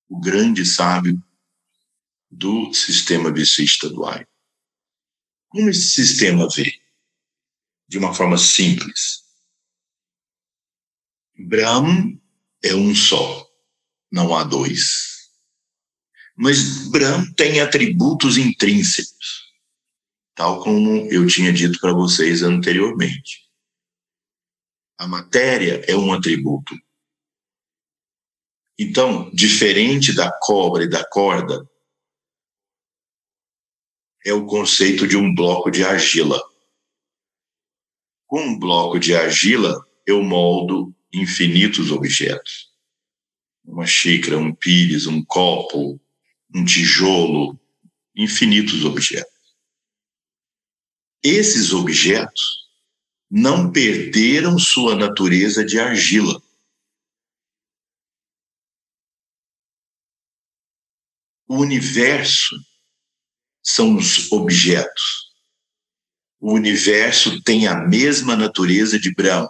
O 0.07 0.19
grande 0.19 0.65
sábio 0.65 1.21
do 2.31 2.73
sistema 2.73 3.31
vicista 3.31 3.89
do 3.89 4.05
ar. 4.05 4.27
Como 5.49 5.69
esse 5.69 5.91
sistema 5.91 6.47
vê? 6.47 6.79
De 7.87 7.97
uma 7.97 8.13
forma 8.13 8.37
simples. 8.37 9.23
Brahm 11.37 12.19
é 12.63 12.75
um 12.75 12.93
só, 12.93 13.49
não 14.11 14.35
há 14.35 14.43
dois. 14.43 15.29
Mas 16.35 16.87
Brahm 16.89 17.33
tem 17.33 17.61
atributos 17.61 18.37
intrínsecos, 18.37 19.48
tal 20.39 20.63
como 20.63 21.05
eu 21.11 21.27
tinha 21.27 21.51
dito 21.51 21.81
para 21.81 21.91
vocês 21.91 22.43
anteriormente. 22.43 23.45
A 24.97 25.05
matéria 25.05 25.83
é 25.85 25.97
um 25.97 26.13
atributo. 26.13 26.73
Então, 28.79 29.29
diferente 29.31 30.15
da 30.15 30.31
cobra 30.31 30.85
e 30.85 30.89
da 30.89 31.03
corda, 31.03 31.69
é 34.25 34.31
o 34.31 34.45
conceito 34.45 35.05
de 35.05 35.17
um 35.17 35.35
bloco 35.35 35.69
de 35.69 35.83
argila. 35.83 36.41
Com 38.25 38.39
um 38.39 38.57
bloco 38.57 38.97
de 38.97 39.13
argila, 39.13 39.85
eu 40.07 40.23
moldo 40.23 40.95
infinitos 41.11 41.91
objetos. 41.91 42.69
Uma 43.65 43.85
xícara, 43.85 44.37
um 44.37 44.55
pires, 44.55 45.05
um 45.05 45.21
copo, 45.21 45.99
um 46.55 46.63
tijolo, 46.63 47.59
infinitos 48.15 48.85
objetos. 48.85 49.38
Esses 51.23 51.73
objetos 51.73 52.69
não 53.29 53.71
perderam 53.71 54.57
sua 54.57 54.95
natureza 54.95 55.65
de 55.65 55.79
argila. 55.79 56.41
O 61.47 61.57
universo 61.57 62.55
são 63.61 63.97
os 63.97 64.31
objetos. 64.31 65.29
O 66.39 66.53
universo 66.53 67.41
tem 67.43 67.67
a 67.67 67.75
mesma 67.75 68.35
natureza 68.35 68.97
de 68.97 69.13
Brahma. 69.13 69.49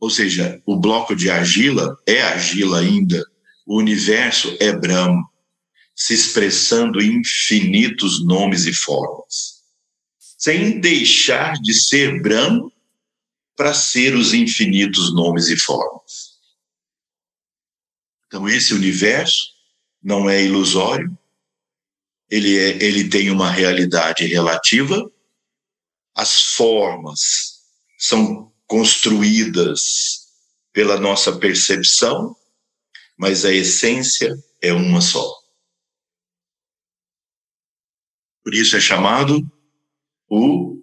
Ou 0.00 0.08
seja, 0.08 0.60
o 0.66 0.80
bloco 0.80 1.14
de 1.14 1.30
argila 1.30 1.96
é 2.08 2.22
argila 2.22 2.80
ainda, 2.80 3.22
o 3.66 3.78
universo 3.78 4.56
é 4.58 4.72
Brahma, 4.72 5.22
se 5.94 6.14
expressando 6.14 7.00
em 7.00 7.20
infinitos 7.20 8.24
nomes 8.24 8.66
e 8.66 8.72
formas, 8.72 9.51
sem 10.42 10.80
deixar 10.80 11.52
de 11.62 11.72
ser 11.72 12.20
Brahma 12.20 12.68
para 13.56 13.72
ser 13.72 14.16
os 14.16 14.34
infinitos 14.34 15.14
nomes 15.14 15.46
e 15.46 15.56
formas. 15.56 16.32
Então, 18.26 18.48
esse 18.48 18.74
universo 18.74 19.52
não 20.02 20.28
é 20.28 20.42
ilusório, 20.42 21.16
ele, 22.28 22.58
é, 22.58 22.82
ele 22.82 23.08
tem 23.08 23.30
uma 23.30 23.52
realidade 23.52 24.24
relativa, 24.26 25.08
as 26.12 26.54
formas 26.54 27.60
são 27.96 28.52
construídas 28.66 30.26
pela 30.72 30.98
nossa 30.98 31.38
percepção, 31.38 32.34
mas 33.16 33.44
a 33.44 33.52
essência 33.52 34.36
é 34.60 34.72
uma 34.72 35.00
só. 35.00 35.24
Por 38.42 38.54
isso 38.54 38.76
é 38.76 38.80
chamado 38.80 39.48
o 40.34 40.82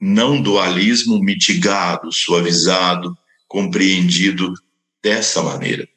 não 0.00 0.40
dualismo 0.40 1.18
mitigado, 1.18 2.12
suavizado, 2.12 3.18
compreendido 3.48 4.54
dessa 5.02 5.42
maneira. 5.42 5.88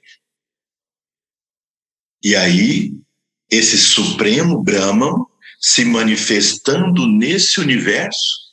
E 2.23 2.35
aí, 2.35 2.99
esse 3.47 3.77
supremo 3.77 4.63
Brahman 4.63 5.23
se 5.59 5.85
manifestando 5.85 7.05
nesse 7.05 7.59
universo 7.59 8.49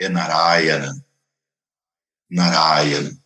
é 0.00 0.08
Narayana. 0.08 0.92
Narayana. 2.28 3.16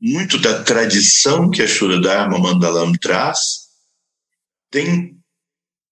Muito 0.00 0.38
da 0.38 0.64
tradição 0.64 1.50
que 1.50 1.60
a 1.60 1.68
Shuradharma 1.68 2.38
Mandalam 2.38 2.92
traz 2.94 3.65
tem 4.70 5.16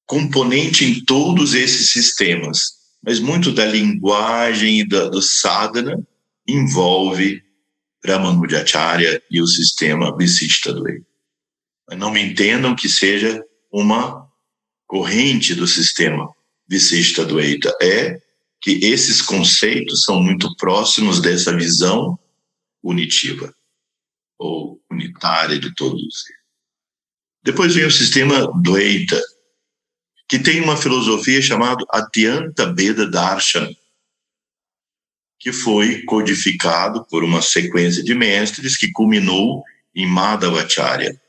componente 0.07 0.85
em 0.85 1.05
todos 1.05 1.55
esses 1.55 1.91
sistemas, 1.91 2.61
mas 3.03 3.21
muito 3.21 3.53
da 3.53 3.65
linguagem 3.65 4.81
e 4.81 4.89
da, 4.89 5.09
do 5.09 5.23
sadhana 5.23 5.97
envolve 6.47 7.43
Ramanujacharya 8.05 9.23
e 9.31 9.41
o 9.41 9.47
sistema 9.47 10.15
Visishta 10.17 10.73
não 11.97 12.11
me 12.11 12.21
entendam 12.21 12.77
que 12.77 12.89
seja 12.89 13.43
uma 13.73 14.29
corrente 14.87 15.55
do 15.55 15.67
sistema 15.67 16.29
Dueita 17.25 17.75
é 17.81 18.21
que 18.61 18.73
esses 18.85 19.21
conceitos 19.21 20.03
são 20.03 20.23
muito 20.23 20.55
próximos 20.57 21.21
dessa 21.21 21.55
visão 21.55 22.19
unitiva 22.83 23.55
ou 24.39 24.81
unitária 24.91 25.59
de 25.59 25.75
todos. 25.75 26.25
Depois 27.45 27.75
vem 27.75 27.85
o 27.85 27.91
sistema 27.91 28.51
Dueita, 28.63 29.23
que 30.27 30.39
tem 30.39 30.63
uma 30.63 30.79
filosofia 30.79 31.43
chamada 31.43 31.85
Atyanta 31.91 32.65
Beda 32.65 33.07
Darshan, 33.07 33.71
que 35.39 35.53
foi 35.53 36.03
codificado 36.05 37.05
por 37.05 37.23
uma 37.23 37.43
sequência 37.43 38.03
de 38.03 38.15
mestres 38.15 38.79
que 38.79 38.91
culminou 38.91 39.63
em 39.95 40.07
Madhavacharya, 40.07 41.21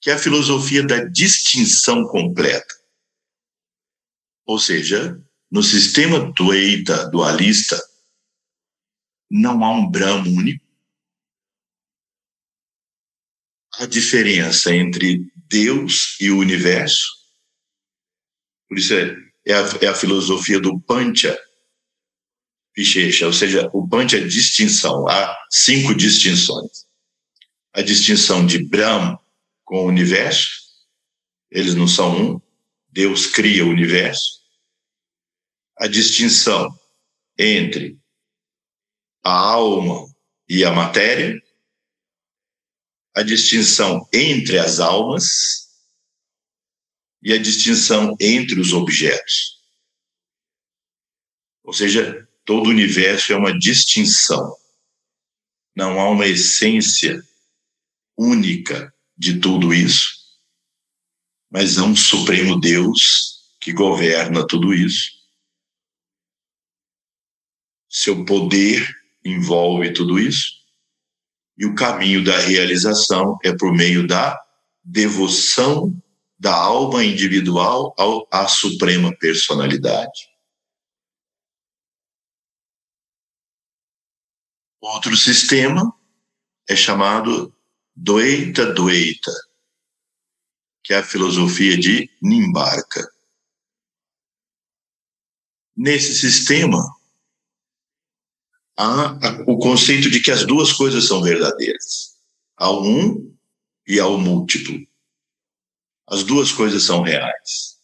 que 0.00 0.08
é 0.08 0.12
a 0.12 0.18
filosofia 0.18 0.84
da 0.86 1.02
distinção 1.04 2.06
completa. 2.06 2.72
Ou 4.46 4.60
seja, 4.60 5.20
no 5.50 5.64
sistema 5.64 6.32
Dvaita 6.32 7.10
dualista, 7.10 7.76
não 9.28 9.64
há 9.64 9.72
um 9.72 9.90
Brahma 9.90 10.28
único. 10.28 10.61
A 13.78 13.86
diferença 13.86 14.74
entre 14.74 15.20
Deus 15.48 16.16
e 16.20 16.30
o 16.30 16.38
universo, 16.38 17.06
por 18.68 18.78
isso 18.78 18.94
é, 18.94 19.16
é, 19.46 19.54
a, 19.54 19.60
é 19.80 19.86
a 19.86 19.94
filosofia 19.94 20.60
do 20.60 20.80
Pancha 20.80 21.38
Vishesha, 22.76 23.26
ou 23.26 23.32
seja, 23.32 23.68
o 23.72 23.86
Pancha 23.86 24.16
é 24.16 24.26
distinção, 24.26 25.08
há 25.08 25.36
cinco 25.50 25.94
distinções. 25.94 26.86
A 27.72 27.82
distinção 27.82 28.46
de 28.46 28.64
Brahma 28.64 29.18
com 29.64 29.84
o 29.84 29.88
universo, 29.88 30.50
eles 31.50 31.74
não 31.74 31.88
são 31.88 32.34
um, 32.34 32.40
Deus 32.88 33.26
cria 33.26 33.64
o 33.64 33.70
universo 33.70 34.42
a 35.82 35.88
distinção 35.88 36.72
entre 37.36 37.98
a 39.24 39.32
alma 39.32 40.06
e 40.48 40.64
a 40.64 40.70
matéria, 40.70 41.42
a 43.14 43.22
distinção 43.22 44.08
entre 44.12 44.58
as 44.58 44.80
almas 44.80 45.68
e 47.22 47.32
a 47.32 47.38
distinção 47.38 48.16
entre 48.20 48.60
os 48.60 48.72
objetos. 48.72 49.60
Ou 51.62 51.72
seja, 51.72 52.28
todo 52.44 52.66
o 52.66 52.70
universo 52.70 53.32
é 53.32 53.36
uma 53.36 53.56
distinção. 53.56 54.56
Não 55.74 56.00
há 56.00 56.10
uma 56.10 56.26
essência 56.26 57.22
única 58.16 58.92
de 59.16 59.38
tudo 59.38 59.72
isso, 59.72 60.10
mas 61.50 61.78
há 61.78 61.84
um 61.84 61.94
Supremo 61.94 62.58
Deus 62.58 63.54
que 63.60 63.72
governa 63.72 64.46
tudo 64.46 64.74
isso 64.74 65.22
seu 67.92 68.24
poder 68.24 68.88
envolve 69.22 69.92
tudo 69.92 70.18
isso, 70.18 70.61
e 71.56 71.66
o 71.66 71.74
caminho 71.74 72.24
da 72.24 72.38
realização 72.38 73.38
é 73.44 73.54
por 73.56 73.72
meio 73.72 74.06
da 74.06 74.38
devoção 74.82 75.94
da 76.38 76.54
alma 76.54 77.04
individual 77.04 77.94
ao, 77.96 78.26
à 78.30 78.48
suprema 78.48 79.16
personalidade. 79.16 80.28
Outro 84.80 85.16
sistema 85.16 85.94
é 86.68 86.74
chamado 86.74 87.54
Dweita 87.94 88.72
Dweita, 88.72 89.32
que 90.82 90.92
é 90.92 90.98
a 90.98 91.04
filosofia 91.04 91.78
de 91.78 92.10
Nimbarka. 92.20 93.08
Nesse 95.76 96.14
sistema, 96.14 96.82
há 98.76 99.18
o 99.46 99.58
conceito 99.58 100.10
de 100.10 100.20
que 100.20 100.30
as 100.30 100.46
duas 100.46 100.72
coisas 100.72 101.06
são 101.06 101.22
verdadeiras. 101.22 102.16
Há 102.56 102.70
o 102.70 102.82
um 102.82 103.36
e 103.86 103.98
há 103.98 104.06
o 104.06 104.18
múltiplo. 104.18 104.78
As 106.06 106.24
duas 106.24 106.52
coisas 106.52 106.82
são 106.82 107.02
reais. 107.02 107.78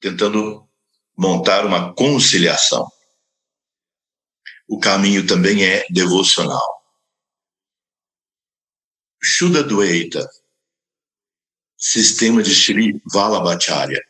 Tentando 0.00 0.68
montar 1.16 1.66
uma 1.66 1.92
conciliação. 1.94 2.86
O 4.68 4.78
caminho 4.78 5.26
também 5.26 5.64
é 5.64 5.86
devocional. 5.90 6.78
Shuddha 9.20 9.64
Dvaita, 9.64 10.28
sistema 11.76 12.42
de 12.42 12.54
Sri 12.54 13.02
Vallabhacharya. 13.12 14.00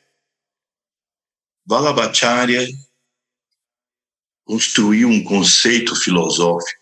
Vallabhacharya 1.65 2.67
construiu 4.49 5.11
um 5.11 5.23
conceito 5.23 5.95
filosófico, 5.95 6.81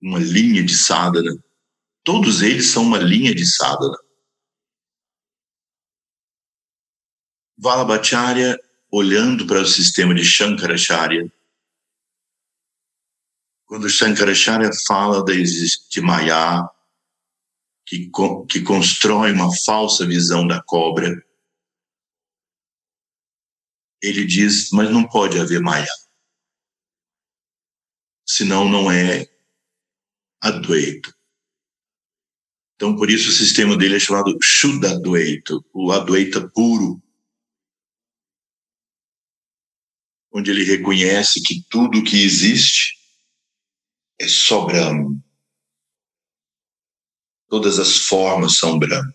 uma 0.00 0.18
linha 0.18 0.64
de 0.64 0.74
sadhana. 0.74 1.32
Todos 2.02 2.40
eles 2.40 2.70
são 2.70 2.82
uma 2.82 2.96
linha 2.96 3.34
de 3.34 3.44
sadhana. 3.44 3.98
Vallabhacharya, 7.58 8.58
olhando 8.90 9.46
para 9.46 9.60
o 9.60 9.66
sistema 9.66 10.14
de 10.14 10.24
Shankaracharya, 10.24 11.30
quando 13.66 13.90
Shankaracharya 13.90 14.70
fala 14.86 15.22
de 15.22 16.00
Maya, 16.00 16.66
que, 17.86 18.10
que 18.48 18.62
constrói 18.62 19.32
uma 19.32 19.54
falsa 19.54 20.06
visão 20.06 20.46
da 20.46 20.62
cobra, 20.62 21.22
ele 24.02 24.24
diz, 24.24 24.70
mas 24.70 24.90
não 24.90 25.06
pode 25.06 25.38
haver 25.38 25.60
Maya 25.60 25.86
senão 28.26 28.68
não 28.68 28.90
é 28.90 29.28
Adwaita. 30.40 31.14
Então, 32.74 32.96
por 32.96 33.10
isso 33.10 33.28
o 33.28 33.32
sistema 33.32 33.76
dele 33.76 33.96
é 33.96 34.00
chamado 34.00 34.36
Shuddha 34.42 34.92
Adwaita, 34.92 35.54
o 35.74 35.92
Adwaita 35.92 36.48
puro, 36.48 37.02
onde 40.32 40.50
ele 40.50 40.64
reconhece 40.64 41.42
que 41.42 41.62
tudo 41.68 42.02
que 42.02 42.22
existe 42.22 42.98
é 44.18 44.26
só 44.26 44.64
Brahma. 44.64 45.22
Todas 47.48 47.78
as 47.78 47.98
formas 47.98 48.56
são 48.56 48.78
Brahma. 48.78 49.14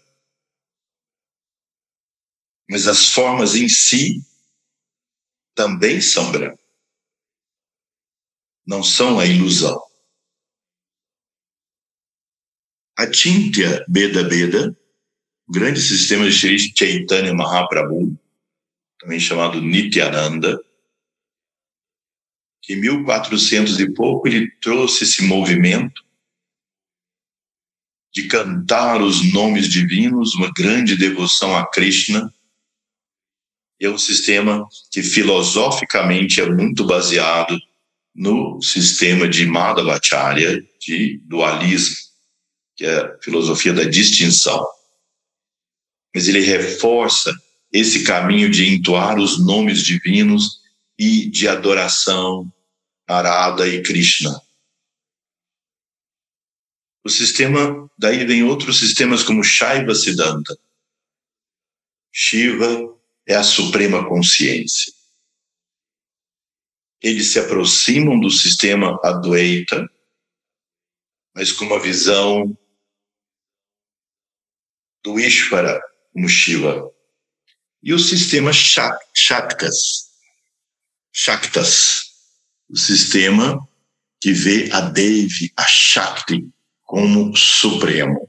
Mas 2.69 2.85
as 2.85 3.07
formas 3.07 3.55
em 3.55 3.69
si 3.69 4.21
também 5.55 6.01
são 6.01 6.31
Brahma 6.31 6.64
não 8.65 8.83
são 8.83 9.19
a 9.19 9.25
ilusão. 9.25 9.79
A 12.97 13.05
Tintya 13.09 13.85
Beda 13.87 14.23
Beda, 14.23 14.75
grande 15.47 15.81
sistema 15.81 16.25
de 16.25 16.33
Sri 16.33 16.57
Chaitanya 16.75 17.33
Mahaprabhu, 17.33 18.17
também 18.99 19.19
chamado 19.19 19.61
Nityananda, 19.61 20.59
que 22.61 22.73
em 22.73 22.81
1400 22.81 23.79
e 23.79 23.93
pouco 23.93 24.27
ele 24.27 24.49
trouxe 24.59 25.03
esse 25.03 25.23
movimento 25.23 26.03
de 28.11 28.27
cantar 28.27 29.01
os 29.01 29.31
nomes 29.33 29.67
divinos, 29.67 30.33
uma 30.35 30.51
grande 30.55 30.97
devoção 30.97 31.55
a 31.55 31.69
Krishna. 31.69 32.33
E 33.79 33.85
é 33.85 33.89
um 33.89 33.97
sistema 33.97 34.65
que 34.89 35.03
filosoficamente 35.03 36.39
é 36.39 36.49
muito 36.49 36.87
baseado 36.87 37.59
no 38.15 38.61
sistema 38.61 39.27
de 39.27 39.45
Madhavacharya, 39.45 40.65
de 40.79 41.19
dualismo, 41.25 41.97
que 42.77 42.85
é 42.85 42.97
a 42.97 43.17
filosofia 43.19 43.73
da 43.73 43.83
distinção. 43.83 44.65
Mas 46.13 46.29
ele 46.29 46.39
reforça 46.39 47.35
esse 47.71 48.05
caminho 48.05 48.49
de 48.49 48.73
entoar 48.73 49.19
os 49.19 49.45
nomes 49.45 49.83
divinos 49.83 50.61
e 50.97 51.29
de 51.29 51.47
adoração 51.47 52.49
Arada 53.05 53.67
e 53.67 53.83
Krishna. 53.83 54.41
O 57.03 57.09
sistema, 57.09 57.87
daí 57.99 58.25
vem 58.25 58.43
outros 58.43 58.79
sistemas 58.79 59.21
como 59.21 59.43
Shaiva 59.43 59.93
Siddhanta. 59.93 60.57
Shiva 62.11 62.97
é 63.27 63.35
a 63.35 63.43
suprema 63.43 64.07
consciência 64.07 64.94
eles 67.05 67.33
se 67.33 67.39
aproximam 67.39 68.19
do 68.19 68.31
sistema 68.31 68.99
Adwaita, 69.03 69.87
mas 71.35 71.51
com 71.51 71.65
uma 71.65 71.79
visão 71.79 72.57
do 75.03 75.19
Ishvara 75.19 75.79
como 76.11 76.27
Shiva. 76.27 76.91
E 77.83 77.93
o 77.93 77.99
sistema 77.99 78.51
Shaktas, 78.51 80.09
Shaktas, 81.13 82.05
o 82.67 82.75
sistema 82.75 83.59
que 84.19 84.33
vê 84.33 84.71
a 84.71 84.81
Devi, 84.81 85.53
a 85.55 85.67
Shakti, 85.67 86.49
como 86.81 87.35
supremo. 87.35 88.27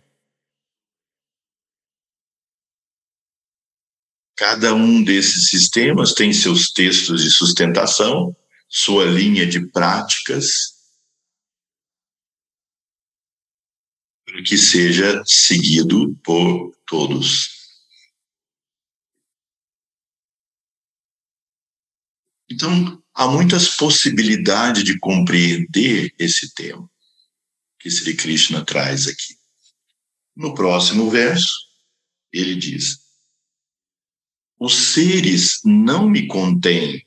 Cada 4.37 4.74
um 4.74 5.03
desses 5.03 5.49
sistemas 5.49 6.12
tem 6.12 6.31
seus 6.31 6.70
textos 6.72 7.22
de 7.22 7.31
sustentação, 7.31 8.37
sua 8.69 9.05
linha 9.05 9.47
de 9.47 9.71
práticas 9.71 10.77
para 14.25 14.43
que 14.43 14.59
seja 14.59 15.23
seguido 15.25 16.14
por 16.25 16.77
todos. 16.87 17.57
Então, 22.51 23.03
há 23.14 23.29
muitas 23.29 23.77
possibilidades 23.77 24.85
de 24.85 24.99
compreender 24.99 26.14
esse 26.19 26.53
tema 26.55 26.91
que 27.79 27.91
Sri 27.91 28.17
Krishna 28.17 28.64
traz 28.64 29.07
aqui. 29.07 29.37
No 30.35 30.55
próximo 30.55 31.09
verso, 31.09 31.55
ele 32.33 32.57
diz: 32.57 32.99
Os 34.59 34.75
seres 34.75 35.61
não 35.64 36.11
me 36.11 36.27
contêm, 36.27 37.05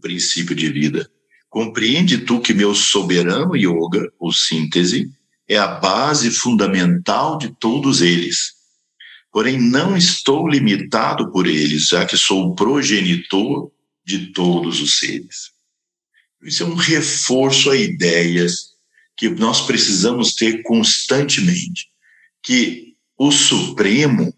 princípio 0.00 0.56
de 0.56 0.68
vida. 0.72 1.10
Compreende 1.48 2.18
tu 2.18 2.40
que 2.40 2.54
meu 2.54 2.74
soberano 2.74 3.56
yoga, 3.56 4.10
ou 4.18 4.32
síntese, 4.32 5.10
é 5.48 5.58
a 5.58 5.66
base 5.66 6.30
fundamental 6.30 7.36
de 7.36 7.54
todos 7.58 8.00
eles. 8.00 8.52
Porém, 9.32 9.60
não 9.60 9.96
estou 9.96 10.48
limitado 10.48 11.30
por 11.30 11.46
eles, 11.46 11.88
já 11.88 12.04
que 12.04 12.16
sou 12.16 12.46
o 12.46 12.54
progenitor 12.54 13.70
de 14.04 14.32
todos 14.32 14.80
os 14.80 14.98
seres. 14.98 15.50
Isso 16.42 16.62
é 16.62 16.66
um 16.66 16.74
reforço 16.74 17.70
a 17.70 17.76
ideias 17.76 18.70
que 19.16 19.28
nós 19.28 19.66
precisamos 19.66 20.34
ter 20.34 20.62
constantemente, 20.62 21.88
que 22.42 22.94
o 23.18 23.30
Supremo 23.30 24.34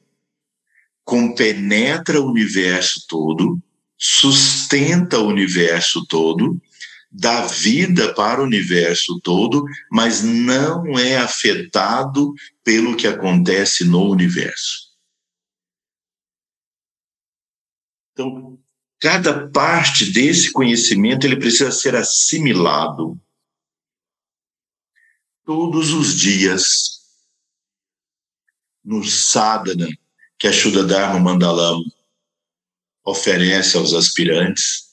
compenetra 1.04 2.20
o 2.20 2.30
universo 2.30 3.04
todo, 3.08 3.62
sustenta 4.04 5.20
o 5.20 5.28
universo 5.28 6.04
todo, 6.06 6.60
dá 7.08 7.46
vida 7.46 8.12
para 8.14 8.40
o 8.40 8.44
universo 8.44 9.20
todo, 9.20 9.64
mas 9.88 10.24
não 10.24 10.98
é 10.98 11.18
afetado 11.18 12.34
pelo 12.64 12.96
que 12.96 13.06
acontece 13.06 13.84
no 13.84 14.10
universo. 14.10 14.90
Então, 18.10 18.58
cada 19.00 19.48
parte 19.50 20.10
desse 20.10 20.50
conhecimento 20.50 21.24
ele 21.24 21.36
precisa 21.36 21.70
ser 21.70 21.94
assimilado 21.94 23.16
todos 25.44 25.92
os 25.92 26.18
dias 26.18 27.02
no 28.84 29.04
sadhana 29.04 29.86
que 30.40 30.48
a 30.48 30.52
Shuddha 30.52 30.82
Dharma 30.82 31.20
Mandalam 31.20 31.84
oferece 33.04 33.76
aos 33.76 33.92
aspirantes 33.92 34.92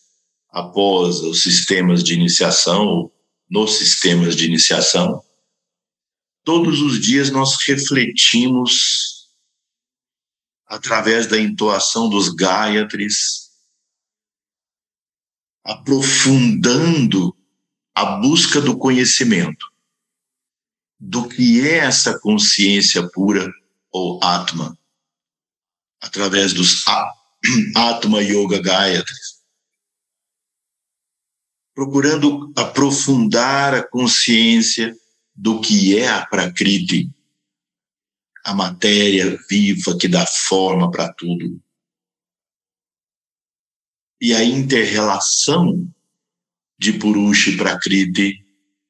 após 0.49 1.19
os 1.19 1.43
sistemas 1.43 2.03
de 2.03 2.13
iniciação, 2.13 3.11
nos 3.49 3.77
sistemas 3.77 4.35
de 4.35 4.45
iniciação, 4.45 5.23
todos 6.43 6.81
os 6.81 6.99
dias 6.99 7.29
nós 7.29 7.55
refletimos 7.67 9.27
através 10.65 11.27
da 11.27 11.39
entoação 11.39 12.09
dos 12.09 12.29
Gayatris, 12.29 13.49
aprofundando 15.63 17.35
a 17.93 18.17
busca 18.17 18.61
do 18.61 18.77
conhecimento 18.77 19.65
do 20.99 21.27
que 21.27 21.67
é 21.67 21.77
essa 21.77 22.19
consciência 22.19 23.07
pura 23.09 23.51
ou 23.91 24.23
Atma, 24.23 24.77
através 26.01 26.53
dos 26.53 26.83
Atma 27.75 28.21
Yoga 28.21 28.61
Gayatris. 28.61 29.39
Procurando 31.73 32.51
aprofundar 32.57 33.73
a 33.73 33.87
consciência 33.87 34.95
do 35.33 35.61
que 35.61 35.97
é 35.97 36.09
a 36.09 36.25
Prakriti, 36.25 37.09
a 38.43 38.53
matéria 38.53 39.37
viva 39.49 39.97
que 39.97 40.07
dá 40.07 40.25
forma 40.25 40.91
para 40.91 41.13
tudo. 41.13 41.61
E 44.21 44.33
a 44.33 44.43
interrelação 44.43 45.89
de 46.77 46.93
Purusha 46.93 47.51
e 47.51 47.57
Prakriti 47.57 48.45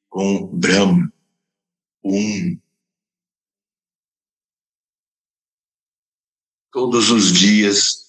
com 0.08 0.46
Brahma 0.46 1.12
um. 2.04 2.60
Todos 6.72 7.10
os 7.10 7.32
dias, 7.32 7.99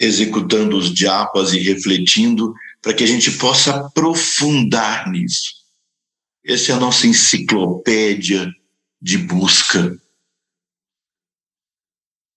executando 0.00 0.76
os 0.76 0.88
japas 0.88 1.52
e 1.52 1.58
refletindo, 1.58 2.54
para 2.80 2.94
que 2.94 3.04
a 3.04 3.06
gente 3.06 3.30
possa 3.32 3.76
aprofundar 3.76 5.10
nisso. 5.10 5.52
Essa 6.44 6.72
é 6.72 6.74
a 6.74 6.80
nossa 6.80 7.06
enciclopédia 7.06 8.50
de 9.00 9.18
busca. 9.18 10.00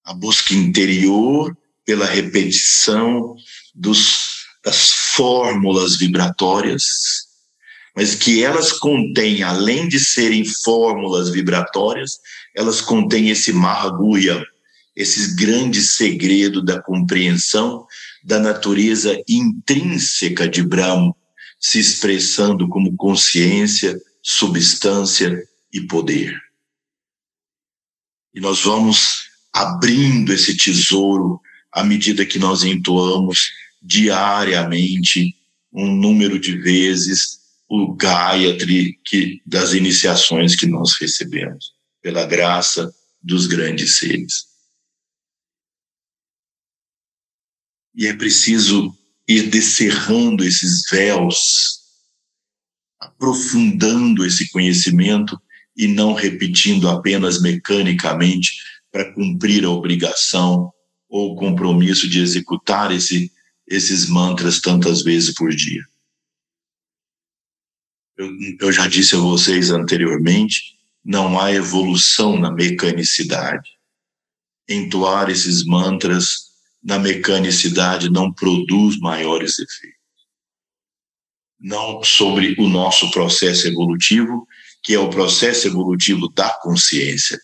A 0.03 0.13
busca 0.13 0.53
interior 0.53 1.57
pela 1.85 2.05
repetição 2.05 3.35
dos, 3.73 4.45
das 4.63 4.91
fórmulas 4.91 5.95
vibratórias 5.95 7.31
mas 7.95 8.15
que 8.15 8.43
elas 8.43 8.71
contêm, 8.71 9.43
além 9.43 9.87
de 9.87 9.99
serem 9.99 10.43
fórmulas 10.43 11.29
vibratórias, 11.29 12.19
elas 12.55 12.81
contêm 12.81 13.29
esse 13.29 13.53
Mahaguya, 13.53 14.43
esse 14.95 15.35
grande 15.35 15.81
segredo 15.81 16.61
da 16.61 16.81
compreensão 16.81 17.85
da 18.23 18.39
natureza 18.39 19.21
intrínseca 19.27 20.47
de 20.47 20.63
Brahma, 20.63 21.15
se 21.59 21.79
expressando 21.79 22.67
como 22.69 22.95
consciência, 22.95 23.99
substância 24.21 25.43
e 25.71 25.81
poder. 25.81 26.39
E 28.33 28.39
nós 28.39 28.61
vamos 28.61 29.29
abrindo 29.51 30.33
esse 30.33 30.55
tesouro 30.55 31.39
à 31.71 31.83
medida 31.83 32.25
que 32.25 32.39
nós 32.39 32.63
entoamos 32.63 33.51
diariamente 33.81 35.35
um 35.71 35.93
número 35.93 36.39
de 36.39 36.57
vezes 36.57 37.39
o 37.67 37.93
Gayatri 37.93 38.99
que, 39.03 39.41
das 39.45 39.73
iniciações 39.73 40.55
que 40.55 40.67
nós 40.67 40.93
recebemos, 40.99 41.73
pela 42.01 42.25
graça 42.25 42.93
dos 43.21 43.47
grandes 43.47 43.97
seres. 43.97 44.52
E 47.95 48.07
é 48.07 48.13
preciso 48.13 48.95
ir 49.27 49.49
descerrando 49.49 50.43
esses 50.43 50.89
véus, 50.89 51.79
aprofundando 52.99 54.25
esse 54.25 54.49
conhecimento 54.51 55.39
e 55.75 55.87
não 55.87 56.13
repetindo 56.13 56.89
apenas 56.89 57.41
mecanicamente 57.41 58.53
para 58.91 59.13
cumprir 59.13 59.65
a 59.65 59.69
obrigação 59.69 60.71
ou 61.09 61.33
o 61.33 61.35
compromisso 61.35 62.07
de 62.07 62.19
executar 62.19 62.91
esse, 62.91 63.31
esses 63.67 64.07
mantras 64.07 64.59
tantas 64.59 65.03
vezes 65.03 65.33
por 65.33 65.49
dia. 65.53 65.83
Eu, 68.17 68.29
eu 68.59 68.71
já 68.71 68.87
disse 68.87 69.15
a 69.15 69.19
vocês 69.19 69.71
anteriormente, 69.71 70.77
não 71.03 71.39
há 71.39 71.51
evolução 71.51 72.39
na 72.39 72.51
mecanicidade. 72.51 73.69
Entoar 74.69 75.29
esses 75.29 75.65
mantras 75.65 76.42
na 76.83 76.99
mecanicidade 76.99 78.09
não 78.09 78.31
produz 78.31 78.99
maiores 78.99 79.57
efeitos. 79.59 79.97
Não 81.59 82.03
sobre 82.03 82.55
o 82.59 82.67
nosso 82.67 83.09
processo 83.11 83.67
evolutivo, 83.67 84.45
que 84.83 84.93
é 84.93 84.99
o 84.99 85.09
processo 85.09 85.67
evolutivo 85.67 86.27
da 86.27 86.49
consciência. 86.61 87.39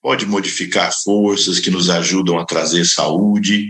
Pode 0.00 0.24
modificar 0.24 0.92
forças 1.02 1.58
que 1.58 1.70
nos 1.70 1.90
ajudam 1.90 2.38
a 2.38 2.46
trazer 2.46 2.84
saúde, 2.84 3.68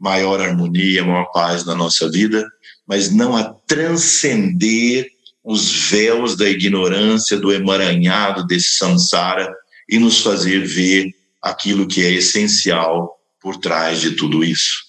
maior 0.00 0.40
harmonia, 0.40 1.04
maior 1.04 1.30
paz 1.32 1.64
na 1.64 1.74
nossa 1.74 2.10
vida, 2.10 2.44
mas 2.84 3.12
não 3.12 3.36
a 3.36 3.44
transcender 3.44 5.08
os 5.44 5.88
véus 5.88 6.36
da 6.36 6.48
ignorância, 6.50 7.38
do 7.38 7.52
emaranhado 7.52 8.44
desse 8.44 8.76
samsara 8.76 9.54
e 9.88 9.98
nos 9.98 10.20
fazer 10.20 10.66
ver 10.66 11.14
aquilo 11.40 11.86
que 11.86 12.04
é 12.04 12.10
essencial 12.10 13.17
por 13.40 13.56
trás 13.58 14.00
de 14.00 14.16
tudo 14.16 14.44
isso. 14.44 14.84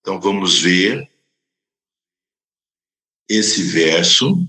Então 0.00 0.20
vamos 0.20 0.60
ver 0.60 1.10
esse 3.28 3.62
verso 3.62 4.46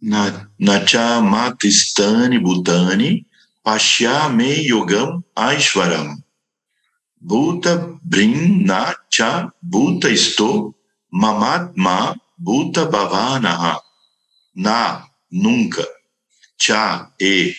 na 0.00 0.50
Nacha 0.58 1.20
Matistani 1.20 2.38
Bhutani 2.38 3.26
Pashyame 3.62 4.66
Yogam 4.66 5.22
Aishwaram. 5.36 6.16
Bhuta 7.20 8.00
Brin 8.02 8.64
Na 8.64 8.96
Cha 9.08 9.52
Bhuta 9.62 10.10
Isto 10.10 10.74
Mamatma 11.12 12.20
Bhuta 12.36 12.84
Bhavanaha. 12.86 13.80
Na 14.54 15.08
Nunca. 15.30 15.86
Cha 16.58 17.12
E 17.20 17.54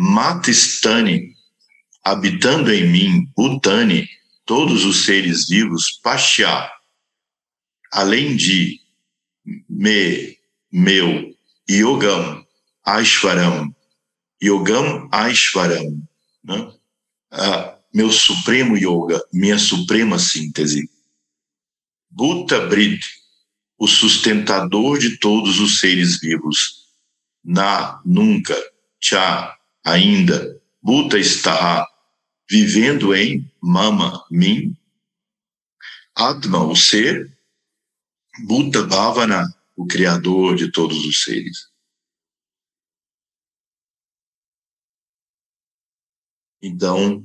Matistani 0.00 1.34
habitando 2.04 2.72
em 2.72 2.86
mim 2.86 3.26
Bhutani 3.36 4.08
todos 4.46 4.84
os 4.84 5.04
seres 5.04 5.48
vivos 5.48 5.98
Pashya 6.02 6.70
além 7.92 8.36
de 8.36 8.80
me 9.68 10.38
meu 10.70 11.34
Yogam 11.68 12.46
Aishwaram 12.84 13.74
Yogam 14.42 15.08
Aishwaram 15.10 16.08
né? 16.44 16.72
Ah, 17.30 17.78
meu 17.92 18.10
supremo 18.10 18.76
yoga, 18.76 19.20
minha 19.32 19.58
suprema 19.58 20.18
síntese. 20.18 20.88
Bhuta 22.10 22.66
Brit, 22.66 23.04
o 23.78 23.86
sustentador 23.86 24.98
de 24.98 25.18
todos 25.18 25.60
os 25.60 25.78
seres 25.78 26.18
vivos. 26.20 26.86
Na, 27.44 28.00
nunca, 28.04 28.54
cha, 29.00 29.57
ainda. 29.90 30.60
Bhuta 30.82 31.18
está 31.18 31.86
vivendo 32.48 33.14
em 33.14 33.50
mama, 33.60 34.24
mim. 34.30 34.76
Atma, 36.14 36.64
o 36.64 36.74
ser. 36.74 37.36
Bhuta 38.46 38.84
Bhavana, 38.84 39.44
o 39.76 39.86
criador 39.86 40.56
de 40.56 40.70
todos 40.70 41.04
os 41.04 41.22
seres. 41.24 41.68
Então, 46.62 47.24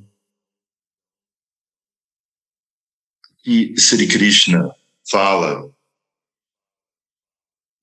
e 3.46 3.76
Sri 3.80 4.08
Krishna 4.08 4.76
fala: 5.10 5.72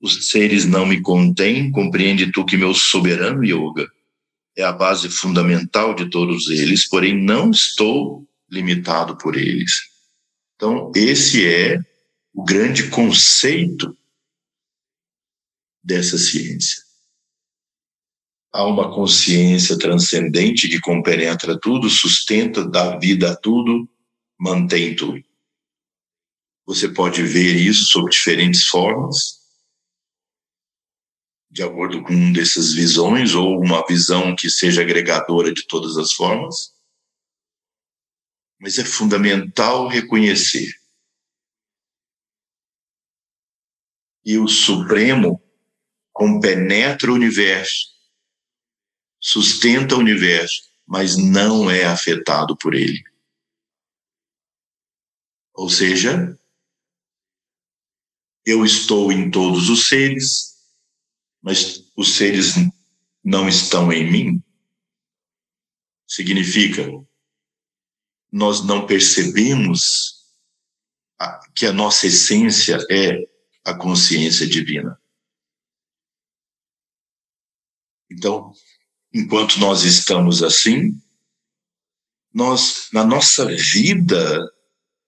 os 0.00 0.28
seres 0.28 0.64
não 0.64 0.86
me 0.86 1.00
contêm, 1.00 1.70
compreende 1.70 2.32
tu 2.32 2.44
que 2.44 2.56
meu 2.56 2.74
soberano 2.74 3.44
yoga 3.44 3.90
é 4.56 4.62
a 4.62 4.72
base 4.72 5.08
fundamental 5.08 5.94
de 5.94 6.10
todos 6.10 6.48
eles, 6.50 6.88
porém 6.88 7.16
não 7.16 7.50
estou 7.50 8.28
limitado 8.50 9.16
por 9.16 9.36
eles. 9.36 9.72
Então, 10.56 10.90
esse 10.94 11.46
é 11.46 11.78
o 12.34 12.44
grande 12.44 12.90
conceito 12.90 13.96
dessa 15.82 16.18
ciência. 16.18 16.82
Há 18.52 18.66
uma 18.66 18.92
consciência 18.92 19.78
transcendente 19.78 20.68
que 20.68 20.80
compenetra 20.80 21.58
tudo, 21.58 21.88
sustenta, 21.88 22.68
dá 22.68 22.98
vida 22.98 23.32
a 23.32 23.36
tudo, 23.36 23.88
mantém 24.38 24.94
tudo. 24.96 25.22
Você 26.66 26.88
pode 26.88 27.22
ver 27.22 27.56
isso 27.56 27.84
sob 27.86 28.10
diferentes 28.10 28.66
formas, 28.66 29.39
de 31.50 31.62
acordo 31.62 32.02
com 32.02 32.14
uma 32.14 32.32
dessas 32.32 32.72
visões, 32.72 33.34
ou 33.34 33.60
uma 33.60 33.84
visão 33.86 34.36
que 34.36 34.48
seja 34.48 34.82
agregadora 34.82 35.52
de 35.52 35.66
todas 35.66 35.96
as 35.96 36.12
formas. 36.12 36.74
Mas 38.60 38.78
é 38.78 38.84
fundamental 38.84 39.88
reconhecer. 39.88 40.72
E 44.24 44.38
o 44.38 44.46
Supremo 44.46 45.42
compenetra 46.12 47.10
o 47.10 47.14
universo, 47.14 47.88
sustenta 49.18 49.96
o 49.96 49.98
universo, 49.98 50.70
mas 50.86 51.16
não 51.16 51.70
é 51.70 51.84
afetado 51.84 52.56
por 52.56 52.74
ele. 52.74 53.02
Ou 55.54 55.68
seja, 55.68 56.38
eu 58.44 58.64
estou 58.64 59.10
em 59.10 59.30
todos 59.30 59.68
os 59.68 59.88
seres, 59.88 60.49
mas 61.42 61.90
os 61.96 62.14
seres 62.16 62.54
não 63.24 63.48
estão 63.48 63.92
em 63.92 64.10
mim. 64.10 64.42
Significa, 66.06 66.86
nós 68.32 68.64
não 68.64 68.86
percebemos 68.86 70.20
que 71.54 71.66
a 71.66 71.72
nossa 71.72 72.06
essência 72.06 72.78
é 72.90 73.18
a 73.64 73.74
consciência 73.74 74.46
divina. 74.46 75.00
Então, 78.10 78.52
enquanto 79.12 79.58
nós 79.60 79.84
estamos 79.84 80.42
assim, 80.42 81.00
nós, 82.32 82.88
na 82.92 83.04
nossa 83.04 83.46
vida, 83.46 84.40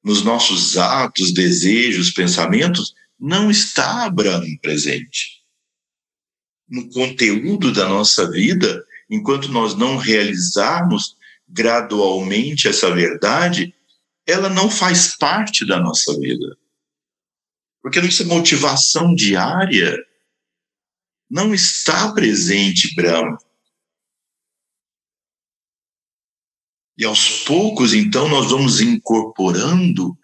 nos 0.03 0.23
nossos 0.23 0.77
atos, 0.77 1.33
desejos, 1.33 2.11
pensamentos, 2.11 2.95
não 3.19 3.51
está 3.51 4.05
Abraão 4.05 4.45
presente. 4.61 5.42
No 6.69 6.89
conteúdo 6.91 7.73
da 7.73 7.89
nossa 7.89 8.31
vida, 8.31 8.85
enquanto 9.11 9.49
nós 9.49 9.75
não 9.75 9.97
realizarmos 9.97 11.17
gradualmente 11.49 12.67
essa 12.67 12.91
verdade, 12.95 13.75
ela 14.27 14.49
não 14.49 14.71
faz 14.71 15.17
parte 15.17 15.67
da 15.67 15.79
nossa 15.79 16.19
vida. 16.19 16.57
Porque 17.83 17.99
a 17.99 18.03
nossa 18.03 18.25
motivação 18.25 19.15
diária 19.15 19.99
não 21.29 21.53
está 21.53 22.13
presente 22.13 22.95
Brahma. 22.95 23.39
E 26.97 27.05
aos 27.05 27.41
poucos, 27.45 27.95
então, 27.95 28.29
nós 28.29 28.51
vamos 28.51 28.81
incorporando 28.81 30.17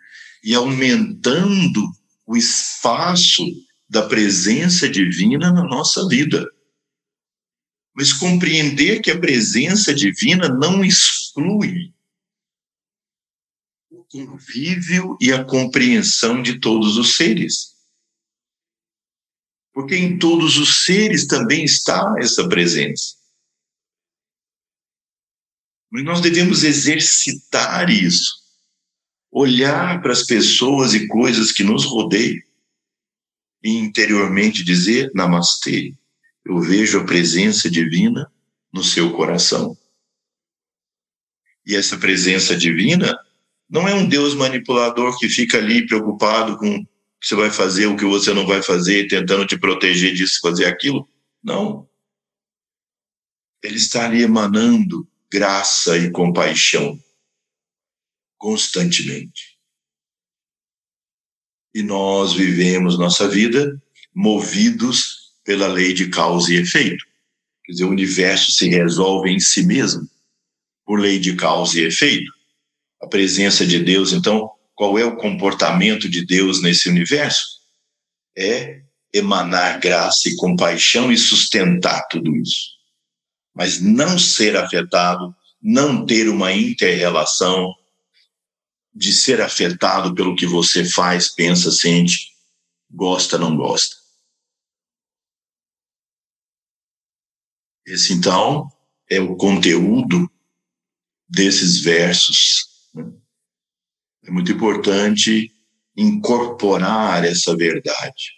e 0.44 0.54
aumentando 0.54 1.82
o 2.26 2.36
espaço 2.36 3.44
da 3.88 4.06
presença 4.06 4.88
divina 4.88 5.52
na 5.52 5.64
nossa 5.64 6.06
vida. 6.06 6.46
Mas 7.94 8.12
compreender 8.12 9.00
que 9.00 9.10
a 9.10 9.18
presença 9.18 9.94
divina 9.94 10.48
não 10.48 10.84
exclui 10.84 11.92
o 13.90 14.04
convívio 14.04 15.16
e 15.20 15.32
a 15.32 15.44
compreensão 15.44 16.42
de 16.42 16.60
todos 16.60 16.96
os 16.96 17.16
seres. 17.16 17.76
Porque 19.72 19.96
em 19.96 20.18
todos 20.18 20.58
os 20.58 20.84
seres 20.84 21.26
também 21.26 21.64
está 21.64 22.14
essa 22.18 22.48
presença. 22.48 23.16
Mas 25.90 26.04
nós 26.04 26.20
devemos 26.20 26.62
exercitar 26.62 27.88
isso 27.90 28.38
olhar 29.30 30.00
para 30.00 30.12
as 30.12 30.24
pessoas 30.24 30.94
e 30.94 31.06
coisas 31.06 31.52
que 31.52 31.62
nos 31.62 31.84
rodeiam 31.84 32.47
e 33.62 33.76
interiormente 33.76 34.64
dizer 34.64 35.10
namastê. 35.14 35.94
Eu 36.44 36.60
vejo 36.60 37.00
a 37.00 37.04
presença 37.04 37.70
divina 37.70 38.30
no 38.72 38.82
seu 38.82 39.12
coração. 39.12 39.76
E 41.66 41.76
essa 41.76 41.98
presença 41.98 42.56
divina 42.56 43.18
não 43.68 43.86
é 43.86 43.94
um 43.94 44.08
Deus 44.08 44.34
manipulador 44.34 45.18
que 45.18 45.28
fica 45.28 45.58
ali 45.58 45.86
preocupado 45.86 46.56
com 46.56 46.76
o 46.76 46.84
que 47.20 47.26
você 47.26 47.34
vai 47.34 47.50
fazer, 47.50 47.86
o 47.86 47.96
que 47.96 48.04
você 48.04 48.32
não 48.32 48.46
vai 48.46 48.62
fazer, 48.62 49.08
tentando 49.08 49.46
te 49.46 49.58
proteger 49.58 50.14
disso, 50.14 50.40
fazer 50.40 50.64
aquilo. 50.64 51.06
Não. 51.42 51.86
Ele 53.62 53.76
está 53.76 54.06
ali 54.06 54.22
emanando 54.22 55.06
graça 55.30 55.98
e 55.98 56.10
compaixão 56.10 56.98
constantemente. 58.38 59.57
E 61.78 61.82
nós 61.84 62.32
vivemos 62.32 62.98
nossa 62.98 63.28
vida 63.28 63.80
movidos 64.12 65.30
pela 65.44 65.68
lei 65.68 65.94
de 65.94 66.08
causa 66.08 66.52
e 66.52 66.56
efeito. 66.56 67.04
Quer 67.64 67.70
dizer, 67.70 67.84
o 67.84 67.90
universo 67.90 68.50
se 68.50 68.68
resolve 68.68 69.30
em 69.30 69.38
si 69.38 69.64
mesmo 69.64 70.02
por 70.84 70.98
lei 70.98 71.20
de 71.20 71.36
causa 71.36 71.78
e 71.78 71.84
efeito. 71.84 72.32
A 73.00 73.06
presença 73.06 73.64
de 73.64 73.78
Deus, 73.78 74.12
então, 74.12 74.50
qual 74.74 74.98
é 74.98 75.04
o 75.04 75.14
comportamento 75.18 76.08
de 76.08 76.26
Deus 76.26 76.60
nesse 76.60 76.88
universo? 76.88 77.46
É 78.36 78.80
emanar 79.14 79.78
graça 79.78 80.28
e 80.28 80.34
compaixão 80.34 81.12
e 81.12 81.16
sustentar 81.16 82.08
tudo 82.10 82.34
isso. 82.34 82.70
Mas 83.54 83.80
não 83.80 84.18
ser 84.18 84.56
afetado, 84.56 85.32
não 85.62 86.04
ter 86.04 86.28
uma 86.28 86.52
interrelação, 86.52 87.72
de 88.98 89.12
ser 89.12 89.40
afetado 89.40 90.12
pelo 90.12 90.34
que 90.34 90.44
você 90.44 90.84
faz, 90.84 91.28
pensa, 91.28 91.70
sente, 91.70 92.32
gosta, 92.90 93.38
não 93.38 93.56
gosta. 93.56 93.94
Esse, 97.86 98.12
então, 98.12 98.68
é 99.08 99.20
o 99.20 99.36
conteúdo 99.36 100.28
desses 101.28 101.80
versos. 101.80 102.90
Né? 102.92 103.04
É 104.24 104.30
muito 104.32 104.50
importante 104.50 105.48
incorporar 105.96 107.24
essa 107.24 107.56
verdade, 107.56 108.32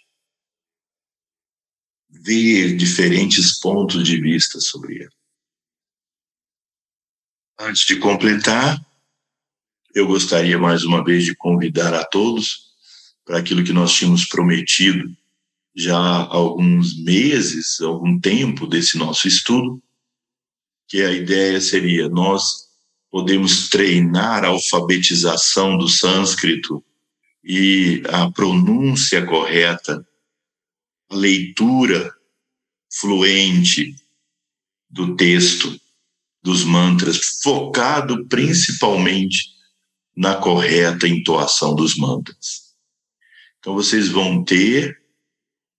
ver 2.07 2.77
diferentes 2.77 3.59
pontos 3.59 4.03
de 4.03 4.21
vista 4.21 4.59
sobre 4.59 4.97
ele. 4.97 5.15
Antes 7.59 7.83
de 7.85 7.99
completar, 7.99 8.79
eu 9.93 10.07
gostaria 10.07 10.57
mais 10.57 10.83
uma 10.83 11.03
vez 11.03 11.25
de 11.25 11.35
convidar 11.35 11.93
a 11.93 12.03
todos 12.03 12.71
para 13.25 13.37
aquilo 13.37 13.63
que 13.63 13.73
nós 13.73 13.93
tínhamos 13.93 14.25
prometido 14.25 15.09
já 15.75 15.97
há 15.97 16.35
alguns 16.35 16.97
meses, 17.01 17.79
algum 17.79 18.19
tempo 18.19 18.67
desse 18.67 18.97
nosso 18.97 19.27
estudo, 19.27 19.81
que 20.87 21.01
a 21.01 21.11
ideia 21.11 21.61
seria 21.61 22.09
nós 22.09 22.69
podemos 23.09 23.69
treinar 23.69 24.43
a 24.43 24.49
alfabetização 24.49 25.77
do 25.77 25.87
sânscrito 25.87 26.83
e 27.43 28.03
a 28.09 28.29
pronúncia 28.31 29.25
correta, 29.25 30.05
a 31.09 31.15
leitura 31.15 32.13
fluente 32.93 33.95
do 34.89 35.15
texto 35.15 35.79
dos 36.43 36.63
mantras, 36.63 37.39
focado 37.41 38.25
principalmente 38.27 39.60
na 40.15 40.35
correta 40.35 41.07
entoação 41.07 41.73
dos 41.75 41.97
mantras. 41.97 42.75
Então, 43.59 43.73
vocês 43.73 44.07
vão 44.07 44.43
ter 44.43 45.01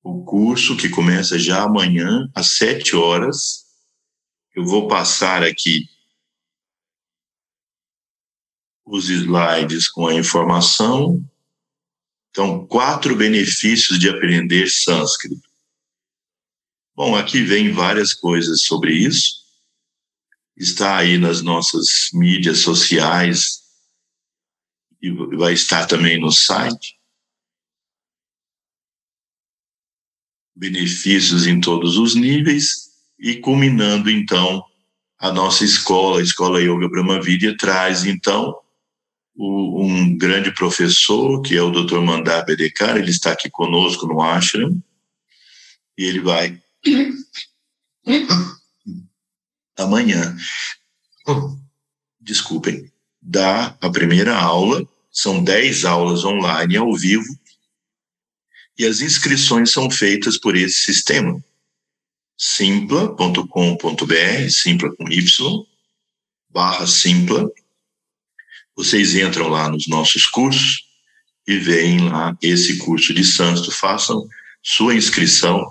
o 0.02 0.24
curso 0.24 0.76
que 0.76 0.88
começa 0.88 1.38
já 1.38 1.62
amanhã, 1.62 2.30
às 2.34 2.56
sete 2.56 2.96
horas. 2.96 3.66
Eu 4.54 4.64
vou 4.64 4.88
passar 4.88 5.42
aqui 5.42 5.88
os 8.84 9.08
slides 9.08 9.88
com 9.88 10.06
a 10.06 10.14
informação. 10.14 11.24
Então, 12.30 12.66
quatro 12.66 13.14
benefícios 13.14 13.98
de 13.98 14.08
aprender 14.08 14.68
sânscrito. 14.68 15.48
Bom, 16.94 17.16
aqui 17.16 17.42
vem 17.42 17.72
várias 17.72 18.12
coisas 18.12 18.64
sobre 18.64 18.92
isso. 18.92 19.42
Está 20.56 20.98
aí 20.98 21.16
nas 21.16 21.42
nossas 21.42 22.10
mídias 22.12 22.58
sociais 22.58 23.61
e 25.02 25.10
vai 25.36 25.52
estar 25.52 25.86
também 25.86 26.20
no 26.20 26.30
site. 26.30 26.96
Benefícios 30.54 31.46
em 31.46 31.60
todos 31.60 31.96
os 31.96 32.14
níveis 32.14 32.92
e 33.18 33.36
culminando 33.36 34.08
então 34.08 34.64
a 35.18 35.32
nossa 35.32 35.64
escola, 35.64 36.20
a 36.20 36.22
Escola 36.22 36.60
Yoga 36.60 36.88
Brahmavidya 36.88 37.56
traz 37.56 38.04
então 38.04 38.56
o, 39.34 39.84
um 39.84 40.16
grande 40.16 40.52
professor, 40.52 41.40
que 41.42 41.56
é 41.56 41.62
o 41.62 41.70
Dr. 41.70 42.00
Mandar 42.00 42.44
Bedekar, 42.44 42.96
ele 42.96 43.10
está 43.10 43.32
aqui 43.32 43.48
conosco 43.48 44.06
no 44.06 44.20
ashram, 44.20 44.82
e 45.96 46.04
ele 46.04 46.20
vai 46.20 46.60
amanhã, 49.78 50.36
desculpem, 52.20 52.91
dar 53.22 53.76
a 53.80 53.88
primeira 53.88 54.36
aula, 54.36 54.86
são 55.10 55.42
10 55.42 55.84
aulas 55.84 56.24
online 56.24 56.76
ao 56.76 56.94
vivo, 56.96 57.38
e 58.78 58.84
as 58.84 59.00
inscrições 59.00 59.70
são 59.70 59.90
feitas 59.90 60.38
por 60.38 60.56
esse 60.56 60.80
sistema, 60.80 61.42
simpla.com.br, 62.36 64.50
simpla 64.50 64.94
com 64.96 65.08
Y, 65.08 65.66
barra 66.50 66.86
simpla, 66.86 67.48
vocês 68.74 69.14
entram 69.14 69.48
lá 69.48 69.68
nos 69.68 69.86
nossos 69.86 70.26
cursos 70.26 70.84
e 71.46 71.58
veem 71.58 72.08
lá 72.08 72.36
esse 72.42 72.78
curso 72.78 73.14
de 73.14 73.24
sânscrito, 73.24 73.76
façam 73.76 74.26
sua 74.62 74.94
inscrição 74.94 75.64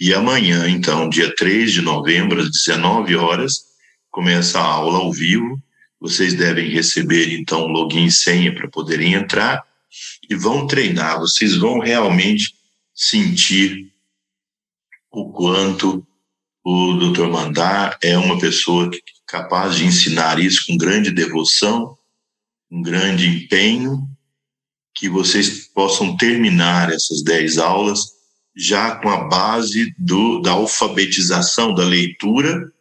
e 0.00 0.12
amanhã, 0.12 0.68
então, 0.68 1.08
dia 1.08 1.32
3 1.36 1.72
de 1.72 1.80
novembro, 1.80 2.40
às 2.40 2.50
19 2.50 3.14
horas, 3.14 3.66
começa 4.10 4.58
a 4.58 4.64
aula 4.64 4.98
ao 4.98 5.12
vivo. 5.12 5.62
Vocês 6.02 6.34
devem 6.34 6.68
receber, 6.68 7.32
então, 7.32 7.68
login 7.68 8.06
e 8.06 8.10
senha 8.10 8.52
para 8.52 8.66
poderem 8.66 9.14
entrar 9.14 9.62
e 10.28 10.34
vão 10.34 10.66
treinar. 10.66 11.20
Vocês 11.20 11.56
vão 11.56 11.78
realmente 11.78 12.56
sentir 12.92 13.86
o 15.12 15.30
quanto 15.30 16.04
o 16.64 16.94
Dr. 16.94 17.28
Mandar 17.28 17.96
é 18.02 18.18
uma 18.18 18.36
pessoa 18.36 18.90
capaz 19.28 19.76
de 19.76 19.84
ensinar 19.84 20.40
isso 20.40 20.66
com 20.66 20.76
grande 20.76 21.12
devoção, 21.12 21.96
um 22.68 22.82
grande 22.82 23.28
empenho, 23.28 24.04
que 24.92 25.08
vocês 25.08 25.68
possam 25.68 26.16
terminar 26.16 26.92
essas 26.92 27.22
10 27.22 27.58
aulas 27.58 28.00
já 28.56 28.96
com 28.96 29.08
a 29.08 29.28
base 29.28 29.94
do, 29.96 30.40
da 30.40 30.50
alfabetização, 30.50 31.72
da 31.72 31.84
leitura 31.84 32.72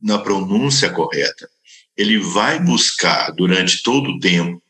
na 0.00 0.18
pronúncia 0.18 0.88
correta. 0.88 1.51
Ele 1.96 2.18
vai 2.18 2.58
buscar, 2.58 3.30
durante 3.32 3.82
todo 3.82 4.10
o 4.10 4.20
tempo, 4.20 4.62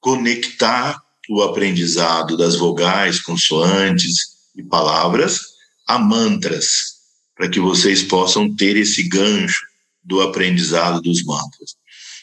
conectar 0.00 1.00
o 1.28 1.42
aprendizado 1.42 2.36
das 2.36 2.56
vogais, 2.56 3.20
consoantes 3.20 4.36
e 4.54 4.62
palavras 4.62 5.40
a 5.86 5.98
mantras, 5.98 6.96
para 7.34 7.48
que 7.48 7.60
vocês 7.60 8.02
possam 8.02 8.54
ter 8.54 8.76
esse 8.76 9.02
gancho 9.08 9.60
do 10.02 10.20
aprendizado 10.20 11.00
dos 11.00 11.24
mantras. 11.24 11.76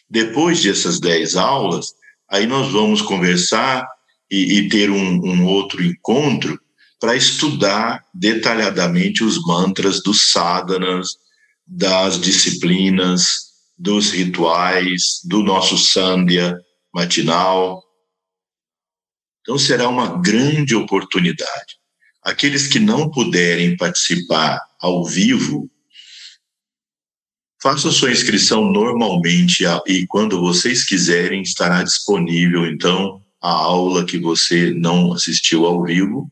Depois 0.10 0.62
dessas 0.62 1.00
dez 1.00 1.36
aulas, 1.36 1.94
aí 2.30 2.48
nós 2.48 2.72
vamos 2.72 3.02
conversar 3.02 3.86
e, 4.30 4.60
e 4.60 4.70
ter 4.70 4.90
um, 4.90 5.26
um 5.26 5.46
outro 5.46 5.84
encontro 5.84 6.60
para 7.00 7.16
estudar 7.16 8.04
detalhadamente 8.14 9.24
os 9.24 9.42
mantras 9.44 10.02
dos 10.02 10.32
sadhanas, 10.32 11.18
das 11.68 12.20
disciplinas, 12.20 13.53
dos 13.78 14.12
rituais, 14.12 15.20
do 15.26 15.44
nosso 15.44 15.78
sandhya 15.78 16.58
matinal. 16.94 17.84
Então 19.42 19.58
será 19.58 19.90
uma 19.90 20.22
grande 20.22 20.76
oportunidade. 20.76 21.78
Aqueles 22.22 22.68
que 22.68 22.80
não 22.80 23.10
puderem 23.10 23.76
participar 23.76 24.60
ao 24.80 25.04
vivo, 25.06 25.70
façam 27.64 27.92
sua 27.92 28.12
inscrição 28.12 28.70
normalmente 28.70 29.64
e 29.88 30.06
quando 30.08 30.42
vocês 30.42 30.84
quiserem 30.86 31.42
estará 31.42 31.82
disponível 31.82 32.66
então 32.68 33.24
a 33.42 33.50
aula 33.50 34.06
que 34.06 34.18
você 34.18 34.74
não 34.74 35.14
assistiu 35.14 35.66
ao 35.66 35.82
vivo 35.84 36.30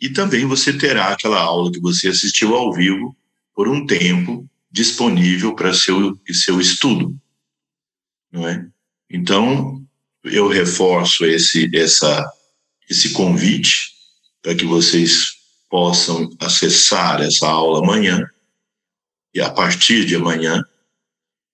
e 0.00 0.08
também 0.08 0.46
você 0.46 0.72
terá 0.72 1.08
aquela 1.08 1.38
aula 1.38 1.70
que 1.70 1.78
você 1.78 2.08
assistiu 2.08 2.54
ao 2.54 2.72
vivo 2.72 3.14
por 3.54 3.68
um 3.68 3.84
tempo 3.84 4.49
disponível 4.70 5.54
para 5.54 5.74
seu 5.74 6.18
seu 6.30 6.60
estudo, 6.60 7.16
não 8.32 8.46
é? 8.46 8.66
Então 9.10 9.84
eu 10.24 10.48
reforço 10.48 11.24
esse 11.24 11.70
essa 11.76 12.30
esse 12.88 13.10
convite 13.10 13.92
para 14.42 14.54
que 14.54 14.64
vocês 14.64 15.32
possam 15.68 16.28
acessar 16.40 17.20
essa 17.20 17.46
aula 17.48 17.80
amanhã 17.80 18.28
e 19.34 19.40
a 19.40 19.50
partir 19.50 20.04
de 20.04 20.16
amanhã 20.16 20.62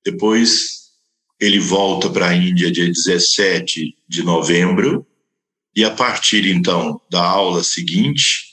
depois 0.05 0.77
ele 1.41 1.59
volta 1.59 2.11
para 2.11 2.29
a 2.29 2.35
Índia 2.35 2.71
dia 2.71 2.87
17 2.87 3.97
de 4.09 4.23
novembro 4.23 5.07
e 5.75 5.85
a 5.85 5.91
partir 5.91 6.47
então 6.47 6.99
da 7.11 7.23
aula 7.23 7.63
seguinte, 7.63 8.47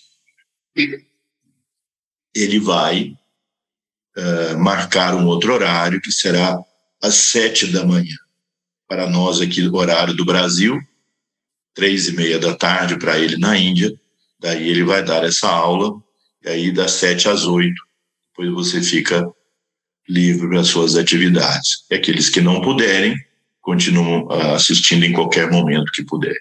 ele 2.35 2.59
vai 2.59 3.15
uh, 4.17 4.57
marcar 4.57 5.15
um 5.15 5.25
outro 5.25 5.53
horário 5.53 6.01
que 6.01 6.11
será 6.11 6.57
às 7.01 7.15
sete 7.15 7.67
da 7.67 7.85
manhã. 7.85 8.15
Para 8.87 9.09
nós 9.09 9.41
aqui, 9.41 9.67
horário 9.67 10.13
do 10.13 10.25
Brasil, 10.25 10.79
três 11.73 12.07
e 12.07 12.13
meia 12.13 12.39
da 12.39 12.55
tarde 12.55 12.97
para 12.97 13.17
ele 13.17 13.37
na 13.37 13.57
Índia. 13.57 13.93
Daí 14.39 14.69
ele 14.69 14.83
vai 14.83 15.03
dar 15.03 15.23
essa 15.23 15.49
aula, 15.49 16.01
e 16.43 16.49
aí 16.49 16.71
das 16.71 16.91
sete 16.91 17.27
às 17.27 17.45
oito, 17.45 17.81
depois 18.29 18.51
você 18.51 18.81
fica 18.81 19.25
livre 20.07 20.49
para 20.49 20.63
suas 20.63 20.95
atividades. 20.95 21.85
E 21.89 21.95
aqueles 21.95 22.29
que 22.29 22.41
não 22.41 22.61
puderem, 22.61 23.15
continuam 23.61 24.25
uh, 24.25 24.53
assistindo 24.53 25.05
em 25.05 25.13
qualquer 25.13 25.49
momento 25.49 25.91
que 25.91 26.03
puder. 26.03 26.35